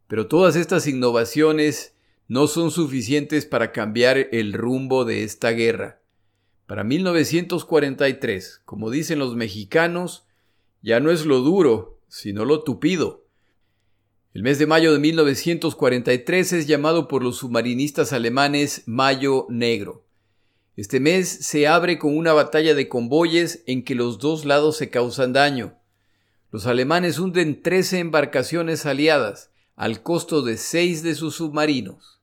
Pero 0.09 0.27
todas 0.29 0.57
estas 0.57 0.87
innovaciones 0.87 1.95
no 2.29 2.47
son 2.47 2.71
suficientes 2.71 3.47
para 3.47 3.73
cambiar 3.73 4.29
el 4.33 4.53
rumbo 4.53 5.05
de 5.05 5.25
esta 5.25 5.51
guerra. 5.51 6.01
Para 6.67 6.85
1943, 6.85 8.63
como 8.65 8.91
dicen 8.91 9.19
los 9.19 9.37
mexicanos, 9.37 10.27
ya 10.83 11.01
no 11.01 11.11
es 11.11 11.27
lo 11.27 11.41
duro, 11.41 12.01
sino 12.09 12.45
lo 12.45 12.63
tupido. 12.63 13.25
El 14.33 14.43
mes 14.43 14.59
de 14.59 14.67
mayo 14.67 14.93
de 14.93 14.99
1943 14.99 16.53
es 16.55 16.67
llamado 16.67 17.07
por 17.07 17.23
los 17.23 17.37
submarinistas 17.37 18.13
alemanes 18.13 18.83
Mayo 18.87 19.47
Negro. 19.49 20.05
Este 20.77 20.99
mes 20.99 21.29
se 21.29 21.69
abre 21.69 21.99
con 21.99 22.17
una 22.17 22.33
batalla 22.33 22.75
de 22.75 22.89
convoyes 22.89 23.63
en 23.67 23.85
que 23.85 23.95
los 23.95 24.19
dos 24.19 24.45
lados 24.45 24.77
se 24.77 24.91
causan 24.91 25.33
daño. 25.33 25.79
Los 26.51 26.67
alemanes 26.67 27.19
hunden 27.21 27.63
13 27.63 28.01
embarcaciones 28.01 28.87
aliadas, 28.87 29.53
al 29.77 30.03
costo 30.03 30.43
de 30.43 30.57
seis 30.57 31.03
de 31.03 31.15
sus 31.15 31.37
submarinos. 31.37 32.21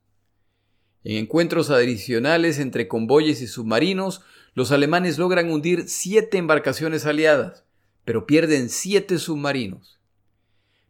En 1.03 1.17
encuentros 1.17 1.69
adicionales 1.69 2.59
entre 2.59 2.87
convoyes 2.87 3.41
y 3.41 3.47
submarinos, 3.47 4.21
los 4.53 4.71
alemanes 4.71 5.17
logran 5.17 5.51
hundir 5.51 5.87
siete 5.87 6.37
embarcaciones 6.37 7.05
aliadas, 7.05 7.63
pero 8.05 8.25
pierden 8.25 8.69
siete 8.69 9.17
submarinos. 9.17 9.99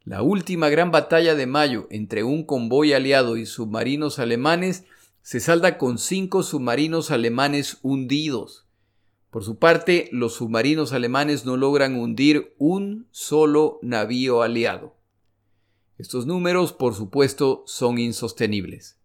La 0.04 0.24
última 0.24 0.70
gran 0.70 0.92
batalla 0.92 1.36
de 1.36 1.46
mayo 1.46 1.88
entre 1.92 2.24
un 2.24 2.44
convoy 2.44 2.94
aliado 2.94 3.38
y 3.38 3.46
submarinos 3.46 4.20
alemanes 4.20 4.84
se 5.22 5.40
salda 5.40 5.78
con 5.78 6.00
cinco 6.00 6.42
submarinos 6.42 7.12
alemanes 7.12 7.78
hundidos. 7.84 8.66
Por 9.30 9.44
su 9.44 9.60
parte, 9.60 10.10
los 10.12 10.34
submarinos 10.34 10.92
alemanes 10.92 11.46
no 11.46 11.56
logran 11.56 11.96
hundir 11.96 12.54
un 12.58 13.08
solo 13.12 13.80
navío 13.82 14.42
aliado. 14.42 14.96
Estos 16.02 16.26
números, 16.26 16.74
por 16.74 16.96
supuesto, 16.96 17.64
son 17.68 18.00
insostenibles. 18.00 18.98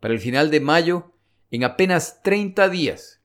Para 0.00 0.14
el 0.14 0.18
final 0.18 0.50
de 0.50 0.58
mayo, 0.58 1.12
en 1.52 1.62
apenas 1.62 2.24
30 2.24 2.68
días, 2.70 3.20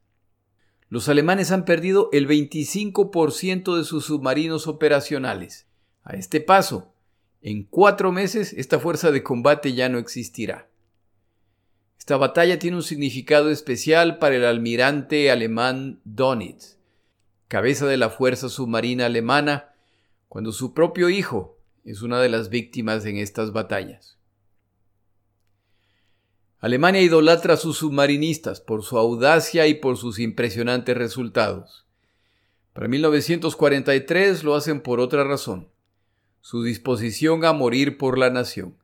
los 0.89 1.09
alemanes 1.09 1.51
han 1.51 1.65
perdido 1.65 2.09
el 2.11 2.27
25% 2.27 3.77
de 3.77 3.83
sus 3.83 4.05
submarinos 4.05 4.67
operacionales. 4.67 5.65
A 6.03 6.13
este 6.13 6.39
paso, 6.39 6.93
en 7.41 7.63
cuatro 7.63 8.11
meses 8.11 8.53
esta 8.53 8.77
fuerza 8.77 9.09
de 9.09 9.23
combate 9.23 9.73
ya 9.73 9.89
no 9.89 9.97
existirá. 9.97 10.69
Esta 11.97 12.15
batalla 12.17 12.59
tiene 12.59 12.77
un 12.77 12.83
significado 12.83 13.49
especial 13.49 14.19
para 14.19 14.35
el 14.35 14.45
almirante 14.45 15.31
alemán 15.31 15.99
Donitz, 16.03 16.77
cabeza 17.47 17.87
de 17.87 17.97
la 17.97 18.11
fuerza 18.11 18.49
submarina 18.49 19.07
alemana, 19.07 19.73
cuando 20.29 20.51
su 20.51 20.75
propio 20.75 21.09
hijo 21.09 21.52
es 21.83 22.01
una 22.01 22.21
de 22.21 22.29
las 22.29 22.49
víctimas 22.49 23.05
en 23.05 23.17
estas 23.17 23.51
batallas. 23.51 24.17
Alemania 26.59 27.01
idolatra 27.01 27.55
a 27.55 27.57
sus 27.57 27.77
submarinistas 27.77 28.61
por 28.61 28.83
su 28.83 28.97
audacia 28.97 29.67
y 29.67 29.73
por 29.73 29.97
sus 29.97 30.19
impresionantes 30.19 30.95
resultados. 30.95 31.85
Para 32.71 32.87
1943 32.87 34.43
lo 34.45 34.55
hacen 34.55 34.79
por 34.79 35.01
otra 35.01 35.25
razón, 35.25 35.67
su 36.39 36.63
disposición 36.63 37.43
a 37.43 37.51
morir 37.51 37.97
por 37.97 38.17
la 38.17 38.29
nación. 38.29 38.77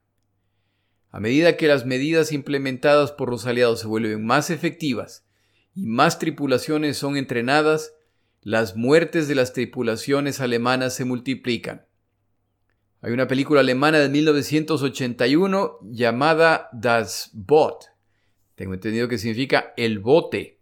A 1.10 1.20
medida 1.20 1.58
que 1.58 1.68
las 1.68 1.86
medidas 1.86 2.32
implementadas 2.34 3.12
por 3.12 3.30
los 3.30 3.46
aliados 3.46 3.80
se 3.80 3.88
vuelven 3.88 4.26
más 4.26 4.50
efectivas 4.50 5.26
y 5.74 5.86
más 5.86 6.20
tripulaciones 6.20 6.98
son 6.98 7.16
entrenadas, 7.16 7.94
las 8.42 8.76
muertes 8.76 9.28
de 9.28 9.36
las 9.36 9.54
tripulaciones 9.54 10.40
alemanas 10.40 10.94
se 10.94 11.06
multiplican. 11.06 11.89
Hay 13.02 13.14
una 13.14 13.28
película 13.28 13.62
alemana 13.62 14.00
de 14.00 14.10
1981 14.10 15.80
llamada 15.84 16.70
Das 16.74 17.30
Boot. 17.34 17.86
Tengo 18.56 18.74
entendido 18.74 19.08
que 19.08 19.18
significa 19.18 19.74
el 19.78 20.00
bote. 20.00 20.60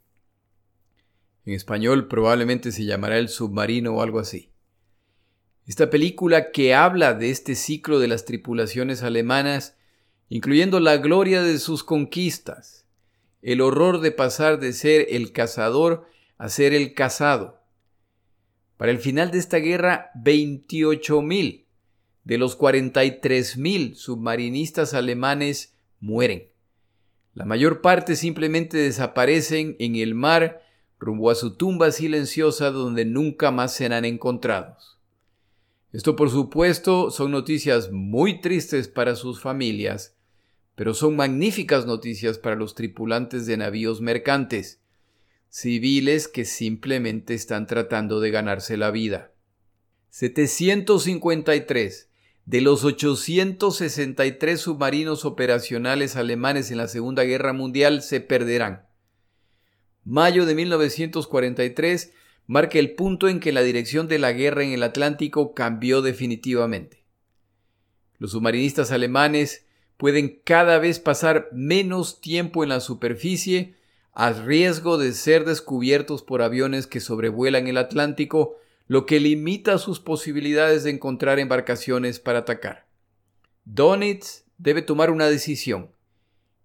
En 1.46 1.54
español 1.54 2.08
probablemente 2.08 2.72
se 2.72 2.86
llamará 2.86 3.18
el 3.18 3.30
submarino 3.30 3.96
o 3.96 4.02
algo 4.04 4.20
así. 4.20 4.52
Esta 5.66 5.90
película 5.90 6.52
que 6.52 6.76
habla 6.76 7.16
de 7.16 7.32
este 7.32 7.56
ciclo 7.56 8.00
de 8.00 8.08
las 8.08 8.26
tripulaciones 8.26 9.02
alemanas 9.02 9.76
incluyendo 10.30 10.80
la 10.80 10.98
gloria 10.98 11.42
de 11.42 11.58
sus 11.58 11.84
conquistas, 11.84 12.86
el 13.42 13.62
horror 13.62 14.02
de 14.02 14.12
pasar 14.12 14.60
de 14.60 14.74
ser 14.74 15.08
el 15.10 15.32
cazador 15.32 16.06
a 16.38 16.50
ser 16.50 16.74
el 16.74 16.94
cazado. 16.94 17.62
Para 18.76 18.92
el 18.92 19.00
final 19.00 19.32
de 19.32 19.40
esta 19.40 19.58
guerra, 19.58 20.12
28.000 20.16 21.67
de 22.28 22.38
los 22.38 22.60
43.000 22.60 23.96
submarinistas 23.96 24.94
alemanes 24.94 25.78
mueren. 26.02 26.50
La 27.34 27.46
mayor 27.46 27.80
parte 27.80 28.18
simplemente 28.18 28.76
desaparecen 28.76 29.78
en 29.80 29.96
el 29.96 30.14
mar 30.14 30.62
rumbo 31.00 31.30
a 31.30 31.36
su 31.36 31.56
tumba 31.56 31.90
silenciosa 31.92 32.72
donde 32.72 33.06
nunca 33.06 33.52
más 33.52 33.74
serán 33.74 34.04
encontrados. 34.04 35.00
Esto 35.94 36.18
por 36.18 36.30
supuesto 36.30 37.12
son 37.12 37.32
noticias 37.32 37.94
muy 37.94 38.42
tristes 38.42 38.90
para 38.90 39.16
sus 39.16 39.40
familias, 39.40 40.18
pero 40.76 40.94
son 40.94 41.16
magníficas 41.16 41.86
noticias 41.86 42.38
para 42.38 42.58
los 42.58 42.76
tripulantes 42.76 43.46
de 43.46 43.56
navíos 43.56 44.02
mercantes, 44.02 44.82
civiles 45.48 46.28
que 46.28 46.44
simplemente 46.44 47.36
están 47.36 47.68
tratando 47.68 48.20
de 48.20 48.32
ganarse 48.32 48.76
la 48.76 48.92
vida. 48.92 49.32
753 50.10 52.07
de 52.48 52.62
los 52.62 52.86
863 52.86 54.60
submarinos 54.60 55.26
operacionales 55.26 56.16
alemanes 56.16 56.72
en 56.72 56.78
la 56.78 56.88
Segunda 56.88 57.26
Guerra 57.26 57.52
Mundial 57.52 58.02
se 58.02 58.22
perderán. 58.22 58.88
Mayo 60.06 60.46
de 60.46 60.56
1943 60.56 62.14
marca 62.46 62.80
el 62.80 62.96
punto 62.96 63.28
en 63.28 63.42
que 63.42 63.52
la 63.52 63.64
dirección 63.64 64.08
de 64.08 64.20
la 64.20 64.32
guerra 64.32 64.64
en 64.64 64.72
el 64.72 64.84
Atlántico 64.84 65.54
cambió 65.54 66.02
definitivamente. 66.02 67.04
Los 68.18 68.32
submarinistas 68.32 68.94
alemanes 68.94 69.66
pueden 69.98 70.42
cada 70.46 70.80
vez 70.80 71.00
pasar 71.00 71.50
menos 71.52 72.22
tiempo 72.22 72.64
en 72.64 72.70
la 72.70 72.80
superficie 72.80 73.76
a 74.14 74.32
riesgo 74.32 74.98
de 74.98 75.12
ser 75.12 75.44
descubiertos 75.44 76.24
por 76.24 76.42
aviones 76.42 76.88
que 76.88 77.02
sobrevuelan 77.02 77.68
el 77.68 77.76
Atlántico, 77.76 78.56
lo 78.88 79.06
que 79.06 79.20
limita 79.20 79.78
sus 79.78 80.00
posibilidades 80.00 80.84
de 80.84 80.92
encontrar 80.92 81.40
embarcaciones 81.40 82.20
para 82.20 82.40
atacar. 82.40 82.88
Donitz 83.66 84.46
debe 84.58 84.82
tomar 84.82 85.12
una 85.12 85.28
decisión, 85.28 85.92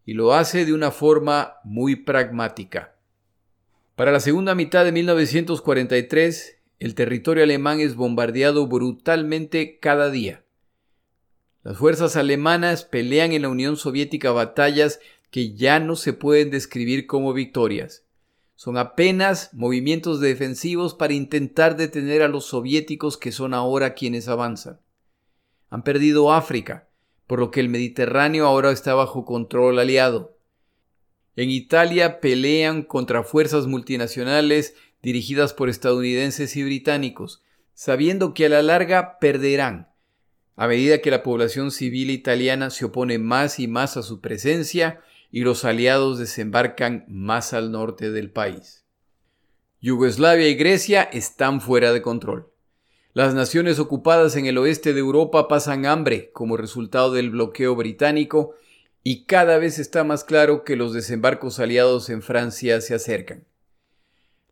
y 0.04 0.14
lo 0.14 0.34
hace 0.34 0.64
de 0.64 0.72
una 0.72 0.90
forma 0.90 1.54
muy 1.64 1.96
pragmática. 1.96 2.94
Para 3.96 4.12
la 4.12 4.20
segunda 4.20 4.54
mitad 4.54 4.84
de 4.84 4.92
1943, 4.92 6.58
el 6.78 6.94
territorio 6.94 7.44
alemán 7.44 7.80
es 7.80 7.94
bombardeado 7.94 8.66
brutalmente 8.66 9.78
cada 9.78 10.10
día. 10.10 10.44
Las 11.62 11.76
fuerzas 11.76 12.16
alemanas 12.16 12.84
pelean 12.84 13.32
en 13.32 13.42
la 13.42 13.48
Unión 13.48 13.76
Soviética 13.76 14.32
batallas 14.32 14.98
que 15.30 15.54
ya 15.54 15.78
no 15.78 15.94
se 15.94 16.12
pueden 16.12 16.50
describir 16.50 17.06
como 17.06 17.32
victorias. 17.32 18.04
Son 18.62 18.78
apenas 18.78 19.52
movimientos 19.54 20.20
defensivos 20.20 20.94
para 20.94 21.14
intentar 21.14 21.76
detener 21.76 22.22
a 22.22 22.28
los 22.28 22.44
soviéticos 22.44 23.18
que 23.18 23.32
son 23.32 23.54
ahora 23.54 23.94
quienes 23.94 24.28
avanzan. 24.28 24.78
Han 25.68 25.82
perdido 25.82 26.32
África, 26.32 26.88
por 27.26 27.40
lo 27.40 27.50
que 27.50 27.58
el 27.58 27.68
Mediterráneo 27.68 28.46
ahora 28.46 28.70
está 28.70 28.94
bajo 28.94 29.24
control 29.24 29.80
aliado. 29.80 30.38
En 31.34 31.50
Italia 31.50 32.20
pelean 32.20 32.84
contra 32.84 33.24
fuerzas 33.24 33.66
multinacionales 33.66 34.76
dirigidas 35.02 35.54
por 35.54 35.68
estadounidenses 35.68 36.54
y 36.54 36.62
británicos, 36.62 37.42
sabiendo 37.74 38.32
que 38.32 38.46
a 38.46 38.48
la 38.48 38.62
larga 38.62 39.18
perderán 39.18 39.88
a 40.54 40.68
medida 40.68 41.00
que 41.00 41.10
la 41.10 41.24
población 41.24 41.72
civil 41.72 42.10
italiana 42.10 42.70
se 42.70 42.84
opone 42.84 43.18
más 43.18 43.58
y 43.58 43.66
más 43.66 43.96
a 43.96 44.02
su 44.02 44.20
presencia 44.20 45.00
y 45.32 45.40
los 45.40 45.64
aliados 45.64 46.18
desembarcan 46.18 47.04
más 47.08 47.54
al 47.54 47.72
norte 47.72 48.10
del 48.10 48.30
país. 48.30 48.84
Yugoslavia 49.80 50.48
y 50.48 50.54
Grecia 50.54 51.02
están 51.02 51.60
fuera 51.60 51.92
de 51.92 52.02
control. 52.02 52.52
Las 53.14 53.34
naciones 53.34 53.78
ocupadas 53.78 54.36
en 54.36 54.46
el 54.46 54.58
oeste 54.58 54.92
de 54.92 55.00
Europa 55.00 55.48
pasan 55.48 55.86
hambre 55.86 56.30
como 56.32 56.56
resultado 56.56 57.12
del 57.12 57.30
bloqueo 57.30 57.74
británico 57.74 58.54
y 59.02 59.24
cada 59.24 59.58
vez 59.58 59.78
está 59.78 60.04
más 60.04 60.22
claro 60.22 60.64
que 60.64 60.76
los 60.76 60.92
desembarcos 60.92 61.58
aliados 61.58 62.10
en 62.10 62.22
Francia 62.22 62.80
se 62.80 62.94
acercan. 62.94 63.44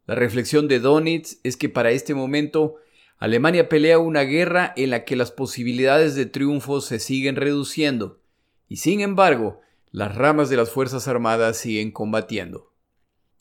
La 0.07 0.15
reflexión 0.15 0.67
de 0.67 0.81
Donitz 0.81 1.39
es 1.45 1.57
que 1.57 1.69
para 1.69 1.91
este 1.91 2.15
momento 2.15 2.77
Alemania 3.19 3.69
pelea 3.69 3.99
una 3.99 4.23
guerra 4.23 4.73
en 4.77 4.91
la 4.91 5.05
que 5.05 5.15
las 5.15 5.31
posibilidades 5.31 6.15
de 6.15 6.27
triunfo 6.27 6.81
se 6.81 6.99
siguen 6.99 7.37
reduciendo, 7.37 8.19
y 8.67 8.77
sin 8.77 9.03
embargo, 9.03 9.61
las 9.93 10.15
ramas 10.15 10.49
de 10.49 10.57
las 10.57 10.71
Fuerzas 10.71 11.09
Armadas 11.09 11.57
siguen 11.57 11.91
combatiendo. 11.91 12.73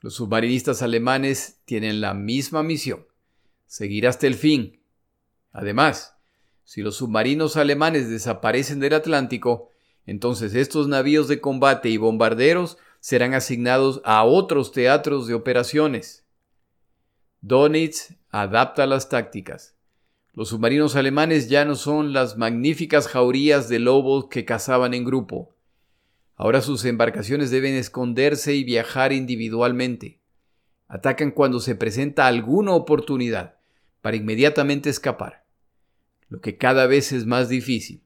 Los 0.02 0.16
submarinistas 0.16 0.82
alemanes 0.82 1.60
tienen 1.66 2.02
la 2.02 2.14
misma 2.14 2.64
misión, 2.64 3.06
seguir 3.68 4.08
hasta 4.08 4.26
el 4.26 4.34
fin. 4.34 4.82
Además, 5.52 6.16
si 6.64 6.82
los 6.82 6.95
submarinos 6.95 7.56
alemanes 7.56 8.10
desaparecen 8.10 8.80
del 8.80 8.93
Atlántico, 8.93 9.70
entonces 10.06 10.56
estos 10.56 10.88
navíos 10.88 11.28
de 11.28 11.39
combate 11.39 11.89
y 11.89 11.97
bombarderos 11.97 12.78
serán 13.00 13.34
asignados 13.34 14.02
a 14.04 14.24
otros 14.24 14.72
teatros 14.72 15.28
de 15.28 15.36
operaciones. 15.36 16.26
Donitz 17.41 18.16
adapta 18.30 18.88
las 18.88 19.08
tácticas. 19.08 19.76
Los 20.34 20.50
submarinos 20.50 20.95
alemanes 20.95 21.47
ya 21.47 21.64
no 21.66 21.76
son 21.76 22.12
las 22.12 22.38
magníficas 22.38 23.08
jaurías 23.08 23.70
de 23.70 23.80
lobos 23.80 24.28
que 24.30 24.45
cazaban 24.45 24.93
en 24.93 25.06
grupo. 25.06 25.56
Ahora 26.40 26.62
sus 26.62 26.86
embarcaciones 26.86 27.52
deben 27.52 27.76
esconderse 27.76 28.56
y 28.56 28.64
viajar 28.64 29.12
individualmente. 29.12 30.22
Atacan 30.88 31.32
cuando 31.32 31.60
se 31.60 31.76
presenta 31.76 32.28
alguna 32.28 32.72
oportunidad 32.72 33.58
para 34.02 34.16
inmediatamente 34.16 34.90
escapar, 34.90 35.44
lo 36.30 36.40
que 36.40 36.56
cada 36.56 36.88
vez 36.88 37.12
es 37.12 37.26
más 37.26 37.50
difícil. 37.50 38.04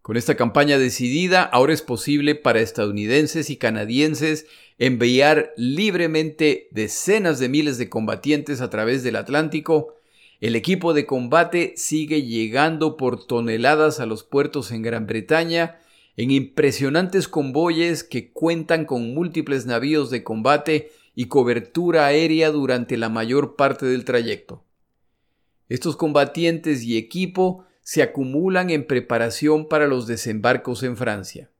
Con 0.00 0.16
esta 0.16 0.36
campaña 0.36 0.78
decidida, 0.78 1.42
ahora 1.42 1.74
es 1.74 1.82
posible 1.82 2.34
para 2.34 2.60
estadounidenses 2.60 3.50
y 3.50 3.58
canadienses 3.58 4.46
enviar 4.78 5.52
libremente 5.58 6.68
decenas 6.70 7.38
de 7.38 7.50
miles 7.50 7.76
de 7.76 7.90
combatientes 7.90 8.62
a 8.62 8.70
través 8.70 9.02
del 9.02 9.16
Atlántico. 9.16 9.96
El 10.40 10.56
equipo 10.56 10.94
de 10.94 11.04
combate 11.04 11.74
sigue 11.76 12.22
llegando 12.22 12.96
por 12.96 13.26
toneladas 13.26 14.00
a 14.00 14.06
los 14.06 14.24
puertos 14.24 14.70
en 14.70 14.80
Gran 14.80 15.06
Bretaña 15.06 15.80
en 16.16 16.30
impresionantes 16.30 17.28
convoyes 17.28 18.02
que 18.02 18.32
cuentan 18.32 18.86
con 18.86 19.14
múltiples 19.14 19.66
navíos 19.66 20.10
de 20.10 20.24
combate 20.24 20.90
y 21.14 21.26
cobertura 21.26 22.06
aérea 22.06 22.50
durante 22.50 22.96
la 22.96 23.08
mayor 23.08 23.56
parte 23.56 23.86
del 23.86 24.04
trayecto. 24.04 24.64
Estos 25.68 25.96
combatientes 25.96 26.82
y 26.84 26.96
equipo 26.96 27.64
se 27.82 28.02
acumulan 28.02 28.70
en 28.70 28.86
preparación 28.86 29.68
para 29.68 29.86
los 29.86 30.06
desembarcos 30.06 30.82
en 30.82 30.96
Francia. 30.96 31.50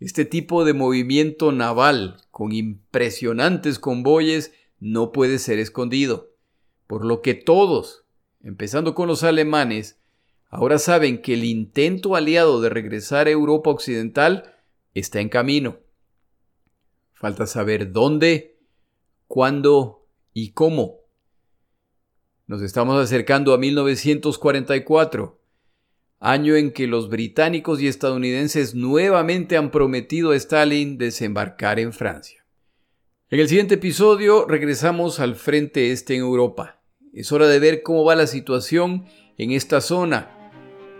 Este 0.00 0.24
tipo 0.24 0.64
de 0.64 0.74
movimiento 0.74 1.50
naval 1.50 2.18
con 2.30 2.52
impresionantes 2.52 3.78
convoyes 3.78 4.52
no 4.78 5.12
puede 5.12 5.38
ser 5.38 5.58
escondido, 5.58 6.30
por 6.86 7.04
lo 7.04 7.20
que 7.20 7.34
todos, 7.34 8.04
empezando 8.40 8.94
con 8.94 9.08
los 9.08 9.24
alemanes, 9.24 9.97
ahora 10.48 10.78
saben 10.78 11.22
que 11.22 11.34
el 11.34 11.44
intento 11.44 12.16
aliado 12.16 12.60
de 12.60 12.68
regresar 12.68 13.26
a 13.26 13.30
Europa 13.30 13.70
Occidental 13.70 14.54
está 14.94 15.20
en 15.20 15.28
camino. 15.28 15.78
Falta 17.12 17.46
saber 17.46 17.92
dónde, 17.92 18.58
cuándo 19.26 20.06
y 20.32 20.52
cómo. 20.52 21.00
Nos 22.46 22.62
estamos 22.62 23.02
acercando 23.02 23.52
a 23.52 23.58
1944 23.58 25.38
año 26.20 26.56
en 26.56 26.72
que 26.72 26.86
los 26.86 27.08
británicos 27.08 27.80
y 27.80 27.88
estadounidenses 27.88 28.74
nuevamente 28.74 29.56
han 29.56 29.70
prometido 29.70 30.32
a 30.32 30.36
Stalin 30.36 30.98
desembarcar 30.98 31.78
en 31.78 31.92
Francia. 31.92 32.44
En 33.30 33.40
el 33.40 33.48
siguiente 33.48 33.74
episodio 33.74 34.46
regresamos 34.46 35.20
al 35.20 35.36
frente 35.36 35.92
este 35.92 36.14
en 36.14 36.22
Europa. 36.22 36.82
Es 37.12 37.30
hora 37.30 37.46
de 37.46 37.58
ver 37.58 37.82
cómo 37.82 38.04
va 38.04 38.16
la 38.16 38.26
situación 38.26 39.04
en 39.36 39.52
esta 39.52 39.80
zona. 39.80 40.37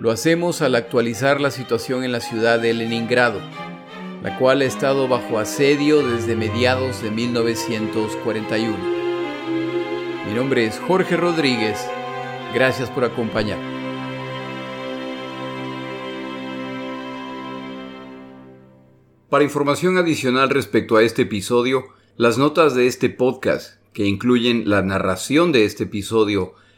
Lo 0.01 0.13
hacemos 0.13 0.63
al 0.63 0.77
actualizar 0.77 1.41
la 1.41 1.51
situación 1.51 2.05
en 2.05 2.13
la 2.13 2.21
ciudad 2.21 2.61
de 2.61 2.73
Leningrado, 2.73 3.41
la 4.23 4.39
cual 4.39 4.61
ha 4.61 4.65
estado 4.65 5.09
bajo 5.09 5.41
asedio 5.41 6.07
desde 6.07 6.37
mediados 6.37 7.03
de 7.03 7.11
1941. 7.11 8.79
Mi 10.25 10.35
nombre 10.35 10.67
es 10.67 10.79
Jorge 10.79 11.17
Rodríguez. 11.17 11.85
Gracias 12.55 12.89
por 12.91 13.05
acompañarme. 13.05 13.77
Para 19.29 19.43
información 19.43 19.99
adicional 19.99 20.49
respecto 20.51 20.97
a 20.97 21.03
este 21.03 21.23
episodio, 21.23 21.87
las 22.17 22.39
notas 22.39 22.77
de 22.77 22.87
este 22.87 23.11
podcast, 23.11 23.83
que 23.93 24.07
incluyen 24.07 24.71
la 24.71 24.81
narración 24.81 25.51
de 25.51 25.65
este 25.65 25.85
episodio, 25.85 26.55